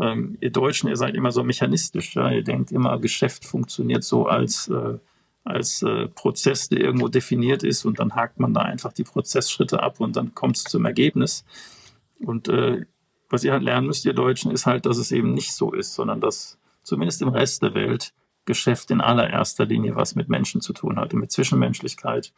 ähm, 0.00 0.36
ihr 0.40 0.50
Deutschen, 0.50 0.88
ihr 0.88 0.96
seid 0.96 1.14
immer 1.14 1.32
so 1.32 1.44
mechanistisch, 1.44 2.14
ja? 2.16 2.30
ihr 2.30 2.44
denkt 2.44 2.72
immer, 2.72 2.98
Geschäft 2.98 3.44
funktioniert 3.44 4.04
so 4.04 4.26
als 4.26 4.68
äh, 4.68 4.98
als 5.44 5.82
äh, 5.82 6.08
Prozess, 6.08 6.68
der 6.68 6.80
irgendwo 6.80 7.08
definiert 7.08 7.62
ist 7.62 7.84
und 7.84 7.98
dann 7.98 8.14
hakt 8.14 8.40
man 8.40 8.54
da 8.54 8.62
einfach 8.62 8.92
die 8.92 9.04
Prozessschritte 9.04 9.82
ab 9.82 10.00
und 10.00 10.16
dann 10.16 10.34
kommt 10.34 10.56
es 10.56 10.64
zum 10.64 10.86
Ergebnis. 10.86 11.44
Und 12.18 12.48
äh, 12.48 12.86
was 13.28 13.44
ihr 13.44 13.52
halt 13.52 13.62
lernen 13.62 13.86
müsst, 13.86 14.06
ihr 14.06 14.14
Deutschen, 14.14 14.50
ist 14.50 14.64
halt, 14.64 14.86
dass 14.86 14.96
es 14.96 15.12
eben 15.12 15.34
nicht 15.34 15.52
so 15.52 15.72
ist, 15.72 15.94
sondern 15.94 16.20
dass 16.20 16.58
zumindest 16.82 17.20
im 17.20 17.28
Rest 17.28 17.62
der 17.62 17.74
Welt 17.74 18.14
Geschäft 18.46 18.90
in 18.90 19.00
allererster 19.00 19.64
Linie 19.66 19.96
was 19.96 20.14
mit 20.14 20.28
Menschen 20.28 20.60
zu 20.60 20.72
tun 20.72 20.98
hat 20.98 21.14
und 21.14 21.20
mit 21.20 21.32
Zwischenmenschlichkeit. 21.32 22.32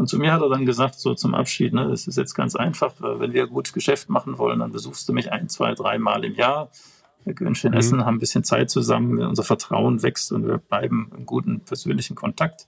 Und 0.00 0.08
zu 0.08 0.18
mir 0.18 0.32
hat 0.32 0.40
er 0.40 0.48
dann 0.48 0.64
gesagt, 0.64 0.98
so 0.98 1.14
zum 1.14 1.34
Abschied, 1.34 1.74
ne, 1.74 1.86
das 1.88 2.06
ist 2.06 2.16
jetzt 2.16 2.34
ganz 2.34 2.56
einfach, 2.56 2.94
wenn 3.00 3.34
wir 3.34 3.46
gut 3.46 3.72
Geschäft 3.74 4.08
machen 4.08 4.38
wollen, 4.38 4.60
dann 4.60 4.72
besuchst 4.72 5.06
du 5.08 5.12
mich 5.12 5.30
ein, 5.30 5.50
zwei, 5.50 5.74
drei 5.74 5.98
Mal 5.98 6.24
im 6.24 6.34
Jahr 6.34 6.70
wir 7.24 7.34
gönnen 7.34 7.54
schön 7.54 7.74
essen, 7.74 7.98
mhm. 7.98 8.04
haben 8.04 8.16
ein 8.16 8.20
bisschen 8.20 8.44
Zeit 8.44 8.70
zusammen, 8.70 9.20
unser 9.20 9.42
Vertrauen 9.42 10.02
wächst 10.02 10.32
und 10.32 10.46
wir 10.46 10.58
bleiben 10.58 11.10
im 11.16 11.26
guten 11.26 11.60
persönlichen 11.60 12.16
Kontakt. 12.16 12.66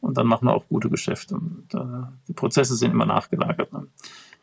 Und 0.00 0.16
dann 0.16 0.26
machen 0.26 0.46
wir 0.46 0.54
auch 0.54 0.68
gute 0.68 0.90
Geschäfte. 0.90 1.34
Und, 1.34 1.74
äh, 1.74 2.06
die 2.28 2.32
Prozesse 2.32 2.76
sind 2.76 2.92
immer 2.92 3.06
nachgelagert. 3.06 3.72
Ne? 3.72 3.86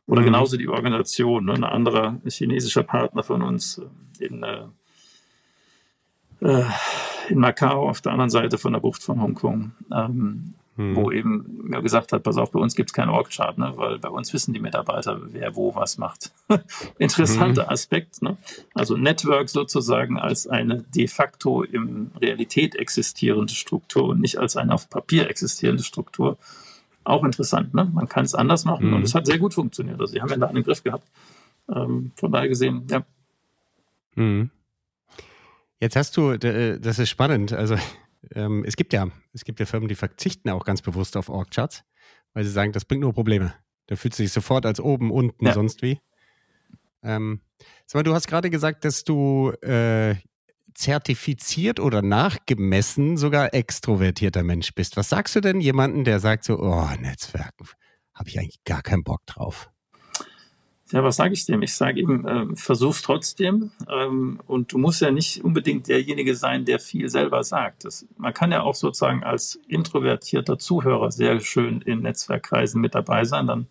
Oder 0.07 0.21
mhm. 0.21 0.25
genauso 0.25 0.57
die 0.57 0.67
Organisation. 0.67 1.45
Ne? 1.45 1.53
Ein 1.53 1.63
anderer 1.63 2.19
chinesischer 2.27 2.83
Partner 2.83 3.23
von 3.23 3.41
uns 3.41 3.77
äh, 4.19 4.25
in, 4.25 4.43
äh, 4.43 4.65
äh, 6.41 6.65
in 7.29 7.39
Macau 7.39 7.87
auf 7.87 8.01
der 8.01 8.11
anderen 8.11 8.29
Seite 8.29 8.57
von 8.57 8.73
der 8.73 8.81
Bucht 8.81 9.01
von 9.01 9.21
Hongkong. 9.21 9.71
Ähm, 9.93 10.55
hm. 10.75 10.95
wo 10.95 11.11
eben 11.11 11.69
mir 11.69 11.81
gesagt 11.81 12.11
hat, 12.11 12.23
pass 12.23 12.37
auf, 12.37 12.51
bei 12.51 12.59
uns 12.59 12.75
gibt 12.75 12.89
es 12.89 12.93
keinen 12.93 13.09
Org-Chart, 13.09 13.57
ne? 13.57 13.73
weil 13.75 13.97
bei 13.97 14.09
uns 14.09 14.33
wissen 14.33 14.53
die 14.53 14.59
Mitarbeiter, 14.59 15.21
wer 15.31 15.55
wo 15.55 15.73
was 15.73 15.97
macht. 15.97 16.31
Interessanter 16.97 17.63
hm. 17.63 17.69
Aspekt. 17.69 18.21
Ne? 18.21 18.37
Also 18.73 18.97
Network 18.97 19.49
sozusagen 19.49 20.19
als 20.19 20.47
eine 20.47 20.83
de 20.83 21.07
facto 21.07 21.63
in 21.63 22.11
Realität 22.19 22.75
existierende 22.75 23.53
Struktur 23.53 24.09
und 24.09 24.19
nicht 24.19 24.37
als 24.37 24.57
eine 24.57 24.73
auf 24.73 24.89
Papier 24.89 25.29
existierende 25.29 25.83
Struktur. 25.83 26.37
Auch 27.05 27.23
interessant. 27.23 27.73
Ne? 27.73 27.89
Man 27.93 28.09
kann 28.09 28.25
es 28.25 28.35
anders 28.35 28.65
machen 28.65 28.87
hm. 28.87 28.93
und 28.95 29.03
es 29.03 29.15
hat 29.15 29.27
sehr 29.27 29.39
gut 29.39 29.53
funktioniert. 29.53 30.01
Also 30.01 30.11
sie 30.11 30.21
haben 30.21 30.29
ja 30.29 30.37
da 30.37 30.47
einen 30.47 30.63
Griff 30.63 30.83
gehabt. 30.83 31.07
Ähm, 31.73 32.11
von 32.15 32.31
daher 32.31 32.49
gesehen, 32.49 32.85
ja. 32.91 33.05
Hm. 34.15 34.49
Jetzt 35.79 35.95
hast 35.95 36.17
du, 36.17 36.37
das 36.37 36.99
ist 36.99 37.09
spannend. 37.09 37.53
Also 37.53 37.75
ähm, 38.33 38.63
es 38.65 38.75
gibt 38.75 38.93
ja, 38.93 39.09
es 39.33 39.43
gibt 39.43 39.59
ja 39.59 39.65
Firmen, 39.65 39.87
die 39.87 39.95
verzichten 39.95 40.49
auch 40.49 40.65
ganz 40.65 40.81
bewusst 40.81 41.17
auf 41.17 41.29
Org-Charts, 41.29 41.83
weil 42.33 42.43
sie 42.43 42.51
sagen, 42.51 42.71
das 42.71 42.85
bringt 42.85 43.01
nur 43.01 43.13
Probleme. 43.13 43.53
Da 43.87 43.95
fühlt 43.95 44.15
sich 44.15 44.31
sofort 44.31 44.65
als 44.65 44.79
oben, 44.79 45.11
unten, 45.11 45.45
ja. 45.45 45.53
sonst 45.53 45.81
wie. 45.81 45.99
Ähm, 47.03 47.41
sag 47.85 47.99
mal, 47.99 48.03
du 48.03 48.13
hast 48.13 48.27
gerade 48.27 48.49
gesagt, 48.49 48.83
dass 48.83 49.03
du 49.03 49.51
äh, 49.61 50.15
zertifiziert 50.73 51.79
oder 51.79 52.01
nachgemessen 52.01 53.17
sogar 53.17 53.53
extrovertierter 53.53 54.43
Mensch 54.43 54.73
bist. 54.73 54.97
Was 54.97 55.09
sagst 55.09 55.35
du 55.35 55.41
denn 55.41 55.61
jemanden, 55.61 56.03
der 56.03 56.19
sagt 56.19 56.43
so, 56.43 56.59
oh, 56.59 56.89
Netzwerken, 56.99 57.67
habe 58.13 58.29
ich 58.29 58.39
eigentlich 58.39 58.63
gar 58.63 58.81
keinen 58.81 59.03
Bock 59.03 59.25
drauf? 59.25 59.69
Ja, 60.91 61.03
was 61.03 61.15
sage 61.15 61.33
ich 61.33 61.45
dem? 61.45 61.63
Ich 61.63 61.73
sage 61.73 61.99
ihm, 61.99 62.27
äh, 62.27 62.55
versuch's 62.55 63.01
trotzdem. 63.01 63.71
Ähm, 63.89 64.39
und 64.45 64.71
du 64.71 64.77
musst 64.77 65.01
ja 65.01 65.09
nicht 65.09 65.43
unbedingt 65.43 65.87
derjenige 65.87 66.35
sein, 66.35 66.63
der 66.65 66.79
viel 66.79 67.09
selber 67.09 67.43
sagt. 67.43 67.85
Das, 67.85 68.07
man 68.17 68.33
kann 68.33 68.51
ja 68.51 68.61
auch 68.61 68.75
sozusagen 68.75 69.23
als 69.23 69.59
introvertierter 69.67 70.59
Zuhörer 70.59 71.11
sehr 71.11 71.39
schön 71.39 71.81
in 71.81 72.01
Netzwerkkreisen 72.01 72.79
mit 72.81 72.93
dabei 72.93 73.25
sein. 73.25 73.47
Dann 73.47 73.67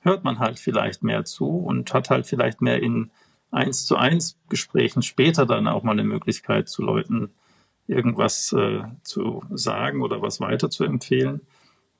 hört 0.00 0.24
man 0.24 0.40
halt 0.40 0.58
vielleicht 0.58 1.04
mehr 1.04 1.24
zu 1.24 1.46
und 1.46 1.94
hat 1.94 2.10
halt 2.10 2.26
vielleicht 2.26 2.62
mehr 2.62 2.82
in 2.82 3.10
eins 3.52 3.86
zu 3.86 3.96
eins 3.96 4.36
Gesprächen 4.48 5.02
später 5.02 5.46
dann 5.46 5.68
auch 5.68 5.82
mal 5.84 5.92
eine 5.92 6.04
Möglichkeit 6.04 6.68
zu 6.68 6.82
Leuten 6.82 7.30
irgendwas 7.86 8.52
äh, 8.52 8.82
zu 9.02 9.44
sagen 9.50 10.02
oder 10.02 10.22
was 10.22 10.40
weiter 10.40 10.70
zu 10.70 10.84
empfehlen, 10.84 11.40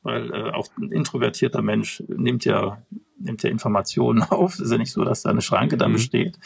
weil 0.02 0.32
äh, 0.32 0.50
auch 0.50 0.68
ein 0.78 0.90
introvertierter 0.90 1.62
Mensch 1.62 2.02
nimmt 2.08 2.44
ja, 2.44 2.82
nimmt 3.18 3.42
ja 3.42 3.50
Informationen 3.50 4.22
auf. 4.30 4.54
Es 4.54 4.60
ist 4.60 4.72
ja 4.72 4.78
nicht 4.78 4.92
so, 4.92 5.04
dass 5.04 5.22
da 5.22 5.30
eine 5.30 5.42
Schranke 5.42 5.76
da 5.76 5.88
mhm. 5.88 5.94
besteht 5.94 6.38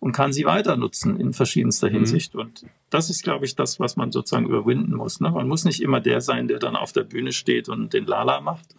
und 0.00 0.12
kann 0.12 0.32
sie 0.32 0.44
weiter 0.44 0.76
nutzen 0.76 1.20
in 1.20 1.32
verschiedenster 1.32 1.88
mhm. 1.88 1.94
Hinsicht. 1.94 2.34
Und 2.34 2.66
das 2.88 3.10
ist, 3.10 3.22
glaube 3.22 3.44
ich, 3.44 3.54
das, 3.54 3.78
was 3.78 3.96
man 3.96 4.10
sozusagen 4.12 4.46
überwinden 4.46 4.94
muss. 4.94 5.20
Ne? 5.20 5.30
Man 5.30 5.46
muss 5.46 5.64
nicht 5.64 5.82
immer 5.82 6.00
der 6.00 6.20
sein, 6.20 6.48
der 6.48 6.58
dann 6.58 6.76
auf 6.76 6.92
der 6.92 7.04
Bühne 7.04 7.32
steht 7.32 7.68
und 7.68 7.92
den 7.92 8.06
Lala 8.06 8.40
macht. 8.40 8.74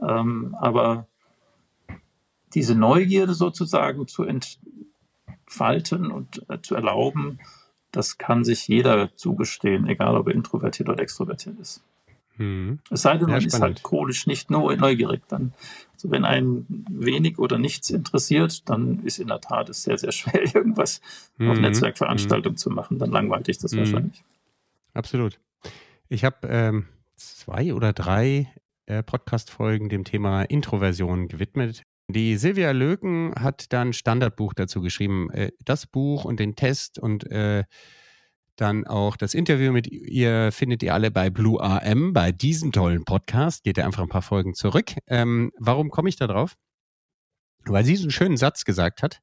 Ähm, 0.00 0.56
aber 0.58 1.06
diese 2.54 2.74
Neugierde 2.74 3.34
sozusagen 3.34 4.06
zu 4.08 4.24
entfalten 4.24 6.10
und 6.10 6.48
äh, 6.48 6.60
zu 6.62 6.74
erlauben, 6.74 7.40
das 7.92 8.18
kann 8.18 8.44
sich 8.44 8.66
jeder 8.66 9.14
zugestehen, 9.16 9.86
egal 9.86 10.16
ob 10.16 10.28
er 10.28 10.34
introvertiert 10.34 10.88
oder 10.88 11.02
extrovertiert 11.02 11.58
ist. 11.60 11.82
Hm. 12.36 12.80
Es 12.90 13.02
sei 13.02 13.16
denn, 13.16 13.28
man 13.28 13.40
ja, 13.40 13.46
ist 13.46 13.60
halt 13.60 13.82
chronisch 13.82 14.26
nicht 14.26 14.50
neugierig. 14.50 15.22
Dann, 15.28 15.52
also 15.92 16.10
wenn 16.10 16.24
einen 16.24 16.84
wenig 16.90 17.38
oder 17.38 17.58
nichts 17.58 17.90
interessiert, 17.90 18.68
dann 18.68 19.04
ist 19.04 19.18
in 19.18 19.28
der 19.28 19.40
Tat 19.40 19.68
es 19.68 19.82
sehr, 19.82 19.98
sehr 19.98 20.12
schwer, 20.12 20.42
irgendwas 20.54 21.00
hm. 21.38 21.50
auf 21.50 21.58
Netzwerkveranstaltungen 21.58 22.54
hm. 22.54 22.58
zu 22.58 22.70
machen. 22.70 22.98
Dann 22.98 23.10
langweilt 23.10 23.46
dich 23.46 23.58
das 23.58 23.72
hm. 23.72 23.80
wahrscheinlich. 23.80 24.24
Absolut. 24.92 25.38
Ich 26.08 26.24
habe 26.24 26.46
ähm, 26.48 26.86
zwei 27.16 27.74
oder 27.74 27.92
drei 27.92 28.52
äh, 28.86 29.02
Podcast-Folgen 29.02 29.88
dem 29.88 30.04
Thema 30.04 30.42
Introversion 30.42 31.28
gewidmet. 31.28 31.82
Die 32.08 32.36
Silvia 32.36 32.72
Löken 32.72 33.32
hat 33.36 33.72
dann 33.72 33.92
Standardbuch 33.92 34.52
dazu 34.52 34.80
geschrieben. 34.80 35.30
Äh, 35.30 35.52
das 35.64 35.86
Buch 35.86 36.24
und 36.24 36.38
den 36.38 36.54
Test 36.54 36.98
und 36.98 37.30
äh, 37.30 37.64
dann 38.56 38.86
auch 38.86 39.16
das 39.16 39.34
Interview 39.34 39.72
mit 39.72 39.86
ihr 39.86 40.52
findet 40.52 40.82
ihr 40.82 40.94
alle 40.94 41.10
bei 41.10 41.30
Blue 41.30 41.60
AM, 41.60 42.12
bei 42.12 42.32
diesem 42.32 42.72
tollen 42.72 43.04
Podcast. 43.04 43.64
Geht 43.64 43.78
ihr 43.78 43.84
einfach 43.84 44.02
ein 44.02 44.08
paar 44.08 44.22
Folgen 44.22 44.54
zurück. 44.54 44.92
Ähm, 45.06 45.52
warum 45.58 45.90
komme 45.90 46.08
ich 46.08 46.16
da 46.16 46.26
drauf? 46.26 46.54
Weil 47.64 47.84
sie 47.84 47.96
so 47.96 48.04
einen 48.04 48.10
schönen 48.10 48.36
Satz 48.36 48.64
gesagt 48.64 49.02
hat. 49.02 49.20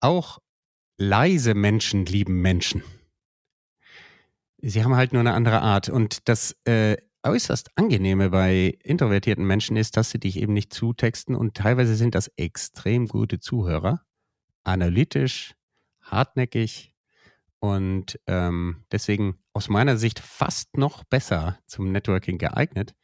Auch 0.00 0.38
leise 0.98 1.54
Menschen 1.54 2.06
lieben 2.06 2.40
Menschen. 2.40 2.82
Sie 4.58 4.82
haben 4.84 4.96
halt 4.96 5.12
nur 5.12 5.20
eine 5.20 5.34
andere 5.34 5.60
Art. 5.60 5.88
Und 5.88 6.28
das 6.28 6.56
äh, 6.64 6.96
äußerst 7.24 7.70
angenehme 7.76 8.30
bei 8.30 8.78
introvertierten 8.82 9.44
Menschen 9.44 9.76
ist, 9.76 9.96
dass 9.96 10.10
sie 10.10 10.20
dich 10.20 10.36
eben 10.36 10.52
nicht 10.52 10.72
zutexten 10.72 11.34
und 11.34 11.54
teilweise 11.54 11.96
sind 11.96 12.14
das 12.14 12.28
extrem 12.36 13.08
gute 13.08 13.40
Zuhörer, 13.40 14.02
analytisch, 14.62 15.54
hartnäckig 16.00 16.93
und 17.64 18.20
ähm, 18.26 18.84
deswegen 18.92 19.38
aus 19.54 19.70
meiner 19.70 19.96
Sicht 19.96 20.18
fast 20.18 20.76
noch 20.76 21.02
besser 21.02 21.58
zum 21.64 21.92
Networking 21.92 22.36
geeignet, 22.36 22.94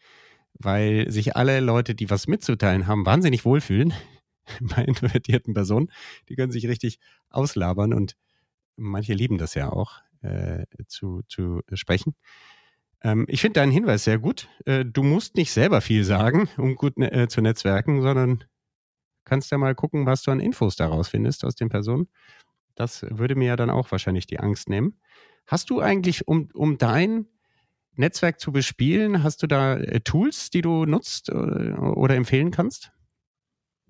weil 0.52 1.10
sich 1.10 1.34
alle 1.34 1.60
Leute, 1.60 1.94
die 1.94 2.10
was 2.10 2.28
mitzuteilen 2.28 2.86
haben, 2.86 3.06
wahnsinnig 3.06 3.46
wohlfühlen 3.46 3.94
bei 4.60 4.84
introvertierten 4.84 5.54
Personen. 5.54 5.90
Die 6.28 6.36
können 6.36 6.52
sich 6.52 6.68
richtig 6.68 6.98
auslabern 7.30 7.94
und 7.94 8.16
manche 8.76 9.14
lieben 9.14 9.38
das 9.38 9.54
ja 9.54 9.72
auch 9.72 10.02
äh, 10.20 10.66
zu, 10.88 11.22
zu 11.26 11.62
sprechen. 11.72 12.14
Ähm, 13.02 13.24
ich 13.28 13.40
finde 13.40 13.60
deinen 13.60 13.72
Hinweis 13.72 14.04
sehr 14.04 14.18
gut. 14.18 14.50
Äh, 14.66 14.84
du 14.84 15.02
musst 15.02 15.36
nicht 15.36 15.52
selber 15.52 15.80
viel 15.80 16.04
sagen, 16.04 16.50
um 16.58 16.74
gut 16.74 16.98
ne 16.98 17.10
äh, 17.10 17.28
zu 17.28 17.40
netzwerken, 17.40 18.02
sondern 18.02 18.44
kannst 19.24 19.52
ja 19.52 19.56
mal 19.56 19.74
gucken, 19.74 20.04
was 20.04 20.22
du 20.22 20.32
an 20.32 20.40
Infos 20.40 20.76
daraus 20.76 21.08
findest 21.08 21.46
aus 21.46 21.54
den 21.54 21.70
Personen. 21.70 22.08
Das 22.80 23.04
würde 23.10 23.34
mir 23.34 23.48
ja 23.48 23.56
dann 23.56 23.68
auch 23.68 23.90
wahrscheinlich 23.92 24.26
die 24.26 24.40
Angst 24.40 24.70
nehmen. 24.70 24.94
Hast 25.46 25.68
du 25.68 25.80
eigentlich, 25.80 26.26
um, 26.26 26.48
um 26.54 26.78
dein 26.78 27.26
Netzwerk 27.94 28.40
zu 28.40 28.52
bespielen, 28.52 29.22
hast 29.22 29.42
du 29.42 29.46
da 29.46 29.76
äh, 29.76 30.00
Tools, 30.00 30.48
die 30.48 30.62
du 30.62 30.86
nutzt 30.86 31.28
oder, 31.30 31.60
äh, 31.60 31.72
oder 31.74 32.14
empfehlen 32.14 32.50
kannst? 32.50 32.90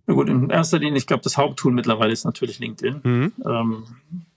Na 0.09 0.15
gut, 0.15 0.29
in 0.29 0.51
erster 0.51 0.81
Linie, 0.81 0.99
ich 0.99 1.07
glaube, 1.07 1.23
das 1.23 1.37
Haupttool 1.37 1.73
mittlerweile 1.73 2.13
ist 2.13 2.25
natürlich 2.25 2.59
LinkedIn, 2.59 3.01
mhm. 3.05 3.33
ähm, 3.45 3.85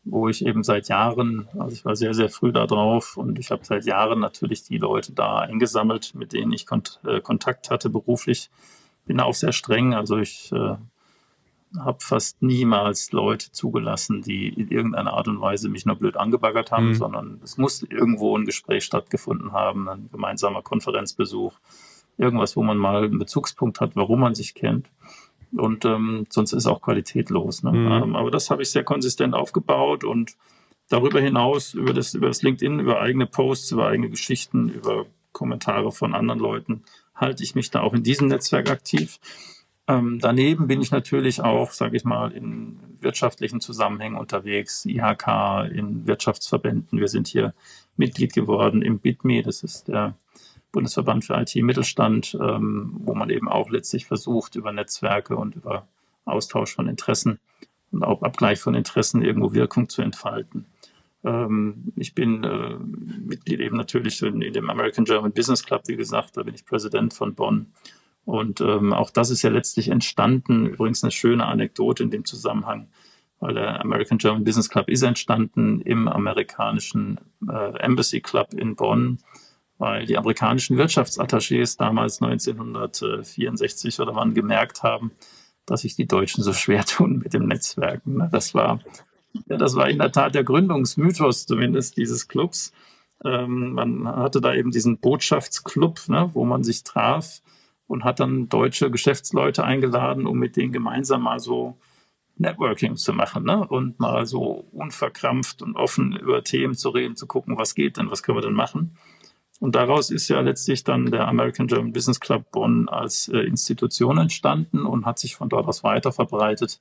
wo 0.03 0.29
ich 0.29 0.45
eben 0.45 0.61
seit 0.61 0.87
Jahren, 0.87 1.47
also 1.57 1.73
ich 1.73 1.83
war 1.83 1.95
sehr, 1.95 2.13
sehr 2.13 2.29
früh 2.29 2.51
da 2.51 2.67
drauf 2.67 3.17
und 3.17 3.39
ich 3.39 3.49
habe 3.49 3.65
seit 3.65 3.85
Jahren 3.85 4.19
natürlich 4.19 4.61
die 4.61 4.77
Leute 4.77 5.13
da 5.13 5.39
eingesammelt, 5.39 6.13
mit 6.13 6.31
denen 6.31 6.53
ich 6.53 6.67
kont 6.67 6.99
äh, 7.07 7.21
Kontakt 7.21 7.71
hatte 7.71 7.89
beruflich. 7.89 8.51
Bin 9.07 9.19
auch 9.19 9.33
sehr 9.33 9.51
streng, 9.51 9.95
also 9.95 10.19
ich 10.19 10.51
äh, 10.51 10.75
habe 11.79 11.99
fast 12.01 12.41
niemals 12.41 13.11
Leute 13.11 13.51
zugelassen, 13.51 14.21
die 14.21 14.49
in 14.49 14.69
irgendeiner 14.69 15.13
Art 15.13 15.27
und 15.27 15.41
Weise 15.41 15.69
mich 15.69 15.85
nur 15.85 15.95
blöd 15.95 16.17
angebaggert 16.17 16.71
haben, 16.71 16.89
mhm. 16.89 16.93
sondern 16.95 17.41
es 17.43 17.57
muss 17.57 17.83
irgendwo 17.83 18.37
ein 18.37 18.45
Gespräch 18.45 18.83
stattgefunden 18.83 19.53
haben, 19.53 19.89
ein 19.89 20.09
gemeinsamer 20.11 20.61
Konferenzbesuch, 20.61 21.53
irgendwas, 22.17 22.55
wo 22.55 22.63
man 22.63 22.77
mal 22.77 23.05
einen 23.05 23.19
Bezugspunkt 23.19 23.81
hat, 23.81 23.95
warum 23.95 24.19
man 24.19 24.35
sich 24.35 24.53
kennt 24.53 24.89
und 25.55 25.85
ähm, 25.85 26.25
sonst 26.29 26.53
ist 26.53 26.67
auch 26.67 26.81
Qualität 26.81 27.29
los. 27.29 27.63
Ne? 27.63 27.71
Mhm. 27.71 27.91
Ähm, 27.91 28.15
aber 28.15 28.31
das 28.31 28.49
habe 28.49 28.61
ich 28.63 28.71
sehr 28.71 28.83
konsistent 28.83 29.33
aufgebaut 29.33 30.03
und 30.03 30.35
darüber 30.89 31.21
hinaus 31.21 31.73
über 31.73 31.93
das, 31.93 32.13
über 32.13 32.27
das 32.27 32.41
LinkedIn, 32.41 32.79
über 32.79 33.01
eigene 33.01 33.25
Posts, 33.25 33.71
über 33.71 33.87
eigene 33.87 34.09
Geschichten, 34.09 34.69
über 34.69 35.05
Kommentare 35.31 35.91
von 35.91 36.13
anderen 36.13 36.39
Leuten 36.39 36.83
halte 37.15 37.43
ich 37.43 37.55
mich 37.55 37.71
da 37.71 37.81
auch 37.81 37.93
in 37.93 38.03
diesem 38.03 38.27
Netzwerk 38.27 38.69
aktiv. 38.69 39.19
Ähm, 39.87 40.19
daneben 40.21 40.67
bin 40.67 40.81
ich 40.81 40.91
natürlich 40.91 41.41
auch, 41.41 41.71
sage 41.71 41.97
ich 41.97 42.05
mal, 42.05 42.31
in 42.31 42.79
wirtschaftlichen 43.01 43.59
Zusammenhängen 43.59 44.17
unterwegs, 44.17 44.85
IHK, 44.85 45.69
in 45.73 46.07
Wirtschaftsverbänden. 46.07 46.99
Wir 46.99 47.09
sind 47.09 47.27
hier 47.27 47.53
Mitglied 47.97 48.33
geworden 48.33 48.81
im 48.81 48.99
BITME, 48.99 49.43
das 49.43 49.63
ist 49.63 49.89
der 49.89 50.15
Bundesverband 50.71 51.25
für 51.25 51.35
IT-Mittelstand, 51.35 52.37
ähm, 52.41 52.93
wo 53.03 53.13
man 53.13 53.29
eben 53.29 53.47
auch 53.47 53.69
letztlich 53.69 54.05
versucht, 54.05 54.55
über 54.55 54.71
Netzwerke 54.71 55.35
und 55.35 55.55
über 55.55 55.87
Austausch 56.25 56.73
von 56.73 56.87
Interessen 56.87 57.39
und 57.91 58.03
auch 58.03 58.23
Abgleich 58.23 58.59
von 58.59 58.73
Interessen 58.73 59.21
irgendwo 59.21 59.53
Wirkung 59.53 59.89
zu 59.89 60.01
entfalten. 60.01 60.65
Ähm, 61.23 61.93
ich 61.95 62.15
bin 62.15 62.43
äh, 62.43 62.75
Mitglied 62.75 63.59
eben 63.59 63.77
natürlich 63.77 64.21
in, 64.21 64.41
in, 64.41 64.53
dem 64.53 64.69
American 64.69 65.05
German 65.05 65.31
Business 65.31 65.63
Club, 65.63 65.83
wie 65.87 65.95
gesagt, 65.95 66.37
da 66.37 66.43
bin 66.43 66.55
ich 66.55 66.65
Präsident 66.65 67.13
von 67.13 67.35
Bonn. 67.35 67.67
Und 68.25 68.61
ähm, 68.61 68.93
auch 68.93 69.09
das 69.09 69.29
ist 69.29 69.41
ja 69.41 69.49
letztlich 69.49 69.89
entstanden, 69.89 70.67
übrigens 70.67 71.03
eine 71.03 71.11
schöne 71.11 71.45
Anekdote 71.45 72.03
in 72.03 72.11
dem 72.11 72.25
Zusammenhang, 72.25 72.87
weil 73.39 73.53
der 73.53 73.81
American 73.81 74.17
German 74.17 74.43
Business 74.43 74.69
Club 74.69 74.89
ist 74.89 75.01
entstanden 75.01 75.81
im 75.81 76.07
amerikanischen 76.07 77.19
äh, 77.47 77.77
Embassy 77.79 78.21
Club 78.21 78.53
in 78.53 78.75
Bonn 78.75 79.19
weil 79.83 80.05
die 80.05 80.17
amerikanischen 80.17 80.77
Wirtschaftsattachés 80.77 81.77
damals 81.77 82.21
1964 82.21 83.99
oder 83.99 84.15
wann 84.15 84.33
gemerkt 84.33 84.81
haben, 84.81 85.11
dass 85.65 85.81
sich 85.81 85.95
die 85.95 86.07
Deutschen 86.07 86.41
so 86.41 86.53
schwer 86.53 86.85
tun 86.85 87.19
mit 87.21 87.33
dem 87.33 87.47
Netzwerken. 87.47 88.17
Ne? 88.17 88.29
Das 88.31 88.53
war, 88.53 88.79
das 89.45 89.75
war 89.75 89.89
in 89.89 89.99
der 89.99 90.13
Tat 90.13 90.35
der 90.35 90.45
Gründungsmythos 90.45 91.45
zumindest 91.45 91.97
dieses 91.97 92.29
Clubs. 92.29 92.71
Ähm, 93.25 93.73
man 93.73 94.07
hatte 94.07 94.39
da 94.41 94.53
eben 94.53 94.71
diesen 94.71 94.99
Botschaftsclub, 94.99 96.07
ne, 96.07 96.29
wo 96.33 96.45
man 96.45 96.63
sich 96.63 96.83
traf 96.83 97.41
und 97.93 98.03
hat 98.03 98.19
dann 98.19 98.49
deutsche 98.49 98.89
Geschäftsleute 98.91 99.63
eingeladen, 99.63 100.25
um 100.25 100.37
mit 100.37 100.57
denen 100.57 100.73
gemeinsam 100.73 101.21
mal 101.21 101.39
so 101.39 101.77
Networking 102.35 102.95
zu 102.95 103.13
machen 103.13 103.43
ne? 103.43 103.65
und 103.67 103.99
mal 103.99 104.25
so 104.25 104.65
unverkrampft 104.71 105.61
und 105.61 105.75
offen 105.75 106.15
über 106.15 106.43
Themen 106.43 106.73
zu 106.73 106.89
reden, 106.89 107.15
zu 107.15 107.27
gucken, 107.27 107.57
was 107.57 107.75
geht 107.75 107.97
denn, 107.97 108.09
was 108.09 108.23
können 108.23 108.39
wir 108.39 108.41
denn 108.41 108.53
machen. 108.53 108.97
Und 109.59 109.75
daraus 109.75 110.09
ist 110.09 110.27
ja 110.27 110.41
letztlich 110.41 110.83
dann 110.83 111.11
der 111.11 111.27
American 111.27 111.67
German 111.67 111.93
Business 111.93 112.19
Club 112.19 112.51
Bonn 112.51 112.89
als 112.89 113.27
äh, 113.29 113.37
Institution 113.37 114.17
entstanden 114.17 114.85
und 114.85 115.05
hat 115.05 115.19
sich 115.19 115.35
von 115.35 115.47
dort 115.47 115.67
aus 115.67 115.83
weiter 115.83 116.11
verbreitet 116.11 116.79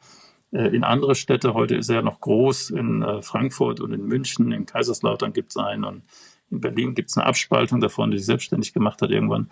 äh, 0.51 0.75
in 0.75 0.83
andere 0.83 1.15
Städte. 1.15 1.53
Heute 1.53 1.77
ist 1.77 1.91
er 1.91 1.97
ja 1.97 2.03
noch 2.03 2.21
groß 2.21 2.71
in 2.71 3.03
äh, 3.03 3.21
Frankfurt 3.21 3.81
und 3.81 3.93
in 3.93 4.07
München, 4.07 4.51
in 4.51 4.65
Kaiserslautern 4.65 5.35
gibt 5.35 5.51
es 5.51 5.59
einen 5.59 5.85
und 5.85 6.03
in 6.51 6.61
Berlin 6.61 6.95
gibt 6.95 7.11
es 7.11 7.19
eine 7.19 7.27
Abspaltung 7.27 7.81
davon, 7.81 8.11
die 8.11 8.17
sich 8.17 8.27
selbstständig 8.27 8.73
gemacht 8.73 9.03
hat 9.03 9.11
irgendwann. 9.11 9.51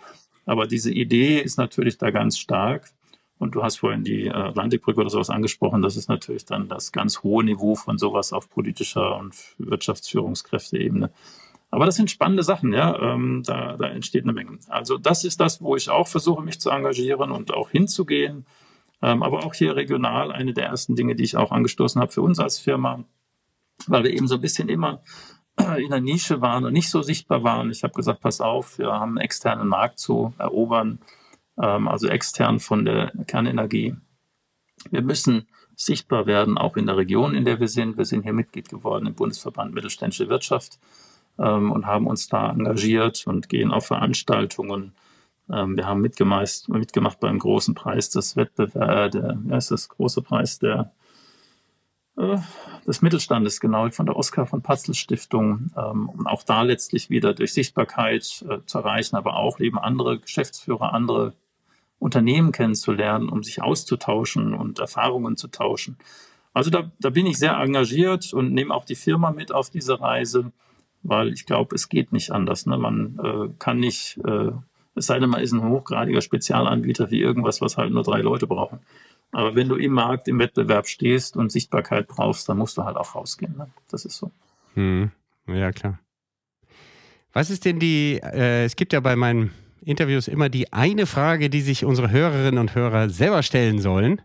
Aber 0.51 0.67
diese 0.67 0.91
Idee 0.91 1.39
ist 1.39 1.57
natürlich 1.57 1.97
da 1.97 2.11
ganz 2.11 2.37
stark. 2.37 2.91
Und 3.39 3.55
du 3.55 3.63
hast 3.63 3.77
vorhin 3.77 4.03
die 4.03 4.25
äh, 4.25 4.31
Atlantikbrücke 4.31 4.99
oder 4.99 5.09
sowas 5.09 5.29
angesprochen. 5.29 5.81
Das 5.81 5.95
ist 5.95 6.09
natürlich 6.09 6.43
dann 6.43 6.67
das 6.67 6.91
ganz 6.91 7.23
hohe 7.23 7.41
Niveau 7.45 7.75
von 7.75 7.97
sowas 7.97 8.33
auf 8.33 8.49
politischer 8.49 9.15
und 9.15 9.33
Wirtschaftsführungskräfteebene. 9.59 11.09
Aber 11.69 11.85
das 11.85 11.95
sind 11.95 12.11
spannende 12.11 12.43
Sachen, 12.43 12.73
ja. 12.73 12.99
Ähm, 12.99 13.43
da, 13.45 13.77
da 13.77 13.87
entsteht 13.87 14.23
eine 14.23 14.33
Menge. 14.33 14.59
Also 14.67 14.97
das 14.97 15.23
ist 15.23 15.39
das, 15.39 15.61
wo 15.61 15.77
ich 15.77 15.89
auch 15.89 16.09
versuche, 16.09 16.43
mich 16.43 16.59
zu 16.59 16.69
engagieren 16.69 17.31
und 17.31 17.53
auch 17.53 17.69
hinzugehen. 17.69 18.45
Ähm, 19.01 19.23
aber 19.23 19.45
auch 19.45 19.53
hier 19.53 19.77
regional 19.77 20.33
eine 20.33 20.53
der 20.53 20.65
ersten 20.65 20.97
Dinge, 20.97 21.15
die 21.15 21.23
ich 21.23 21.37
auch 21.37 21.53
angestoßen 21.53 22.01
habe 22.01 22.11
für 22.11 22.23
uns 22.23 22.39
als 22.39 22.59
Firma, 22.59 23.05
weil 23.87 24.03
wir 24.03 24.11
eben 24.11 24.27
so 24.27 24.35
ein 24.35 24.41
bisschen 24.41 24.67
immer 24.67 25.01
in 25.77 25.89
der 25.89 26.01
Nische 26.01 26.41
waren 26.41 26.65
und 26.65 26.73
nicht 26.73 26.89
so 26.89 27.01
sichtbar 27.01 27.43
waren. 27.43 27.71
Ich 27.71 27.83
habe 27.83 27.93
gesagt, 27.93 28.21
pass 28.21 28.41
auf, 28.41 28.77
wir 28.77 28.91
haben 28.91 29.17
einen 29.17 29.25
externen 29.25 29.67
Markt 29.67 29.99
zu 29.99 30.33
erobern, 30.37 30.99
ähm, 31.61 31.87
also 31.87 32.07
extern 32.07 32.59
von 32.59 32.85
der 32.85 33.11
Kernenergie. 33.27 33.95
Wir 34.89 35.01
müssen 35.01 35.47
sichtbar 35.75 36.25
werden, 36.25 36.57
auch 36.57 36.77
in 36.77 36.87
der 36.87 36.97
Region, 36.97 37.35
in 37.35 37.45
der 37.45 37.59
wir 37.59 37.67
sind. 37.67 37.97
Wir 37.97 38.05
sind 38.05 38.23
hier 38.23 38.33
Mitglied 38.33 38.69
geworden 38.69 39.07
im 39.07 39.13
Bundesverband 39.13 39.73
Mittelständische 39.73 40.29
Wirtschaft 40.29 40.79
ähm, 41.37 41.71
und 41.71 41.85
haben 41.85 42.07
uns 42.07 42.27
da 42.27 42.49
engagiert 42.49 43.25
und 43.27 43.49
gehen 43.49 43.71
auf 43.71 43.87
Veranstaltungen. 43.87 44.93
Ähm, 45.51 45.75
wir 45.75 45.85
haben 45.85 46.01
mitgemacht, 46.01 47.19
beim 47.19 47.39
großen 47.39 47.75
Preis 47.75 48.09
des 48.09 48.35
Wettbewerbs, 48.35 49.11
der, 49.11 49.37
ja, 49.47 49.57
ist 49.57 49.71
das 49.71 49.89
große 49.89 50.21
Preis 50.21 50.59
der 50.59 50.79
äh, 50.79 51.00
des 52.87 53.01
Mittelstandes, 53.01 53.59
genau, 53.59 53.89
von 53.89 54.05
der 54.05 54.15
Oskar 54.15 54.45
von 54.45 54.61
Patzel 54.61 54.95
Stiftung, 54.95 55.71
ähm, 55.77 56.09
um 56.09 56.27
auch 56.27 56.43
da 56.43 56.63
letztlich 56.63 57.09
wieder 57.09 57.33
durch 57.33 57.53
Sichtbarkeit 57.53 58.43
äh, 58.49 58.59
zu 58.65 58.79
erreichen, 58.79 59.15
aber 59.15 59.35
auch 59.35 59.59
eben 59.59 59.79
andere 59.79 60.19
Geschäftsführer, 60.19 60.93
andere 60.93 61.33
Unternehmen 61.99 62.51
kennenzulernen, 62.51 63.29
um 63.29 63.43
sich 63.43 63.61
auszutauschen 63.61 64.53
und 64.53 64.79
Erfahrungen 64.79 65.37
zu 65.37 65.47
tauschen. 65.47 65.97
Also 66.53 66.69
da, 66.69 66.91
da 66.99 67.09
bin 67.09 67.27
ich 67.27 67.37
sehr 67.37 67.57
engagiert 67.57 68.33
und 68.33 68.53
nehme 68.53 68.73
auch 68.73 68.85
die 68.85 68.95
Firma 68.95 69.31
mit 69.31 69.53
auf 69.53 69.69
diese 69.69 70.01
Reise, 70.01 70.51
weil 71.03 71.31
ich 71.31 71.45
glaube, 71.45 71.75
es 71.75 71.89
geht 71.89 72.11
nicht 72.11 72.31
anders. 72.31 72.65
Ne? 72.65 72.77
Man 72.77 73.19
äh, 73.23 73.53
kann 73.59 73.79
nicht, 73.79 74.19
äh, 74.25 74.51
es 74.95 75.05
sei 75.05 75.19
denn, 75.19 75.29
man 75.29 75.41
ist 75.41 75.53
ein 75.53 75.63
hochgradiger 75.63 76.21
Spezialanbieter 76.21 77.11
wie 77.11 77.21
irgendwas, 77.21 77.61
was 77.61 77.77
halt 77.77 77.93
nur 77.93 78.03
drei 78.03 78.21
Leute 78.21 78.47
brauchen. 78.47 78.79
Aber 79.31 79.55
wenn 79.55 79.69
du 79.69 79.75
im 79.75 79.93
Markt, 79.93 80.27
im 80.27 80.39
Wettbewerb 80.39 80.87
stehst 80.87 81.37
und 81.37 81.51
Sichtbarkeit 81.51 82.07
brauchst, 82.07 82.49
dann 82.49 82.57
musst 82.57 82.77
du 82.77 82.83
halt 82.83 82.97
auch 82.97 83.15
rausgehen. 83.15 83.55
Ne? 83.57 83.69
Das 83.89 84.05
ist 84.05 84.17
so. 84.17 84.31
Hm. 84.73 85.11
Ja, 85.47 85.71
klar. 85.71 85.99
Was 87.33 87.49
ist 87.49 87.65
denn 87.65 87.79
die, 87.79 88.19
äh, 88.21 88.65
es 88.65 88.75
gibt 88.75 88.91
ja 88.93 88.99
bei 88.99 89.15
meinen 89.15 89.51
Interviews 89.83 90.27
immer 90.27 90.49
die 90.49 90.71
eine 90.73 91.05
Frage, 91.05 91.49
die 91.49 91.61
sich 91.61 91.85
unsere 91.85 92.11
Hörerinnen 92.11 92.59
und 92.59 92.75
Hörer 92.75 93.09
selber 93.09 93.41
stellen 93.41 93.79
sollen, 93.79 94.21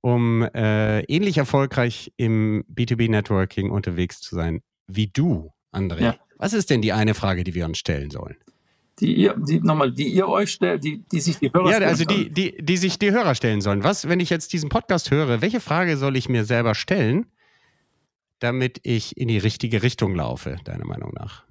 um 0.00 0.42
äh, 0.42 1.02
ähnlich 1.04 1.38
erfolgreich 1.38 2.12
im 2.16 2.64
B2B-Networking 2.72 3.70
unterwegs 3.70 4.20
zu 4.20 4.34
sein 4.34 4.62
wie 4.88 5.06
du, 5.06 5.52
André. 5.72 6.02
Ja. 6.02 6.16
Was 6.38 6.52
ist 6.52 6.70
denn 6.70 6.82
die 6.82 6.92
eine 6.92 7.14
Frage, 7.14 7.44
die 7.44 7.54
wir 7.54 7.66
uns 7.66 7.78
stellen 7.78 8.10
sollen? 8.10 8.36
Die 9.00 9.14
ihr, 9.14 9.34
die, 9.36 9.60
nochmal, 9.60 9.92
die 9.92 10.08
ihr 10.08 10.28
euch 10.28 10.52
stellt, 10.52 10.84
die, 10.84 11.02
die 11.10 11.20
sich 11.20 11.38
die 11.38 11.50
Hörer 11.52 11.70
Ja, 11.70 11.78
also 11.86 12.04
die, 12.04 12.30
die, 12.30 12.56
die 12.62 12.76
sich 12.76 12.98
die 12.98 13.10
Hörer 13.10 13.34
stellen 13.34 13.60
sollen. 13.60 13.82
Was, 13.82 14.08
wenn 14.08 14.20
ich 14.20 14.30
jetzt 14.30 14.52
diesen 14.52 14.68
Podcast 14.68 15.10
höre, 15.10 15.40
welche 15.40 15.60
Frage 15.60 15.96
soll 15.96 16.16
ich 16.16 16.28
mir 16.28 16.44
selber 16.44 16.74
stellen, 16.74 17.26
damit 18.38 18.80
ich 18.82 19.16
in 19.16 19.28
die 19.28 19.38
richtige 19.38 19.82
Richtung 19.82 20.14
laufe, 20.14 20.56
deiner 20.64 20.86
Meinung 20.86 21.12
nach? 21.14 21.44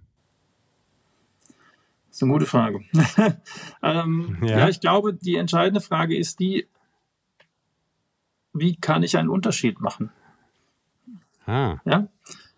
Das 2.08 2.18
ist 2.18 2.24
eine 2.24 2.32
gute 2.34 2.46
Frage. 2.46 2.82
ähm, 3.84 4.38
ja. 4.42 4.60
ja, 4.60 4.70
ich 4.70 4.80
glaube, 4.80 5.14
die 5.14 5.36
entscheidende 5.36 5.82
Frage 5.82 6.18
ist 6.18 6.40
die, 6.40 6.68
wie 8.54 8.76
kann 8.76 9.04
ich 9.04 9.18
einen 9.18 9.30
Unterschied 9.30 9.80
machen? 9.80 10.12
Ah. 11.46 11.78
Ja. 11.86 12.08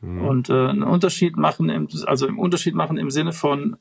Mhm. 0.02 0.22
Und 0.22 0.50
äh, 0.50 0.54
einen 0.54 0.84
Unterschied 0.84 1.38
machen, 1.38 1.70
im, 1.70 1.88
also 2.06 2.28
im 2.28 2.40
Unterschied 2.40 2.76
machen 2.76 2.98
im 2.98 3.12
Sinne 3.12 3.34
von, 3.34 3.78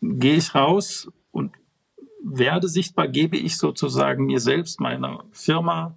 gehe 0.00 0.36
ich 0.36 0.54
raus 0.54 1.10
und 1.30 1.56
werde 2.22 2.68
sichtbar, 2.68 3.08
gebe 3.08 3.36
ich 3.36 3.56
sozusagen 3.56 4.26
mir 4.26 4.40
selbst, 4.40 4.80
meiner 4.80 5.24
Firma, 5.32 5.96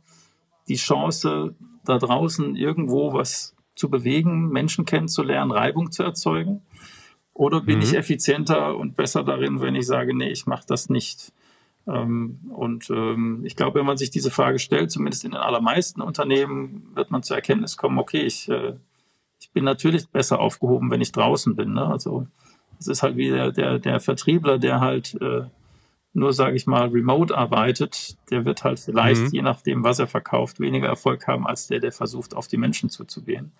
die 0.68 0.76
Chance, 0.76 1.56
da 1.84 1.98
draußen 1.98 2.56
irgendwo 2.56 3.14
was 3.14 3.56
zu 3.76 3.90
bewegen, 3.90 4.50
Menschen 4.50 4.86
kennenzulernen, 4.86 5.52
Reibung 5.52 5.92
zu 5.92 6.04
erzeugen? 6.04 6.62
Oder 7.34 7.62
bin 7.62 7.78
mhm. 7.78 7.84
ich 7.84 7.96
effizienter 7.96 8.78
und 8.78 8.96
besser 8.96 9.24
darin, 9.24 9.62
wenn 9.62 9.76
ich 9.76 9.88
sage, 9.88 10.16
nee, 10.16 10.30
ich 10.30 10.46
mache 10.46 10.66
das 10.68 10.90
nicht? 10.90 11.34
Ähm, 11.88 12.40
und 12.50 12.90
ähm, 12.90 13.42
ich 13.44 13.56
glaube, 13.56 13.80
wenn 13.80 13.86
man 13.86 13.98
sich 13.98 14.12
diese 14.12 14.30
Frage 14.30 14.60
stellt, 14.60 14.92
zumindest 14.92 15.26
in 15.26 15.32
den 15.32 15.40
allermeisten 15.40 16.02
Unternehmen, 16.02 16.92
wird 16.94 17.10
man 17.10 17.24
zur 17.24 17.38
Erkenntnis 17.38 17.78
kommen, 17.78 17.98
okay, 17.98 18.22
ich, 18.22 18.50
äh, 18.50 18.76
ich 19.40 19.52
bin 19.52 19.64
natürlich 19.64 20.08
besser 20.10 20.40
aufgehoben, 20.40 20.92
wenn 20.92 21.02
ich 21.02 21.12
draußen 21.12 21.56
bin. 21.56 21.74
Ne? 21.74 21.86
Also 21.86 22.28
es 22.82 22.88
ist 22.88 23.04
halt 23.04 23.16
wie 23.16 23.30
der, 23.30 23.52
der, 23.52 23.80
der 23.80 24.00
Vertriebler, 24.00 24.58
der 24.58 24.80
halt 24.80 25.16
äh, 25.22 25.44
nur, 26.14 26.34
sage 26.34 26.56
ich 26.56 26.68
mal, 26.68 26.88
remote 26.90 27.38
arbeitet, 27.38 28.18
der 28.32 28.44
wird 28.44 28.64
halt 28.64 28.80
vielleicht, 28.80 29.22
mhm. 29.22 29.30
je 29.32 29.42
nachdem, 29.44 29.84
was 29.84 30.00
er 30.00 30.08
verkauft, 30.08 30.60
weniger 30.60 30.88
Erfolg 30.88 31.28
haben 31.28 31.48
als 31.48 31.68
der, 31.68 31.80
der 31.80 31.92
versucht, 31.92 32.36
auf 32.36 32.48
die 32.48 32.58
Menschen 32.58 32.90
zuzugehen. 32.90 33.52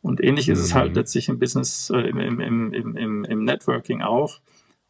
Und 0.00 0.22
ähnlich 0.22 0.48
mhm. 0.48 0.54
ist 0.54 0.60
es 0.60 0.74
halt 0.74 0.90
mhm. 0.90 0.96
letztlich 0.96 1.28
im 1.28 1.38
Business, 1.38 1.90
äh, 1.90 1.98
im, 1.98 2.18
im, 2.18 2.40
im, 2.72 2.96
im, 2.96 3.24
im 3.24 3.44
Networking 3.44 4.02
auch. 4.02 4.40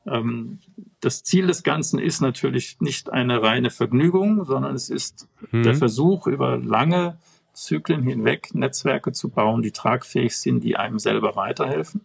Ähm, 0.07 0.61
das 1.01 1.25
Ziel 1.25 1.49
des 1.49 1.62
Ganzen 1.62 1.99
ist 1.99 2.20
natürlich 2.20 2.81
nicht 2.81 3.12
eine 3.12 3.43
reine 3.43 3.70
Vergnügung, 3.70 4.45
sondern 4.45 4.75
es 4.75 4.89
ist 4.89 5.29
mhm. 5.51 5.64
der 5.64 5.75
Versuch, 5.75 6.27
über 6.27 6.57
lange 6.59 7.18
Zyklen 7.53 8.03
hinweg 8.03 8.55
Netzwerke 8.55 9.12
zu 9.12 9.29
bauen, 9.29 9.62
die 9.62 9.72
tragfähig 9.72 10.37
sind, 10.37 10.64
die 10.64 10.77
einem 10.77 10.99
selber 10.99 11.37
weiterhelfen. 11.37 12.03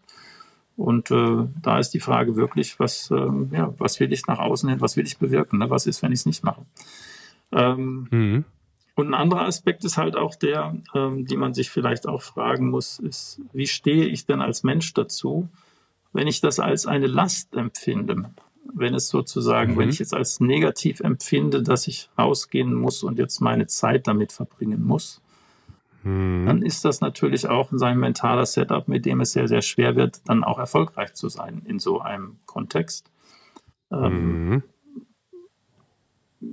Und 0.79 1.11
äh, 1.11 1.45
da 1.61 1.77
ist 1.77 1.89
die 1.89 1.99
Frage 1.99 2.37
wirklich, 2.37 2.79
was, 2.79 3.11
ähm, 3.11 3.49
ja, 3.51 3.73
was 3.79 3.99
will 3.99 4.13
ich 4.13 4.27
nach 4.27 4.39
außen 4.39 4.69
hin, 4.69 4.79
was 4.79 4.95
will 4.95 5.05
ich 5.05 5.17
bewirken, 5.17 5.59
ne? 5.59 5.69
was 5.69 5.85
ist, 5.85 6.01
wenn 6.01 6.13
ich 6.13 6.19
es 6.19 6.25
nicht 6.25 6.41
mache. 6.41 6.61
Ähm, 7.51 8.07
mhm. 8.09 8.45
Und 8.95 9.07
ein 9.09 9.13
anderer 9.13 9.41
Aspekt 9.41 9.83
ist 9.83 9.97
halt 9.97 10.15
auch 10.15 10.35
der, 10.35 10.77
ähm, 10.95 11.25
die 11.25 11.35
man 11.35 11.53
sich 11.53 11.69
vielleicht 11.69 12.07
auch 12.07 12.21
fragen 12.21 12.69
muss, 12.69 12.97
ist, 12.97 13.41
wie 13.51 13.67
stehe 13.67 14.05
ich 14.05 14.25
denn 14.25 14.39
als 14.39 14.63
Mensch 14.63 14.93
dazu, 14.93 15.49
wenn 16.13 16.27
ich 16.27 16.39
das 16.39 16.61
als 16.61 16.85
eine 16.85 17.07
Last 17.07 17.55
empfinde? 17.55 18.31
Wenn 18.73 18.93
es 18.93 19.09
sozusagen, 19.09 19.73
mhm. 19.73 19.79
wenn 19.79 19.89
ich 19.89 19.99
es 19.99 20.13
als 20.13 20.39
negativ 20.39 21.01
empfinde, 21.01 21.61
dass 21.61 21.89
ich 21.89 22.09
rausgehen 22.17 22.73
muss 22.73 23.03
und 23.03 23.19
jetzt 23.19 23.41
meine 23.41 23.67
Zeit 23.67 24.07
damit 24.07 24.31
verbringen 24.31 24.85
muss, 24.85 25.19
Mhm. 26.03 26.45
dann 26.45 26.61
ist 26.61 26.85
das 26.85 27.01
natürlich 27.01 27.47
auch 27.47 27.69
sein 27.71 27.99
mentaler 27.99 28.45
Setup, 28.45 28.87
mit 28.87 29.05
dem 29.05 29.21
es 29.21 29.33
sehr, 29.33 29.47
sehr 29.47 29.61
schwer 29.61 29.95
wird, 29.95 30.21
dann 30.25 30.43
auch 30.43 30.59
erfolgreich 30.59 31.13
zu 31.13 31.29
sein 31.29 31.61
in 31.65 31.79
so 31.79 31.99
einem 31.99 32.37
Kontext. 32.45 33.11
Ähm, 33.91 34.49
mhm. 34.49 34.63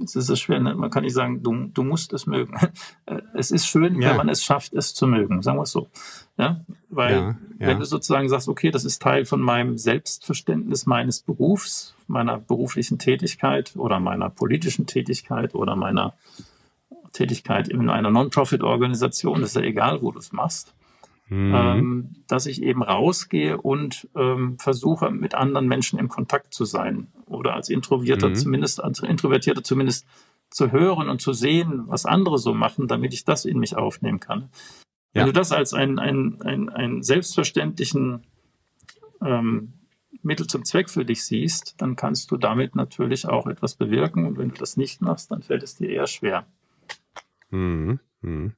Es 0.03 0.17
ist 0.17 0.41
schwer, 0.41 0.59
ne? 0.59 0.75
man 0.75 0.91
kann 0.91 1.05
nicht 1.05 1.15
sagen, 1.15 1.45
du, 1.45 1.55
du 1.73 1.85
musst 1.85 2.13
es 2.13 2.27
mögen. 2.27 2.55
Äh, 3.09 3.23
es 3.35 3.53
ist 3.53 3.69
schön, 3.69 4.03
ja. 4.03 4.11
wenn 4.11 4.17
man 4.17 4.29
es 4.29 4.43
schafft, 4.43 4.73
es 4.73 4.93
zu 4.93 5.07
mögen, 5.07 5.41
sagen 5.41 5.59
wir 5.59 5.63
es 5.63 5.71
so. 5.71 5.89
Ja? 6.37 6.65
Weil 6.89 7.13
ja. 7.13 7.37
wenn 7.59 7.79
du 7.79 7.85
sozusagen 7.85 8.29
sagst, 8.29 8.49
okay, 8.49 8.73
das 8.73 8.85
ist 8.85 9.01
Teil 9.01 9.25
von 9.27 9.41
meinem 9.41 9.79
Selbstverständnis 9.79 10.87
meines 10.87 11.21
Berufs, 11.21 11.95
meiner 12.09 12.39
beruflichen 12.39 12.99
Tätigkeit 12.99 13.77
oder 13.77 14.01
meiner 14.01 14.29
politischen 14.29 14.89
Tätigkeit 14.89 15.55
oder 15.55 15.77
meiner 15.77 16.15
Tätigkeit 17.17 17.69
in 17.69 17.89
einer 17.89 18.11
Non-Profit-Organisation, 18.11 19.43
ist 19.43 19.57
ja 19.57 19.63
egal, 19.63 20.03
wo 20.03 20.13
du 20.13 20.19
es 20.19 20.33
machst, 20.33 20.75
mhm. 21.29 21.55
ähm, 21.55 22.11
dass 22.29 22.47
ich 22.47 22.63
eben 22.63 22.83
rausgehe 22.83 23.57
und 23.57 24.09
ähm, 24.15 24.59
versuche, 24.59 25.11
mit 25.11 25.35
anderen 25.35 25.67
Menschen 25.67 25.99
in 25.99 26.09
Kontakt 26.09 26.53
zu 26.53 26.65
sein 26.65 27.09
oder 27.27 27.55
als 27.55 27.69
Introvierter 27.71 28.29
mhm. 28.29 28.35
zumindest, 28.35 28.83
als 28.83 29.01
Introvertierter 29.01 29.65
zumindest 29.65 30.07
zu 30.51 30.71
hören 30.71 31.09
und 31.09 31.21
zu 31.21 31.33
sehen, 31.33 31.85
was 31.87 32.07
andere 32.07 32.39
so 32.39 32.55
machen, 32.55 32.87
damit 32.87 33.13
ich 33.13 33.25
das 33.25 33.45
in 33.45 33.59
mich 33.59 33.77
aufnehmen 33.77 34.21
kann. 34.21 34.51
Ja. 35.13 35.23
Wenn 35.23 35.27
du 35.27 35.33
das 35.33 35.53
als 35.53 35.73
einen 35.75 35.99
ein, 35.99 36.41
ein, 36.43 36.69
ein 36.69 37.03
selbstverständlichen 37.03 38.25
ähm, 39.25 39.73
Mittel 40.23 40.47
zum 40.47 40.65
Zweck 40.65 40.91
für 40.91 41.05
dich 41.05 41.25
siehst, 41.25 41.75
dann 41.79 41.97
kannst 41.97 42.31
du 42.31 42.37
damit 42.37 42.77
natürlich 42.77 43.27
auch 43.27 43.47
etwas 43.47 43.75
bewirken. 43.75 44.27
Und 44.27 44.39
wenn 44.39 44.51
du 44.51 44.57
das 44.57 44.77
nicht 44.77 45.01
machst, 45.01 45.31
dann 45.31 45.43
fällt 45.43 45.63
es 45.63 45.77
dir 45.77 45.89
eher 45.89 46.07
schwer. 46.07 46.47
Mhm. 47.51 48.01
Mhm. 48.21 48.55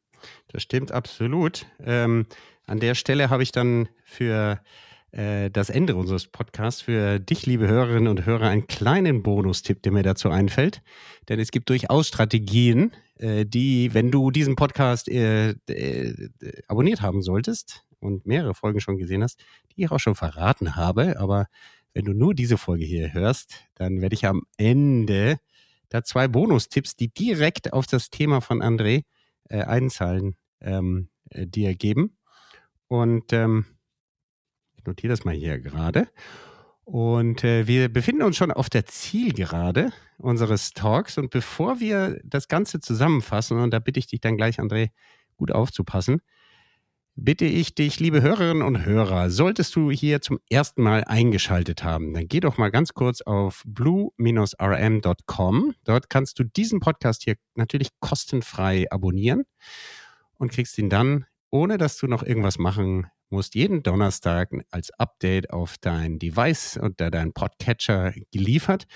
Das 0.49 0.63
stimmt 0.63 0.93
absolut. 0.93 1.67
Ähm, 1.85 2.27
an 2.67 2.81
der 2.81 2.95
Stelle 2.95 3.31
habe 3.31 3.43
ich 3.43 3.53
dann 3.53 3.89
für 4.05 4.61
äh, 5.13 5.51
das 5.51 5.71
Ende 5.71 5.97
unseres 5.97 6.27
Podcasts 6.27 6.83
für 6.83 7.19
dich, 7.19 7.47
liebe 7.47 7.67
Hörerinnen 7.67 8.09
und 8.09 8.27
Hörer, 8.27 8.49
einen 8.49 8.67
kleinen 8.67 9.23
Bonustipp, 9.23 9.83
der 9.83 9.93
mir 9.93 10.03
dazu 10.03 10.31
einfällt. 10.31 10.83
Denn 11.29 11.41
es 11.41 11.51
gibt 11.51 11.71
durchaus 11.71 12.09
Strategien, 12.09 12.93
äh, 13.17 13.47
die, 13.47 13.95
wenn 13.95 14.11
du 14.11 14.31
diesen 14.31 14.57
Podcast 14.57 15.09
äh, 15.09 15.51
äh 15.69 16.31
abonniert 16.67 17.01
haben 17.01 17.23
solltest 17.23 17.85
und 18.01 18.27
mehrere 18.27 18.55
Folgen 18.55 18.81
schon 18.81 18.99
gesehen 18.99 19.23
hast, 19.23 19.41
die 19.73 19.85
ich 19.85 19.91
auch 19.91 20.01
schon 20.01 20.15
verraten 20.15 20.77
habe. 20.77 21.19
Aber 21.19 21.47
wenn 21.95 22.05
du 22.05 22.13
nur 22.13 22.35
diese 22.35 22.59
Folge 22.59 22.85
hier 22.85 23.13
hörst, 23.13 23.65
dann 23.75 24.01
werde 24.01 24.15
ich 24.15 24.27
am 24.27 24.43
Ende 24.57 25.39
da 25.89 26.03
zwei 26.03 26.29
Bonustipps, 26.29 26.97
die 26.97 27.13
direkt 27.13 27.73
auf 27.73 27.87
das 27.87 28.11
Thema 28.11 28.41
von 28.41 28.63
André 28.63 29.05
äh, 29.49 29.63
einzahlen, 29.63 30.37
ähm, 30.61 31.09
äh, 31.31 31.47
dir 31.47 31.75
geben. 31.75 32.19
Und 32.89 33.33
ähm, 33.33 33.67
ich 34.77 34.85
notiere 34.85 35.13
das 35.13 35.25
mal 35.25 35.35
hier 35.35 35.59
gerade. 35.59 36.09
Und 36.85 37.45
äh, 37.45 37.67
wir 37.67 37.93
befinden 37.93 38.23
uns 38.23 38.37
schon 38.37 38.51
auf 38.51 38.71
der 38.71 38.87
Zielgerade 38.87 39.93
unseres 40.17 40.73
Talks. 40.73 41.19
Und 41.19 41.31
bevor 41.31 41.81
wir 41.81 42.19
das 42.25 42.49
Ganze 42.49 42.81
zusammenfassen, 42.81 43.61
und 43.61 43.73
da 43.73 43.79
bitte 43.79 44.01
ich 44.01 44.07
dich 44.07 44.21
dann 44.21 44.37
gleich, 44.37 44.59
André, 44.59 44.91
gut 45.37 45.53
aufzupassen, 45.53 46.23
bitte 47.21 47.47
ich 47.47 47.75
dich, 47.75 47.99
liebe 47.99 48.23
Hörerinnen 48.23 48.63
und 48.63 48.85
Hörer, 48.85 49.29
solltest 49.31 49.75
du 49.75 49.91
hier 49.91 50.21
zum 50.21 50.39
ersten 50.49 50.83
Mal 50.83 51.03
eingeschaltet 51.05 51.83
haben, 51.83 52.15
dann 52.15 52.29
geh 52.29 52.39
doch 52.39 52.59
mal 52.59 52.71
ganz 52.71 52.95
kurz 52.95 53.23
auf 53.23 53.65
blue-rm.com. 53.67 54.15
Dort 55.85 56.11
kannst 56.11 56.39
du 56.39 56.45
diesen 56.45 56.79
Podcast 56.79 57.25
hier 57.25 57.35
natürlich 57.57 57.89
kostenfrei 57.99 58.87
abonnieren 58.91 59.43
und 60.39 60.53
kriegst 60.53 60.79
ihn 60.79 60.91
dann, 60.91 61.27
ohne 61.51 61.77
dass 61.77 61.99
du 61.99 62.07
noch 62.07 62.23
irgendwas 62.23 62.59
machen 62.59 63.09
musst, 63.31 63.55
jeden 63.55 63.83
Donnerstag 63.83 64.51
als 64.71 64.91
Update 64.93 65.51
auf 65.51 65.77
dein 65.79 66.19
Device 66.19 66.79
oder 66.79 67.11
dein 67.11 67.33
Podcatcher 67.33 68.13
geliefert. 68.33 68.87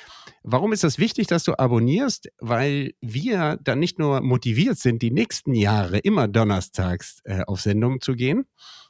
Warum 0.43 0.73
ist 0.73 0.85
das 0.85 0.99
wichtig, 0.99 1.27
dass 1.27 1.45
du 1.45 1.59
abonnierst? 1.59 2.29
Weil 2.39 2.93
wir 3.01 3.59
dann 3.63 3.79
nicht 3.79 3.99
nur 3.99 4.21
motiviert 4.21 4.79
sind, 4.79 5.03
die 5.03 5.11
nächsten 5.11 5.55
Jahre 5.55 5.99
immer 5.99 6.29
donnerstags 6.29 7.21
äh, 7.25 7.43
auf 7.47 7.61
Sendung 7.61 8.01
zu 8.01 8.15
gehen. 8.15 8.47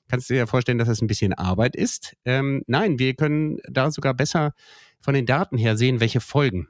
Kannst 0.08 0.28
du 0.28 0.34
dir 0.34 0.38
ja 0.40 0.46
vorstellen, 0.46 0.78
dass 0.78 0.88
das 0.88 1.00
ein 1.00 1.06
bisschen 1.06 1.32
Arbeit 1.32 1.76
ist? 1.76 2.16
Ähm, 2.24 2.62
nein, 2.66 2.98
wir 2.98 3.14
können 3.14 3.58
da 3.68 3.90
sogar 3.90 4.14
besser 4.14 4.54
von 5.00 5.14
den 5.14 5.26
Daten 5.26 5.56
her 5.56 5.76
sehen, 5.76 6.00
welche 6.00 6.20
Folgen 6.20 6.68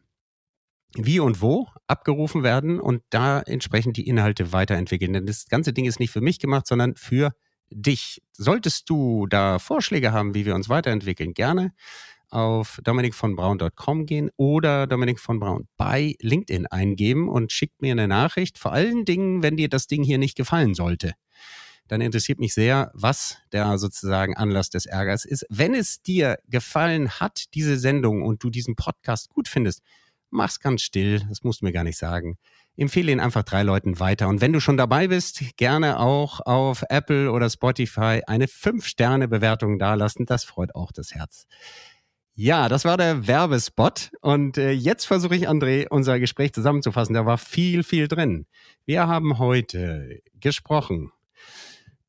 wie 0.96 1.20
und 1.20 1.40
wo 1.40 1.68
abgerufen 1.86 2.42
werden 2.42 2.80
und 2.80 3.02
da 3.10 3.40
entsprechend 3.40 3.96
die 3.96 4.06
Inhalte 4.06 4.52
weiterentwickeln. 4.52 5.12
Denn 5.12 5.26
das 5.26 5.46
ganze 5.46 5.72
Ding 5.72 5.86
ist 5.86 6.00
nicht 6.00 6.10
für 6.10 6.20
mich 6.20 6.38
gemacht, 6.38 6.66
sondern 6.66 6.96
für 6.96 7.34
dich. 7.74 8.22
Solltest 8.32 8.88
du 8.90 9.26
da 9.26 9.58
Vorschläge 9.58 10.12
haben, 10.12 10.34
wie 10.34 10.46
wir 10.46 10.54
uns 10.54 10.68
weiterentwickeln, 10.68 11.34
gerne 11.34 11.72
auf 12.32 12.80
dominikvonbraun.com 12.82 14.06
gehen 14.06 14.30
oder 14.36 14.86
Dominik 14.86 15.20
von 15.20 15.38
Braun 15.38 15.68
bei 15.76 16.14
LinkedIn 16.20 16.66
eingeben 16.66 17.28
und 17.28 17.52
schickt 17.52 17.82
mir 17.82 17.92
eine 17.92 18.08
Nachricht. 18.08 18.58
Vor 18.58 18.72
allen 18.72 19.04
Dingen, 19.04 19.42
wenn 19.42 19.58
dir 19.58 19.68
das 19.68 19.86
Ding 19.86 20.02
hier 20.02 20.18
nicht 20.18 20.36
gefallen 20.36 20.74
sollte. 20.74 21.12
Dann 21.88 22.00
interessiert 22.00 22.38
mich 22.38 22.54
sehr, 22.54 22.90
was 22.94 23.36
der 23.52 23.76
sozusagen 23.76 24.34
Anlass 24.34 24.70
des 24.70 24.86
Ärgers 24.86 25.26
ist. 25.26 25.44
Wenn 25.50 25.74
es 25.74 26.00
dir 26.00 26.38
gefallen 26.48 27.10
hat, 27.10 27.52
diese 27.54 27.76
Sendung 27.76 28.22
und 28.22 28.42
du 28.42 28.48
diesen 28.48 28.76
Podcast 28.76 29.28
gut 29.28 29.46
findest, 29.46 29.82
mach's 30.30 30.58
ganz 30.58 30.80
still. 30.80 31.20
Das 31.28 31.42
musst 31.42 31.60
du 31.60 31.66
mir 31.66 31.72
gar 31.72 31.84
nicht 31.84 31.98
sagen 31.98 32.38
empfehle 32.76 33.12
ihn 33.12 33.20
einfach 33.20 33.42
drei 33.42 33.62
Leuten 33.62 34.00
weiter. 34.00 34.28
Und 34.28 34.40
wenn 34.40 34.52
du 34.52 34.60
schon 34.60 34.76
dabei 34.76 35.08
bist, 35.08 35.42
gerne 35.56 36.00
auch 36.00 36.40
auf 36.40 36.84
Apple 36.88 37.30
oder 37.30 37.50
Spotify 37.50 38.22
eine 38.26 38.46
5-Sterne-Bewertung 38.46 39.78
dalassen. 39.78 40.26
Das 40.26 40.44
freut 40.44 40.74
auch 40.74 40.92
das 40.92 41.14
Herz. 41.14 41.46
Ja, 42.34 42.70
das 42.70 42.86
war 42.86 42.96
der 42.96 43.26
Werbespot. 43.26 44.10
Und 44.22 44.56
äh, 44.56 44.70
jetzt 44.70 45.04
versuche 45.04 45.36
ich, 45.36 45.48
André, 45.48 45.86
unser 45.90 46.18
Gespräch 46.18 46.54
zusammenzufassen. 46.54 47.14
Da 47.14 47.26
war 47.26 47.36
viel, 47.36 47.82
viel 47.82 48.08
drin. 48.08 48.46
Wir 48.86 49.06
haben 49.06 49.38
heute 49.38 50.20
gesprochen 50.40 51.12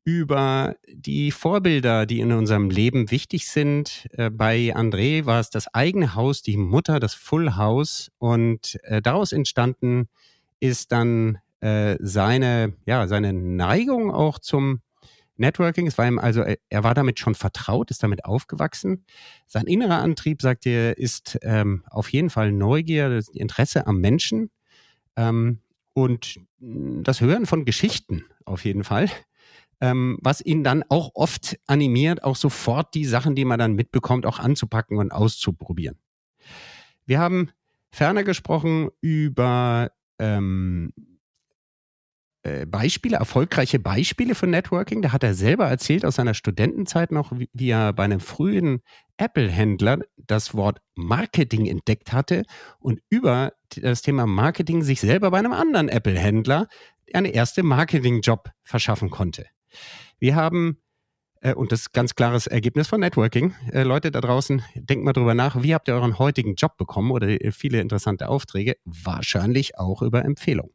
über 0.02 0.76
die 0.86 1.30
Vorbilder, 1.30 2.04
die 2.04 2.20
in 2.20 2.32
unserem 2.32 2.70
Leben 2.70 3.10
wichtig 3.10 3.48
sind. 3.48 4.06
Äh, 4.12 4.30
bei 4.30 4.74
André 4.74 5.26
war 5.26 5.40
es 5.40 5.50
das 5.50 5.72
eigene 5.74 6.14
Haus, 6.14 6.40
die 6.40 6.56
Mutter, 6.56 7.00
das 7.00 7.12
Full 7.12 7.56
House. 7.56 8.10
Und 8.16 8.78
äh, 8.84 9.02
daraus 9.02 9.32
entstanden 9.32 10.08
ist 10.68 10.92
dann 10.92 11.38
äh, 11.60 11.96
seine, 12.00 12.74
ja, 12.86 13.06
seine 13.06 13.32
Neigung 13.32 14.10
auch 14.10 14.38
zum 14.38 14.80
Networking. 15.36 15.86
Es 15.86 15.98
war 15.98 16.06
ihm 16.06 16.18
also, 16.18 16.42
er 16.42 16.84
war 16.84 16.94
damit 16.94 17.18
schon 17.18 17.34
vertraut, 17.34 17.90
ist 17.90 18.02
damit 18.02 18.24
aufgewachsen. 18.24 19.04
Sein 19.46 19.66
innerer 19.66 19.98
Antrieb, 19.98 20.40
sagt 20.40 20.66
er, 20.66 20.96
ist 20.96 21.38
ähm, 21.42 21.84
auf 21.90 22.10
jeden 22.12 22.30
Fall 22.30 22.52
Neugier, 22.52 23.10
das 23.10 23.28
Interesse 23.28 23.86
am 23.86 24.00
Menschen 24.00 24.50
ähm, 25.16 25.60
und 25.92 26.40
das 26.58 27.20
Hören 27.20 27.46
von 27.46 27.64
Geschichten 27.64 28.24
auf 28.46 28.64
jeden 28.64 28.84
Fall. 28.84 29.10
Ähm, 29.80 30.18
was 30.22 30.40
ihn 30.40 30.64
dann 30.64 30.84
auch 30.88 31.10
oft 31.14 31.58
animiert, 31.66 32.24
auch 32.24 32.36
sofort 32.36 32.94
die 32.94 33.04
Sachen, 33.04 33.34
die 33.34 33.44
man 33.44 33.58
dann 33.58 33.74
mitbekommt, 33.74 34.24
auch 34.24 34.38
anzupacken 34.38 34.96
und 34.96 35.12
auszuprobieren. 35.12 35.98
Wir 37.04 37.18
haben 37.18 37.50
ferner 37.90 38.24
gesprochen 38.24 38.88
über 39.00 39.90
ähm, 40.18 40.92
äh, 42.44 42.66
Beispiele, 42.66 43.16
erfolgreiche 43.16 43.78
Beispiele 43.78 44.34
von 44.34 44.50
Networking. 44.50 45.00
Da 45.00 45.12
hat 45.12 45.24
er 45.24 45.32
selber 45.32 45.66
erzählt 45.66 46.04
aus 46.04 46.16
seiner 46.16 46.34
Studentenzeit 46.34 47.10
noch, 47.10 47.32
wie, 47.32 47.48
wie 47.54 47.70
er 47.70 47.94
bei 47.94 48.04
einem 48.04 48.20
frühen 48.20 48.82
Apple-Händler 49.16 50.00
das 50.16 50.54
Wort 50.54 50.80
Marketing 50.94 51.66
entdeckt 51.66 52.12
hatte 52.12 52.42
und 52.78 53.00
über 53.08 53.54
das 53.76 54.02
Thema 54.02 54.26
Marketing 54.26 54.82
sich 54.82 55.00
selber 55.00 55.30
bei 55.30 55.38
einem 55.38 55.54
anderen 55.54 55.88
Apple-Händler 55.88 56.68
einen 57.14 57.32
ersten 57.32 57.64
Marketing-Job 57.66 58.50
verschaffen 58.62 59.08
konnte. 59.08 59.46
Wir 60.18 60.36
haben 60.36 60.78
äh, 61.44 61.54
und 61.54 61.70
das 61.70 61.92
ganz 61.92 62.14
klares 62.14 62.46
Ergebnis 62.46 62.88
von 62.88 63.00
Networking. 63.00 63.54
Äh, 63.70 63.84
Leute 63.84 64.10
da 64.10 64.20
draußen, 64.20 64.64
denkt 64.74 65.04
mal 65.04 65.12
drüber 65.12 65.34
nach, 65.34 65.62
wie 65.62 65.74
habt 65.74 65.86
ihr 65.86 65.94
euren 65.94 66.18
heutigen 66.18 66.54
Job 66.56 66.76
bekommen 66.76 67.12
oder 67.12 67.28
viele 67.52 67.80
interessante 67.80 68.28
Aufträge? 68.28 68.76
Wahrscheinlich 68.84 69.78
auch 69.78 70.02
über 70.02 70.24
Empfehlung. 70.24 70.70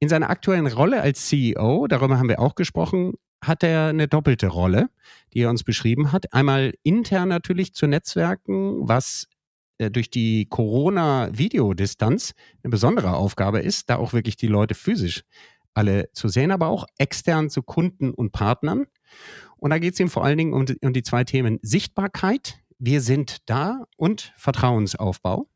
In 0.00 0.08
seiner 0.08 0.30
aktuellen 0.30 0.66
Rolle 0.66 1.02
als 1.02 1.28
CEO, 1.28 1.86
darüber 1.86 2.18
haben 2.18 2.28
wir 2.28 2.40
auch 2.40 2.54
gesprochen, 2.54 3.14
hat 3.44 3.62
er 3.62 3.88
eine 3.88 4.08
doppelte 4.08 4.48
Rolle, 4.48 4.88
die 5.32 5.42
er 5.42 5.50
uns 5.50 5.62
beschrieben 5.62 6.12
hat. 6.12 6.32
Einmal 6.32 6.74
intern 6.82 7.28
natürlich 7.28 7.74
zu 7.74 7.86
Netzwerken, 7.86 8.88
was 8.88 9.28
äh, 9.78 9.90
durch 9.90 10.10
die 10.10 10.46
Corona-Videodistanz 10.48 12.32
eine 12.62 12.70
besondere 12.70 13.14
Aufgabe 13.14 13.60
ist, 13.60 13.90
da 13.90 13.96
auch 13.96 14.12
wirklich 14.12 14.36
die 14.36 14.48
Leute 14.48 14.74
physisch 14.74 15.22
alle 15.78 16.10
zu 16.12 16.28
sehen, 16.28 16.50
aber 16.50 16.66
auch 16.66 16.86
extern 16.98 17.50
zu 17.50 17.62
Kunden 17.62 18.10
und 18.10 18.32
Partnern. 18.32 18.86
Und 19.58 19.70
da 19.70 19.78
geht 19.78 19.94
es 19.94 20.00
ihm 20.00 20.08
vor 20.08 20.24
allen 20.24 20.38
Dingen 20.38 20.52
um 20.52 20.66
die, 20.66 20.78
um 20.82 20.92
die 20.92 21.02
zwei 21.02 21.24
Themen 21.24 21.58
Sichtbarkeit, 21.62 22.60
wir 22.78 23.00
sind 23.00 23.48
da 23.48 23.84
und 23.96 24.32
Vertrauensaufbau. 24.36 25.48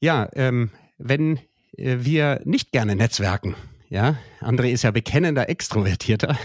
Ja, 0.00 0.28
ähm, 0.34 0.70
wenn 0.98 1.38
äh, 1.76 1.98
wir 2.00 2.40
nicht 2.44 2.72
gerne 2.72 2.96
netzwerken, 2.96 3.54
ja, 3.88 4.16
André 4.40 4.70
ist 4.70 4.82
ja 4.82 4.90
bekennender 4.90 5.48
Extrovertierter. 5.48 6.36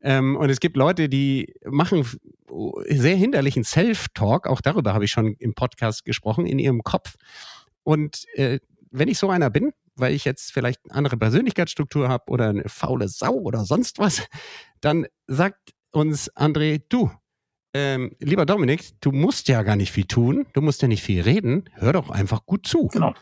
Ähm, 0.00 0.36
und 0.36 0.50
es 0.50 0.60
gibt 0.60 0.76
Leute, 0.76 1.08
die 1.08 1.54
machen 1.64 2.04
sehr 2.86 3.16
hinderlichen 3.16 3.64
Self-Talk, 3.64 4.46
auch 4.46 4.60
darüber 4.60 4.94
habe 4.94 5.04
ich 5.04 5.10
schon 5.10 5.34
im 5.38 5.54
Podcast 5.54 6.04
gesprochen, 6.04 6.46
in 6.46 6.58
ihrem 6.58 6.82
Kopf. 6.82 7.14
Und 7.82 8.26
äh, 8.34 8.58
wenn 8.90 9.08
ich 9.08 9.18
so 9.18 9.30
einer 9.30 9.48
bin, 9.48 9.72
weil 9.98 10.14
ich 10.14 10.24
jetzt 10.24 10.52
vielleicht 10.52 10.80
eine 10.84 10.94
andere 10.94 11.16
Persönlichkeitsstruktur 11.16 12.08
habe 12.08 12.24
oder 12.28 12.48
eine 12.48 12.68
faule 12.68 13.08
Sau 13.08 13.34
oder 13.34 13.64
sonst 13.64 13.98
was, 13.98 14.26
dann 14.80 15.06
sagt 15.26 15.72
uns 15.90 16.34
André, 16.36 16.82
du, 16.88 17.10
ähm, 17.74 18.12
lieber 18.18 18.46
Dominik, 18.46 19.00
du 19.00 19.12
musst 19.12 19.48
ja 19.48 19.62
gar 19.62 19.76
nicht 19.76 19.92
viel 19.92 20.06
tun, 20.06 20.46
du 20.52 20.60
musst 20.60 20.82
ja 20.82 20.88
nicht 20.88 21.02
viel 21.02 21.22
reden, 21.22 21.68
hör 21.74 21.92
doch 21.92 22.10
einfach 22.10 22.46
gut 22.46 22.66
zu. 22.66 22.88
Genau. 22.88 23.14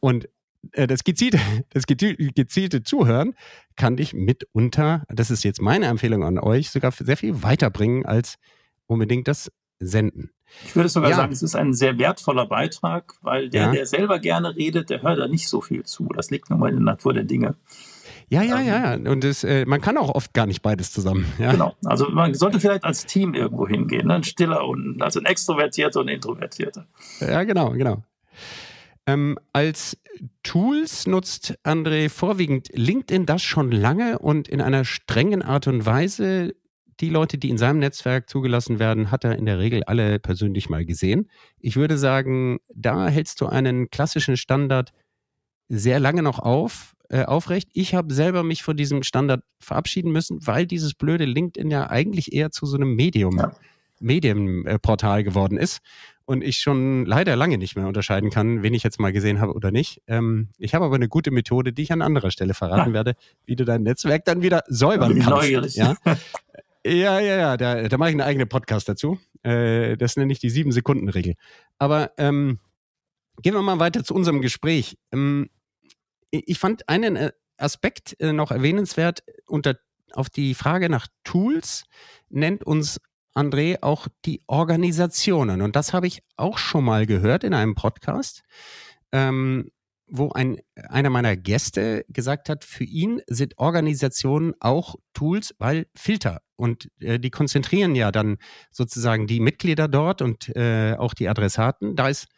Und 0.00 0.28
äh, 0.72 0.86
das, 0.86 1.04
gezielte, 1.04 1.38
das 1.70 1.86
gezielte 1.86 2.82
Zuhören 2.82 3.34
kann 3.76 3.96
dich 3.96 4.14
mitunter, 4.14 5.04
das 5.08 5.30
ist 5.30 5.44
jetzt 5.44 5.60
meine 5.60 5.86
Empfehlung 5.86 6.24
an 6.24 6.38
euch, 6.38 6.70
sogar 6.70 6.92
sehr 6.92 7.16
viel 7.16 7.42
weiterbringen 7.42 8.06
als 8.06 8.36
unbedingt 8.86 9.28
das 9.28 9.50
Senden. 9.86 10.30
Ich 10.66 10.76
würde 10.76 10.88
sogar 10.88 11.10
ja. 11.10 11.16
sagen, 11.16 11.32
es 11.32 11.42
ist 11.42 11.56
ein 11.56 11.72
sehr 11.72 11.98
wertvoller 11.98 12.46
Beitrag, 12.46 13.14
weil 13.22 13.48
der, 13.48 13.62
ja. 13.62 13.72
der 13.72 13.86
selber 13.86 14.18
gerne 14.18 14.54
redet, 14.54 14.90
der 14.90 15.02
hört 15.02 15.18
da 15.18 15.28
nicht 15.28 15.48
so 15.48 15.60
viel 15.60 15.84
zu. 15.84 16.08
Das 16.14 16.30
liegt 16.30 16.50
nun 16.50 16.60
mal 16.60 16.68
in 16.68 16.76
der 16.76 16.84
Natur 16.84 17.14
der 17.14 17.24
Dinge. 17.24 17.56
Ja, 18.28 18.42
ja, 18.42 18.60
ja. 18.60 18.94
Und 18.94 19.24
das, 19.24 19.44
äh, 19.44 19.66
man 19.66 19.82
kann 19.82 19.98
auch 19.98 20.14
oft 20.14 20.32
gar 20.32 20.46
nicht 20.46 20.62
beides 20.62 20.90
zusammen. 20.90 21.26
Ja. 21.38 21.52
Genau. 21.52 21.74
Also 21.84 22.08
man 22.08 22.32
sollte 22.32 22.60
vielleicht 22.60 22.84
als 22.84 23.04
Team 23.04 23.34
irgendwo 23.34 23.68
hingehen. 23.68 24.06
Ne? 24.06 24.14
Ein 24.14 24.24
stiller 24.24 24.66
und 24.66 25.02
also 25.02 25.20
ein 25.20 25.26
Extrovertierter 25.26 26.00
und 26.00 26.08
ein 26.08 26.14
Introvertierter. 26.14 26.86
Ja, 27.20 27.44
genau, 27.44 27.70
genau. 27.72 28.02
Ähm, 29.06 29.38
als 29.52 29.98
Tools 30.42 31.06
nutzt 31.06 31.58
André 31.64 32.08
vorwiegend 32.08 32.68
LinkedIn 32.72 33.26
das 33.26 33.42
schon 33.42 33.70
lange 33.70 34.18
und 34.18 34.48
in 34.48 34.60
einer 34.60 34.84
strengen 34.84 35.42
Art 35.42 35.66
und 35.66 35.84
Weise 35.84 36.54
die 37.02 37.10
Leute, 37.10 37.36
die 37.36 37.50
in 37.50 37.58
seinem 37.58 37.80
Netzwerk 37.80 38.30
zugelassen 38.30 38.78
werden, 38.78 39.10
hat 39.10 39.24
er 39.24 39.36
in 39.36 39.44
der 39.44 39.58
Regel 39.58 39.82
alle 39.84 40.20
persönlich 40.20 40.70
mal 40.70 40.84
gesehen. 40.84 41.28
Ich 41.58 41.76
würde 41.76 41.98
sagen, 41.98 42.60
da 42.72 43.08
hältst 43.08 43.40
du 43.40 43.46
einen 43.46 43.90
klassischen 43.90 44.36
Standard 44.36 44.92
sehr 45.68 45.98
lange 45.98 46.22
noch 46.22 46.38
auf, 46.38 46.94
äh, 47.08 47.24
aufrecht. 47.24 47.68
Ich 47.72 47.94
habe 47.94 48.14
selber 48.14 48.44
mich 48.44 48.62
von 48.62 48.76
diesem 48.76 49.02
Standard 49.02 49.42
verabschieden 49.58 50.12
müssen, 50.12 50.46
weil 50.46 50.64
dieses 50.64 50.94
blöde 50.94 51.24
LinkedIn 51.24 51.70
ja 51.72 51.90
eigentlich 51.90 52.32
eher 52.32 52.52
zu 52.52 52.66
so 52.66 52.76
einem 52.76 52.94
Medium, 52.94 53.36
ja. 53.36 53.52
Medienportal 53.98 55.24
geworden 55.24 55.56
ist 55.56 55.80
und 56.24 56.42
ich 56.42 56.58
schon 56.58 57.04
leider 57.04 57.36
lange 57.36 57.58
nicht 57.58 57.76
mehr 57.76 57.86
unterscheiden 57.86 58.30
kann, 58.30 58.62
wen 58.62 58.74
ich 58.74 58.82
jetzt 58.82 59.00
mal 59.00 59.12
gesehen 59.12 59.40
habe 59.40 59.54
oder 59.54 59.70
nicht. 59.70 60.02
Ähm, 60.06 60.48
ich 60.58 60.74
habe 60.74 60.84
aber 60.84 60.94
eine 60.94 61.08
gute 61.08 61.30
Methode, 61.30 61.72
die 61.72 61.82
ich 61.82 61.92
an 61.92 62.02
anderer 62.02 62.30
Stelle 62.30 62.54
verraten 62.54 62.90
ja. 62.90 62.94
werde, 62.94 63.14
wie 63.44 63.56
du 63.56 63.64
dein 63.64 63.82
Netzwerk 63.82 64.24
dann 64.24 64.42
wieder 64.42 64.62
säubern 64.68 65.14
kannst. 65.14 65.28
Neugierig. 65.28 65.74
Ja? 65.76 65.96
Ja, 66.84 67.20
ja, 67.20 67.36
ja, 67.36 67.56
da, 67.56 67.88
da 67.88 67.98
mache 67.98 68.10
ich 68.10 68.14
einen 68.14 68.22
eigenen 68.22 68.48
Podcast 68.48 68.88
dazu. 68.88 69.18
Äh, 69.42 69.96
das 69.96 70.16
nenne 70.16 70.32
ich 70.32 70.40
die 70.40 70.50
Sieben-Sekunden-Regel. 70.50 71.34
Aber 71.78 72.12
ähm, 72.18 72.58
gehen 73.40 73.54
wir 73.54 73.62
mal 73.62 73.78
weiter 73.78 74.02
zu 74.04 74.14
unserem 74.14 74.40
Gespräch. 74.42 74.98
Ähm, 75.12 75.48
ich 76.30 76.58
fand 76.58 76.88
einen 76.88 77.16
äh, 77.16 77.32
Aspekt 77.56 78.18
äh, 78.20 78.32
noch 78.32 78.50
erwähnenswert 78.50 79.22
unter 79.46 79.76
auf 80.14 80.28
die 80.28 80.54
Frage 80.54 80.90
nach 80.90 81.06
Tools 81.24 81.84
nennt 82.28 82.64
uns 82.64 83.00
André 83.34 83.78
auch 83.82 84.08
die 84.24 84.42
Organisationen. 84.46 85.62
Und 85.62 85.76
das 85.76 85.92
habe 85.92 86.06
ich 86.06 86.22
auch 86.36 86.58
schon 86.58 86.84
mal 86.84 87.06
gehört 87.06 87.44
in 87.44 87.54
einem 87.54 87.74
Podcast, 87.74 88.42
ähm, 89.10 89.70
wo 90.14 90.30
ein, 90.32 90.58
einer 90.76 91.08
meiner 91.08 91.36
Gäste 91.36 92.04
gesagt 92.08 92.50
hat, 92.50 92.64
für 92.64 92.84
ihn 92.84 93.22
sind 93.26 93.56
Organisationen 93.56 94.52
auch 94.60 94.96
Tools, 95.14 95.54
weil 95.58 95.86
Filter. 95.94 96.42
Und 96.54 96.90
äh, 97.00 97.18
die 97.18 97.30
konzentrieren 97.30 97.94
ja 97.94 98.12
dann 98.12 98.36
sozusagen 98.70 99.26
die 99.26 99.40
Mitglieder 99.40 99.88
dort 99.88 100.20
und 100.20 100.54
äh, 100.54 100.96
auch 100.98 101.14
die 101.14 101.28
Adressaten. 101.28 101.96
Da 101.96 102.08
ist 102.08 102.28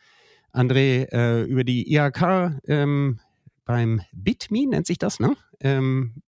André 0.53 1.13
äh, 1.13 1.43
über 1.43 1.65
die 1.65 1.93
IHK 1.93 2.61
ähm, 2.69 3.19
beim 3.65 4.03
BitMe, 4.13 4.69
nennt 4.69 4.87
sich 4.87 4.99
das, 4.99 5.19
ne? 5.19 5.37
Ähm, 5.59 6.23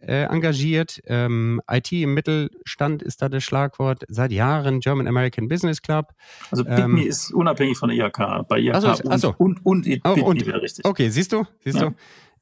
äh, 0.00 0.24
engagiert. 0.24 1.00
Ähm, 1.06 1.60
IT 1.70 1.92
im 1.92 2.14
Mittelstand 2.14 3.02
ist 3.02 3.22
da 3.22 3.28
das 3.28 3.44
Schlagwort. 3.44 4.04
Seit 4.08 4.32
Jahren 4.32 4.80
German 4.80 5.08
American 5.08 5.48
Business 5.48 5.82
Club. 5.82 6.12
Also 6.50 6.64
BitMe 6.64 7.00
ähm, 7.02 7.06
ist 7.08 7.32
unabhängig 7.32 7.78
von 7.78 7.90
der 7.90 8.06
IHK. 8.06 8.48
Bei 8.48 8.58
IHK 8.58 8.74
also, 8.74 8.88
und, 8.88 9.08
also, 9.08 9.34
und, 9.38 9.64
und, 9.64 9.86
und 9.86 10.04
auch, 10.04 10.14
BitMe 10.14 10.46
wäre 10.46 10.62
richtig. 10.62 10.84
Okay, 10.84 11.08
siehst 11.08 11.32
du? 11.32 11.44
Siehst 11.64 11.80
ja. 11.80 11.90
du? 11.90 11.94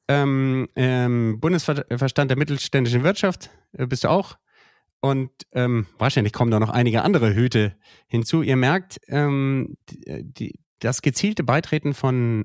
Ähm, 0.09 0.69
ähm, 0.77 1.41
Bundesverstand 1.41 2.31
der 2.31 2.39
mittelständischen 2.39 3.03
Wirtschaft 3.03 3.51
äh, 3.73 3.87
bist 3.87 4.05
du 4.05 4.09
auch. 4.09 4.37
Und 5.01 5.31
ähm, 5.53 5.87
wahrscheinlich 5.99 6.33
kommen 6.33 6.51
da 6.51 6.59
noch 6.59 6.71
einige 6.71 7.03
andere 7.03 7.35
Hüte 7.35 7.77
hinzu. 8.07 8.43
Ihr 8.43 8.57
merkt, 8.57 8.99
ähm, 9.09 9.77
die, 9.89 10.25
die, 10.25 10.59
das 10.79 11.03
gezielte 11.03 11.45
Beitreten 11.45 11.95
von 11.95 12.45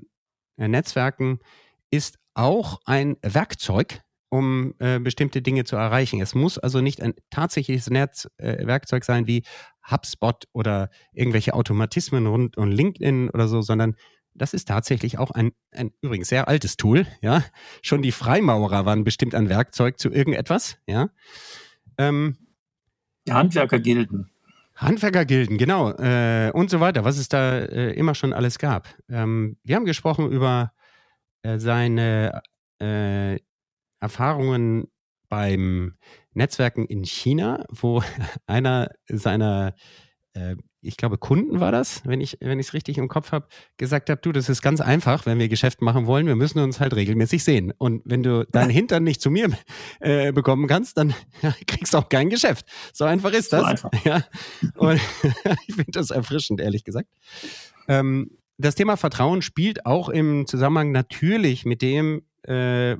äh, 0.56 0.68
Netzwerken 0.68 1.40
ist 1.90 2.18
auch 2.34 2.80
ein 2.84 3.16
Werkzeug, 3.22 4.02
um 4.32 4.72
äh, 4.78 4.98
bestimmte 4.98 5.42
Dinge 5.42 5.64
zu 5.64 5.76
erreichen. 5.76 6.22
Es 6.22 6.34
muss 6.34 6.56
also 6.56 6.80
nicht 6.80 7.02
ein 7.02 7.12
tatsächliches 7.28 7.90
Netzwerkzeug 7.90 9.02
äh, 9.02 9.04
sein 9.04 9.26
wie 9.26 9.42
HubSpot 9.90 10.44
oder 10.54 10.88
irgendwelche 11.12 11.52
Automatismen 11.52 12.26
rund 12.26 12.56
um 12.56 12.70
LinkedIn 12.70 13.28
oder 13.28 13.46
so, 13.46 13.60
sondern 13.60 13.94
das 14.32 14.54
ist 14.54 14.68
tatsächlich 14.68 15.18
auch 15.18 15.32
ein, 15.32 15.52
ein 15.70 15.90
übrigens 16.00 16.28
sehr 16.28 16.48
altes 16.48 16.78
Tool. 16.78 17.06
Ja, 17.20 17.44
schon 17.82 18.00
die 18.00 18.10
Freimaurer 18.10 18.86
waren 18.86 19.04
bestimmt 19.04 19.34
ein 19.34 19.50
Werkzeug 19.50 19.98
zu 19.98 20.10
irgendetwas. 20.10 20.78
Ja, 20.86 21.10
ähm, 21.98 22.38
die 23.26 23.34
Handwerkergilden. 23.34 24.30
Handwerkergilden, 24.76 25.58
genau, 25.58 25.90
äh, 25.90 26.50
und 26.54 26.70
so 26.70 26.80
weiter, 26.80 27.04
was 27.04 27.18
es 27.18 27.28
da 27.28 27.58
äh, 27.58 27.92
immer 27.92 28.14
schon 28.14 28.32
alles 28.32 28.58
gab. 28.58 28.88
Ähm, 29.10 29.58
wir 29.62 29.76
haben 29.76 29.84
gesprochen 29.84 30.32
über 30.32 30.72
äh, 31.42 31.58
seine 31.58 32.40
äh, 32.80 33.38
Erfahrungen 34.02 34.88
beim 35.28 35.94
Netzwerken 36.34 36.84
in 36.84 37.04
China, 37.04 37.64
wo 37.70 38.02
einer 38.46 38.90
seiner, 39.08 39.74
äh, 40.34 40.56
ich 40.80 40.96
glaube, 40.96 41.16
Kunden 41.16 41.60
war 41.60 41.70
das, 41.70 42.04
wenn 42.04 42.20
ich 42.20 42.38
es 42.40 42.74
richtig 42.74 42.98
im 42.98 43.06
Kopf 43.06 43.30
habe, 43.30 43.46
gesagt 43.76 44.10
hat, 44.10 44.26
du, 44.26 44.32
das 44.32 44.48
ist 44.48 44.60
ganz 44.60 44.80
einfach, 44.80 45.24
wenn 45.24 45.38
wir 45.38 45.48
Geschäft 45.48 45.80
machen 45.80 46.06
wollen, 46.06 46.26
wir 46.26 46.34
müssen 46.34 46.58
uns 46.58 46.80
halt 46.80 46.94
regelmäßig 46.96 47.44
sehen. 47.44 47.72
Und 47.78 48.02
wenn 48.04 48.24
du 48.24 48.44
deinen 48.50 48.70
Hintern 48.70 49.04
nicht 49.04 49.20
zu 49.20 49.30
mir 49.30 49.50
äh, 50.00 50.32
bekommen 50.32 50.66
kannst, 50.66 50.98
dann 50.98 51.14
ja, 51.42 51.54
kriegst 51.66 51.94
du 51.94 51.98
auch 51.98 52.08
kein 52.08 52.28
Geschäft. 52.28 52.66
So 52.92 53.04
einfach 53.04 53.32
ist 53.32 53.52
das. 53.52 53.60
So 53.60 53.66
einfach. 53.66 53.90
Ja. 54.04 54.24
Und 54.74 55.00
ich 55.68 55.74
finde 55.76 55.92
das 55.92 56.10
erfrischend, 56.10 56.60
ehrlich 56.60 56.82
gesagt. 56.82 57.08
Ähm, 57.86 58.36
das 58.58 58.74
Thema 58.74 58.96
Vertrauen 58.96 59.40
spielt 59.40 59.86
auch 59.86 60.08
im 60.08 60.46
Zusammenhang 60.46 60.92
natürlich 60.92 61.64
mit 61.64 61.80
dem, 61.80 62.22
äh, 62.42 62.96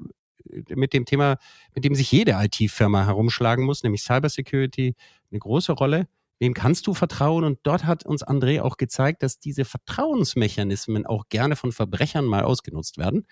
mit 0.68 0.92
dem 0.92 1.04
Thema, 1.04 1.38
mit 1.74 1.84
dem 1.84 1.94
sich 1.94 2.10
jede 2.12 2.32
IT-Firma 2.32 3.06
herumschlagen 3.06 3.64
muss, 3.64 3.82
nämlich 3.82 4.02
Cybersecurity, 4.02 4.94
eine 5.30 5.38
große 5.38 5.72
Rolle. 5.72 6.08
Wem 6.38 6.54
kannst 6.54 6.88
du 6.88 6.94
vertrauen? 6.94 7.44
Und 7.44 7.60
dort 7.62 7.84
hat 7.84 8.04
uns 8.04 8.26
André 8.26 8.62
auch 8.62 8.76
gezeigt, 8.76 9.22
dass 9.22 9.38
diese 9.38 9.64
Vertrauensmechanismen 9.64 11.06
auch 11.06 11.28
gerne 11.28 11.54
von 11.54 11.70
Verbrechern 11.70 12.24
mal 12.24 12.42
ausgenutzt 12.42 12.98
werden. 12.98 13.26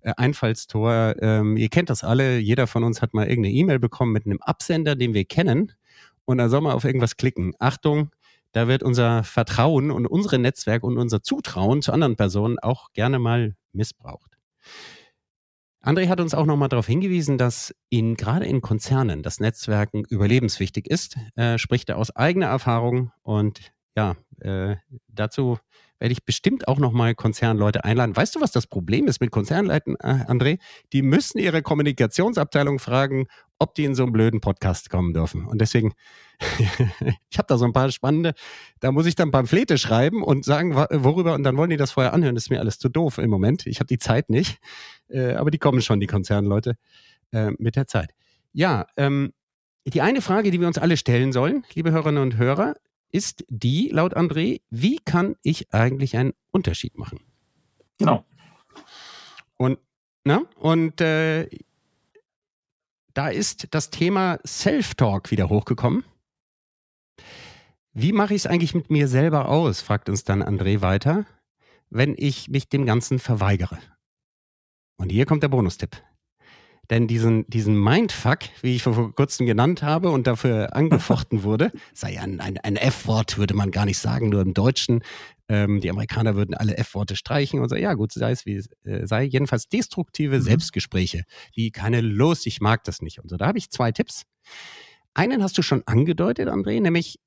Äh, 0.00 0.14
Einfallstor, 0.16 1.14
ähm, 1.20 1.56
ihr 1.56 1.68
kennt 1.68 1.88
das 1.88 2.02
alle, 2.02 2.38
jeder 2.38 2.66
von 2.66 2.82
uns 2.82 3.00
hat 3.00 3.14
mal 3.14 3.28
irgendeine 3.28 3.54
E-Mail 3.54 3.78
bekommen 3.78 4.12
mit 4.12 4.26
einem 4.26 4.40
Absender, 4.40 4.96
den 4.96 5.14
wir 5.14 5.24
kennen. 5.24 5.72
Und 6.24 6.38
da 6.38 6.48
soll 6.48 6.60
man 6.60 6.72
auf 6.72 6.84
irgendwas 6.84 7.16
klicken. 7.16 7.54
Achtung, 7.60 8.10
da 8.52 8.66
wird 8.66 8.82
unser 8.82 9.22
Vertrauen 9.24 9.90
und 9.90 10.06
unsere 10.06 10.38
Netzwerk 10.38 10.82
und 10.82 10.98
unser 10.98 11.22
Zutrauen 11.22 11.80
zu 11.80 11.92
anderen 11.92 12.16
Personen 12.16 12.58
auch 12.58 12.92
gerne 12.92 13.18
mal 13.18 13.54
missbraucht. 13.72 14.36
André 15.80 16.08
hat 16.08 16.20
uns 16.20 16.34
auch 16.34 16.46
nochmal 16.46 16.68
darauf 16.68 16.86
hingewiesen, 16.86 17.38
dass 17.38 17.74
in, 17.88 18.16
gerade 18.16 18.46
in 18.46 18.60
Konzernen 18.60 19.22
das 19.22 19.40
Netzwerken 19.40 20.04
überlebenswichtig 20.08 20.86
ist. 20.86 21.16
Er 21.34 21.58
spricht 21.58 21.88
er 21.88 21.98
aus 21.98 22.14
eigener 22.14 22.46
Erfahrung 22.46 23.12
und 23.22 23.72
ja, 23.96 24.16
äh, 24.40 24.76
dazu 25.08 25.58
werde 25.98 26.12
ich 26.12 26.24
bestimmt 26.24 26.68
auch 26.68 26.78
nochmal 26.78 27.14
Konzernleute 27.14 27.84
einladen. 27.84 28.16
Weißt 28.16 28.34
du, 28.34 28.40
was 28.40 28.52
das 28.52 28.66
Problem 28.66 29.06
ist 29.06 29.20
mit 29.20 29.30
Konzernleuten, 29.30 29.96
äh, 29.96 30.24
André? 30.26 30.58
Die 30.92 31.02
müssen 31.02 31.38
ihre 31.38 31.62
Kommunikationsabteilung 31.62 32.78
fragen, 32.78 33.26
ob 33.58 33.74
die 33.74 33.84
in 33.84 33.94
so 33.94 34.04
einen 34.04 34.12
blöden 34.12 34.40
Podcast 34.40 34.90
kommen 34.90 35.12
dürfen. 35.12 35.46
Und 35.46 35.60
deswegen, 35.60 35.92
ich 37.30 37.38
habe 37.38 37.46
da 37.48 37.58
so 37.58 37.64
ein 37.64 37.72
paar 37.72 37.90
spannende, 37.90 38.34
da 38.80 38.92
muss 38.92 39.06
ich 39.06 39.16
dann 39.16 39.30
Pamphlete 39.30 39.78
schreiben 39.78 40.22
und 40.22 40.44
sagen, 40.44 40.74
worüber, 40.74 41.34
und 41.34 41.42
dann 41.42 41.56
wollen 41.56 41.70
die 41.70 41.76
das 41.76 41.92
vorher 41.92 42.12
anhören. 42.12 42.34
Das 42.34 42.44
ist 42.44 42.50
mir 42.50 42.60
alles 42.60 42.78
zu 42.78 42.88
doof 42.88 43.18
im 43.18 43.30
Moment. 43.30 43.66
Ich 43.66 43.80
habe 43.80 43.88
die 43.88 43.98
Zeit 43.98 44.30
nicht. 44.30 44.58
Äh, 45.08 45.34
aber 45.34 45.50
die 45.50 45.58
kommen 45.58 45.82
schon, 45.82 46.00
die 46.00 46.06
Konzernleute, 46.06 46.76
äh, 47.32 47.50
mit 47.58 47.76
der 47.76 47.86
Zeit. 47.86 48.10
Ja, 48.52 48.86
ähm, 48.96 49.32
die 49.86 50.02
eine 50.02 50.20
Frage, 50.20 50.50
die 50.50 50.60
wir 50.60 50.66
uns 50.66 50.78
alle 50.78 50.96
stellen 50.96 51.32
sollen, 51.32 51.64
liebe 51.74 51.90
Hörerinnen 51.90 52.22
und 52.22 52.36
Hörer, 52.36 52.74
ist 53.10 53.44
die, 53.48 53.88
laut 53.88 54.16
André, 54.16 54.60
wie 54.70 54.98
kann 54.98 55.36
ich 55.42 55.72
eigentlich 55.72 56.16
einen 56.16 56.34
Unterschied 56.50 56.98
machen? 56.98 57.20
Genau. 57.98 58.24
Und, 59.56 59.78
na, 60.24 60.42
und 60.56 61.00
äh, 61.00 61.48
da 63.14 63.28
ist 63.28 63.68
das 63.72 63.90
Thema 63.90 64.38
Self-Talk 64.46 65.30
wieder 65.30 65.48
hochgekommen. 65.48 66.04
Wie 67.92 68.12
mache 68.12 68.34
ich 68.34 68.42
es 68.42 68.46
eigentlich 68.46 68.74
mit 68.74 68.90
mir 68.90 69.08
selber 69.08 69.48
aus, 69.48 69.80
fragt 69.80 70.08
uns 70.08 70.22
dann 70.22 70.42
André 70.42 70.82
weiter, 70.82 71.26
wenn 71.90 72.14
ich 72.16 72.48
mich 72.48 72.68
dem 72.68 72.86
Ganzen 72.86 73.18
verweigere. 73.18 73.78
Und 74.98 75.10
hier 75.10 75.26
kommt 75.26 75.42
der 75.42 75.48
Bonustipp. 75.48 76.02
Denn 76.90 77.06
diesen, 77.06 77.46
diesen 77.48 77.78
Mindfuck, 77.78 78.38
wie 78.62 78.76
ich 78.76 78.82
vor 78.82 79.14
kurzem 79.14 79.46
genannt 79.46 79.82
habe 79.82 80.10
und 80.10 80.26
dafür 80.26 80.74
angefochten 80.74 81.42
wurde, 81.42 81.70
sei 81.94 82.18
ein, 82.20 82.40
ein, 82.40 82.58
ein 82.58 82.76
F-Wort, 82.76 83.36
würde 83.36 83.54
man 83.54 83.70
gar 83.70 83.84
nicht 83.84 83.98
sagen, 83.98 84.30
nur 84.30 84.40
im 84.40 84.54
Deutschen. 84.54 85.02
Ähm, 85.48 85.80
die 85.80 85.90
Amerikaner 85.90 86.34
würden 86.34 86.54
alle 86.54 86.76
F-Worte 86.78 87.16
streichen 87.16 87.60
und 87.60 87.68
so, 87.68 87.76
ja 87.76 87.94
gut, 87.94 88.12
sei 88.12 88.30
es 88.30 88.46
wie 88.46 88.56
es 88.56 88.68
äh, 88.84 89.06
sei. 89.06 89.24
Jedenfalls 89.24 89.68
destruktive 89.68 90.36
mhm. 90.36 90.42
Selbstgespräche, 90.42 91.24
wie 91.54 91.70
keine 91.70 92.00
los, 92.00 92.46
ich 92.46 92.60
mag 92.60 92.84
das 92.84 93.02
nicht 93.02 93.20
und 93.20 93.28
so. 93.28 93.36
Da 93.36 93.46
habe 93.46 93.58
ich 93.58 93.70
zwei 93.70 93.92
Tipps. 93.92 94.22
Einen 95.14 95.42
hast 95.42 95.58
du 95.58 95.62
schon 95.62 95.82
angedeutet, 95.86 96.48
André, 96.48 96.80
nämlich 96.80 97.18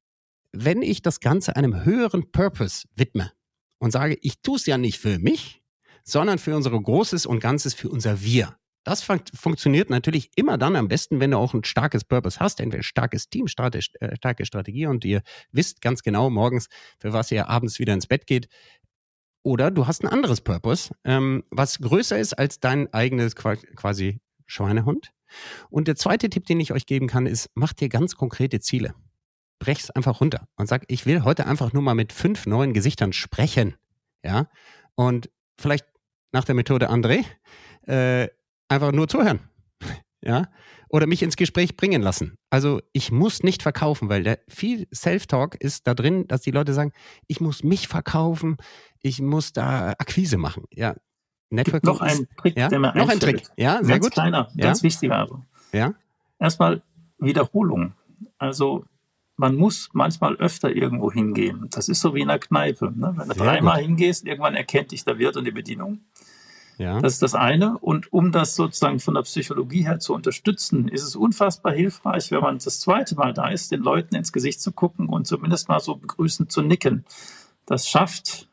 wenn 0.53 0.82
ich 0.82 1.01
das 1.01 1.20
Ganze 1.20 1.55
einem 1.55 1.86
höheren 1.86 2.32
Purpose 2.32 2.88
widme 2.95 3.32
und 3.80 3.91
sage, 3.91 4.18
ich 4.22 4.41
tue 4.41 4.57
es 4.57 4.66
ja 4.66 4.78
nicht 4.78 4.99
für 4.99 5.20
mich, 5.20 5.62
sondern 6.03 6.39
für 6.39 6.55
unser 6.55 6.72
Großes 6.72 7.26
und 7.26 7.39
Ganzes, 7.39 7.74
für 7.74 7.89
unser 7.89 8.22
Wir. 8.22 8.55
Das 8.84 9.04
fun 9.04 9.22
funktioniert 9.34 9.90
natürlich 9.90 10.32
immer 10.36 10.58
dann 10.58 10.76
am 10.76 10.88
besten, 10.88 11.20
wenn 11.20 11.32
du 11.32 11.38
auch 11.38 11.54
ein 11.54 11.64
starkes 11.64 12.04
Purpose 12.04 12.40
hast, 12.40 12.60
entweder 12.60 12.84
starkes 12.84 13.30
Team, 13.30 13.48
starke, 13.48 13.80
äh, 14.00 14.16
starke 14.16 14.46
Strategie 14.46 14.88
und 14.88 15.06
ihr 15.06 15.22
wisst 15.52 15.82
ganz 15.82 16.02
genau 16.02 16.30
morgens, 16.30 16.68
für 17.00 17.14
was 17.14 17.32
ihr 17.32 17.48
abends 17.48 17.78
wieder 17.80 17.94
ins 17.94 18.08
Bett 18.08 18.26
geht. 18.26 18.48
Oder 19.44 19.72
du 19.72 19.88
hast 19.88 20.04
ein 20.04 20.08
anderes 20.08 20.42
Purpose, 20.42 20.94
ähm, 21.04 21.44
was 21.52 21.80
größer 21.80 22.18
ist 22.18 22.34
als 22.34 22.60
dein 22.60 22.92
eigenes 22.94 23.36
quasi 23.36 24.20
Schweinehund. 24.46 25.12
Und 25.70 25.88
der 25.88 25.96
zweite 25.96 26.30
Tipp, 26.30 26.46
den 26.46 26.60
ich 26.60 26.74
euch 26.74 26.86
geben 26.86 27.08
kann, 27.08 27.26
ist, 27.26 27.50
macht 27.56 27.80
dir 27.80 27.90
ganz 27.90 28.16
konkrete 28.16 28.60
Ziele. 28.60 28.94
Brech's 29.60 29.92
einfach 29.92 30.22
runter 30.22 30.48
und 30.56 30.68
sag, 30.68 30.86
ich 30.88 31.06
will 31.06 31.24
heute 31.24 31.46
einfach 31.46 31.72
nur 31.72 31.84
mal 31.84 31.94
mit 31.94 32.14
fünf 32.14 32.48
neuen 32.48 32.74
Gesichtern 32.74 33.14
sprechen. 33.14 33.76
Ja. 34.24 34.50
Und 34.96 35.30
vielleicht 35.58 35.86
nach 36.32 36.46
der 36.46 36.56
Methode 36.56 36.90
André, 36.90 37.26
äh, 37.88 38.28
einfach 38.72 38.91
nur 38.91 39.07
zuhören. 39.07 39.39
ja. 40.22 40.47
Oder 40.89 41.07
mich 41.07 41.24
ins 41.24 41.38
Gespräch 41.38 41.78
bringen 41.78 42.01
lassen. 42.01 42.36
Also 42.49 42.82
ich 42.91 43.11
muss 43.11 43.43
nicht 43.43 43.63
verkaufen, 43.63 44.09
weil 44.09 44.24
der 44.24 44.39
viel 44.49 44.88
Self-Talk 44.93 45.55
ist 45.55 45.88
da 45.88 45.93
drin, 45.93 46.28
dass 46.28 46.41
die 46.41 46.51
Leute 46.51 46.74
sagen, 46.74 46.91
ich 47.28 47.39
muss 47.39 47.63
mich 47.63 47.88
verkaufen, 47.88 48.57
ich 49.01 49.22
muss 49.22 49.53
da 49.53 49.91
Akquise 49.91 50.38
machen. 50.38 50.65
Ja. 50.72 50.95
Network 51.49 51.84
noch 51.84 52.01
ein 52.01 52.28
Trick, 52.38 52.57
ja? 52.57 52.69
der 52.69 52.80
mir 52.80 52.95
Noch 52.95 53.09
ein 53.09 53.19
Trick, 53.19 53.43
ja, 53.57 53.84
sehr 53.84 53.95
ganz 53.95 54.05
gut. 54.05 54.13
kleiner, 54.13 54.49
ja? 54.55 54.67
ganz 54.67 54.84
wichtiger 54.84 55.17
aber. 55.17 55.45
Ja. 55.74 55.93
Erstmal 56.39 56.82
Wiederholung. 57.17 57.93
Also 58.38 58.86
man 59.36 59.55
muss 59.55 59.89
manchmal 59.93 60.36
öfter 60.36 60.74
irgendwo 60.74 61.11
hingehen. 61.11 61.67
Das 61.72 61.89
ist 61.89 62.01
so 62.01 62.13
wie 62.15 62.22
in 62.22 62.30
einer 62.30 62.39
Kneipe. 62.39 62.91
Ne? 62.95 63.13
Wenn 63.15 63.28
du 63.28 63.36
dreimal 63.36 63.82
hingehst, 63.82 64.26
irgendwann 64.26 64.55
erkennt 64.55 64.91
dich 64.91 65.03
der 65.03 65.17
Wirt 65.19 65.36
und 65.36 65.45
die 65.45 65.51
Bedienung. 65.51 66.01
Ja. 66.82 67.00
Das 67.00 67.14
ist 67.14 67.22
das 67.22 67.36
eine. 67.36 67.78
Und 67.78 68.12
um 68.12 68.32
das 68.32 68.56
sozusagen 68.56 69.00
von 69.00 69.14
der 69.14 69.22
Psychologie 69.22 69.84
her 69.84 70.00
zu 70.00 70.16
unterstützen, 70.16 70.88
ist 70.88 71.04
es 71.04 71.16
unfassbar 71.16 71.74
hilfreich, 71.74 72.32
wenn 72.32 72.42
man 72.42 72.58
das 72.58 72.80
zweite 72.80 73.16
Mal 73.16 73.34
da 73.34 73.50
ist, 73.50 73.72
den 73.72 73.82
Leuten 73.82 74.16
ins 74.16 74.34
Gesicht 74.34 74.62
zu 74.62 74.72
gucken 74.72 75.08
und 75.08 75.28
zumindest 75.28 75.70
mal 75.70 75.80
so 75.80 75.96
begrüßend 75.96 76.52
zu 76.52 76.64
nicken. 76.64 77.06
Das 77.68 77.88
schafft 77.88 78.48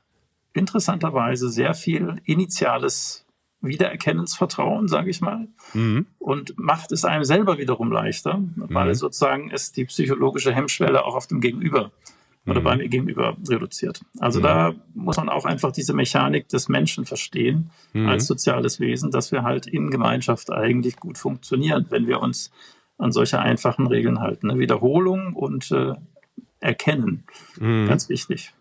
interessanterweise 0.53 1.49
sehr 1.49 1.72
viel 1.72 2.20
initiales 2.24 3.24
Wiedererkennensvertrauen, 3.62 4.89
sage 4.89 5.11
ich 5.11 5.20
mal, 5.20 5.49
mhm. 5.72 6.07
und 6.18 6.59
macht 6.59 6.93
es 6.93 7.05
einem 7.05 7.24
selber 7.24 7.59
wiederum 7.59 7.91
leichter, 7.91 8.43
weil 8.57 8.89
mhm. 8.89 8.95
sozusagen 8.95 9.51
es 9.51 9.72
die 9.72 9.87
psychologische 9.87 10.55
Hemmschwelle 10.55 11.05
auch 11.05 11.14
auf 11.14 11.26
dem 11.26 11.41
Gegenüber 11.41 11.91
oder 12.49 12.61
mhm. 12.61 12.64
bei 12.64 12.76
mir 12.76 12.88
gegenüber 12.88 13.36
reduziert. 13.49 14.01
Also 14.18 14.40
mhm. 14.40 14.44
da 14.44 14.74
muss 14.94 15.16
man 15.16 15.28
auch 15.28 15.44
einfach 15.44 15.72
diese 15.72 15.94
Mechanik 15.94 16.49
des 16.49 16.68
Menschen 16.68 17.05
verstehen 17.05 17.70
mhm. 17.92 18.09
als 18.09 18.26
soziales 18.26 18.80
Wesen, 18.80 19.11
dass 19.11 19.32
wir 19.32 19.42
halt 19.42 19.66
in 19.66 19.90
Gemeinschaft 19.90 20.51
eigentlich 20.51 20.96
gut 20.96 21.18
funktionieren, 21.18 21.86
wenn 21.90 22.07
wir 22.07 22.20
uns 22.20 22.51
an 22.99 23.12
solche 23.12 23.38
einfachen 23.38 23.86
Regeln 23.86 24.20
halten. 24.20 24.49
Ne? 24.49 24.59
Wiederholung 24.59 25.34
und 25.34 25.70
äh, 25.70 25.94
Erkennen, 26.61 27.24
mhm. 27.61 27.86
ganz 27.86 28.09
wichtig. 28.09 28.53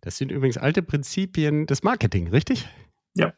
Das 0.00 0.16
sind 0.16 0.30
übrigens 0.30 0.58
alte 0.58 0.82
Prinzipien 0.82 1.66
des 1.66 1.82
Marketing, 1.82 2.28
richtig? 2.28 2.68
Ja. 3.14 3.32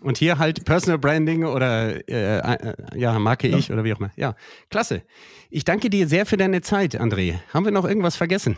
Und 0.00 0.18
hier 0.18 0.38
halt 0.38 0.64
Personal 0.64 0.98
Branding 0.98 1.44
oder 1.44 2.08
äh, 2.08 2.38
äh, 2.38 2.74
ja, 2.96 3.18
Marke 3.18 3.48
ja. 3.48 3.58
ich 3.58 3.70
oder 3.70 3.84
wie 3.84 3.92
auch 3.92 3.98
immer. 3.98 4.10
Ja, 4.16 4.34
klasse. 4.70 5.02
Ich 5.50 5.64
danke 5.64 5.90
dir 5.90 6.06
sehr 6.06 6.24
für 6.26 6.36
deine 6.36 6.62
Zeit, 6.62 6.98
André. 6.98 7.38
Haben 7.52 7.64
wir 7.64 7.72
noch 7.72 7.84
irgendwas 7.84 8.16
vergessen? 8.16 8.56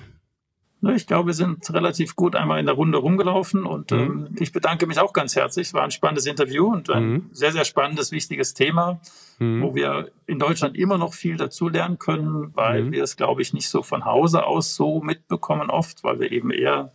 Ich 0.91 1.07
glaube, 1.07 1.29
wir 1.29 1.35
sind 1.35 1.73
relativ 1.73 2.17
gut 2.17 2.35
einmal 2.35 2.59
in 2.59 2.67
der 2.67 2.75
Runde 2.75 2.99
rumgelaufen 2.99 3.67
und 3.67 3.93
mhm. 3.93 3.99
ähm, 3.99 4.29
ich 4.41 4.51
bedanke 4.51 4.87
mich 4.89 4.99
auch 4.99 5.13
ganz 5.13 5.37
herzlich. 5.37 5.69
Es 5.69 5.75
war 5.75 5.85
ein 5.85 5.93
spannendes 5.93 6.27
Interview 6.27 6.67
und 6.67 6.91
ein 6.91 7.09
mhm. 7.09 7.29
sehr, 7.31 7.53
sehr 7.53 7.65
spannendes, 7.65 8.11
wichtiges 8.11 8.53
Thema, 8.53 9.01
mhm. 9.39 9.63
wo 9.63 9.77
wir 9.77 10.11
in 10.27 10.41
Deutschland 10.41 10.77
immer 10.77 10.99
noch 10.99 11.15
viel 11.15 11.37
dazulernen 11.37 12.01
können, 12.01 12.51
weil 12.55 12.85
mhm. 12.85 12.93
wir 12.93 13.05
es, 13.05 13.17
glaube 13.17 13.43
ich, 13.43 13.53
nicht 13.53 13.69
so 13.69 13.83
von 13.83 14.05
Hause 14.05 14.45
aus 14.45 14.75
so 14.75 15.01
mitbekommen 15.01 15.71
oft, 15.71 16.03
weil 16.03 16.19
wir 16.19 16.33
eben 16.33 16.51
eher 16.51 16.93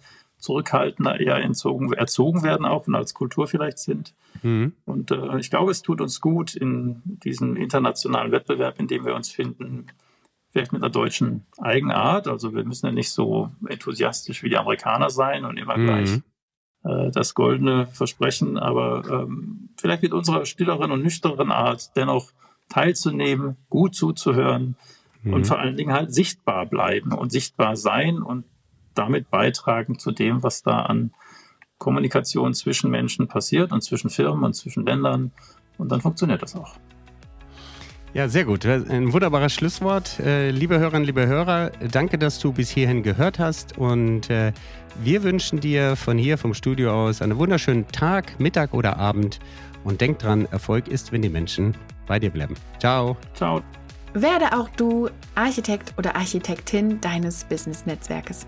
zurückhaltender, 0.48 1.20
eher 1.20 1.36
entzogen, 1.44 1.92
erzogen 1.92 2.42
werden 2.42 2.66
auch 2.66 2.88
und 2.88 2.96
als 2.96 3.14
Kultur 3.14 3.48
vielleicht 3.48 3.80
sind. 3.80 4.14
Mhm. 4.44 4.72
Und 4.86 5.12
äh, 5.12 5.38
ich 5.40 5.50
glaube, 5.50 5.72
es 5.72 5.82
tut 5.82 6.00
uns 6.00 6.22
gut 6.22 6.56
in 6.56 7.02
diesem 7.04 7.58
internationalen 7.58 8.32
Wettbewerb, 8.32 8.80
in 8.80 8.88
dem 8.88 9.06
wir 9.06 9.14
uns 9.14 9.30
finden, 9.30 9.88
vielleicht 10.50 10.72
mit 10.72 10.82
einer 10.82 10.90
deutschen 10.90 11.46
Eigenart. 11.58 12.30
Also 12.30 12.56
wir 12.56 12.64
müssen 12.64 12.86
ja 12.86 12.94
nicht 12.94 13.12
so 13.12 13.52
enthusiastisch 13.68 14.42
wie 14.42 14.50
die 14.50 14.58
Amerikaner 14.58 15.10
sein 15.10 15.44
und 15.44 15.58
immer 15.58 15.78
mhm. 15.78 15.86
gleich 15.86 16.22
äh, 16.86 17.12
das 17.12 17.34
goldene 17.34 17.88
Versprechen, 17.88 18.58
aber 18.58 19.04
ähm, 19.10 19.70
vielleicht 19.78 20.04
mit 20.04 20.14
unserer 20.14 20.46
stilleren 20.46 20.92
und 20.92 21.04
nüchternen 21.04 21.52
Art 21.52 21.92
dennoch 21.98 22.32
teilzunehmen, 22.70 23.58
gut 23.70 23.96
zuzuhören 23.96 24.78
mhm. 25.24 25.34
und 25.34 25.46
vor 25.46 25.60
allen 25.60 25.76
Dingen 25.76 25.92
halt 25.92 26.14
sichtbar 26.14 26.66
bleiben 26.68 27.12
und 27.12 27.34
sichtbar 27.34 27.76
sein 27.76 28.22
und 28.22 28.46
damit 28.98 29.30
beitragen 29.30 30.00
zu 30.00 30.12
dem, 30.12 30.44
was 30.44 30.64
da 30.64 30.82
an 30.82 31.12
Kommunikation 31.78 32.54
zwischen 32.54 32.90
Menschen 32.90 33.28
passiert 33.28 33.72
und 33.72 33.82
zwischen 33.82 34.10
Firmen 34.10 34.44
und 34.44 34.54
zwischen 34.54 34.86
Ländern. 34.86 35.32
Und 35.78 35.92
dann 35.92 36.02
funktioniert 36.02 36.42
das 36.42 36.56
auch. 36.56 36.76
Ja, 38.14 38.28
sehr 38.28 38.46
gut. 38.46 38.66
Ein 38.66 39.14
wunderbares 39.14 39.54
Schlusswort. 39.54 40.20
Äh, 40.20 40.50
liebe 40.50 40.80
Hörerinnen, 40.80 41.06
liebe 41.06 41.28
Hörer, 41.28 41.72
danke, 41.92 42.18
dass 42.18 42.40
du 42.40 42.52
bis 42.52 42.70
hierhin 42.70 43.04
gehört 43.04 43.38
hast. 43.38 43.78
Und 43.78 44.30
äh, 44.30 44.54
wir 45.04 45.24
wünschen 45.24 45.60
dir 45.60 45.96
von 45.96 46.18
hier, 46.18 46.38
vom 46.38 46.54
Studio 46.54 46.92
aus, 46.92 47.22
einen 47.22 47.38
wunderschönen 47.38 47.88
Tag, 47.90 48.40
Mittag 48.40 48.74
oder 48.74 48.98
Abend. 48.98 49.40
Und 49.84 50.02
denk 50.02 50.20
dran, 50.20 50.48
Erfolg 50.52 50.88
ist, 50.88 51.12
wenn 51.12 51.22
die 51.22 51.30
Menschen 51.30 51.76
bei 52.08 52.18
dir 52.18 52.32
bleiben. 52.32 52.56
Ciao. 52.80 53.18
Ciao. 53.36 53.62
Werde 54.14 54.58
auch 54.58 54.70
du 54.70 55.10
Architekt 55.36 55.94
oder 55.98 56.16
Architektin 56.16 57.00
deines 57.00 57.44
Business-Netzwerkes. 57.44 58.48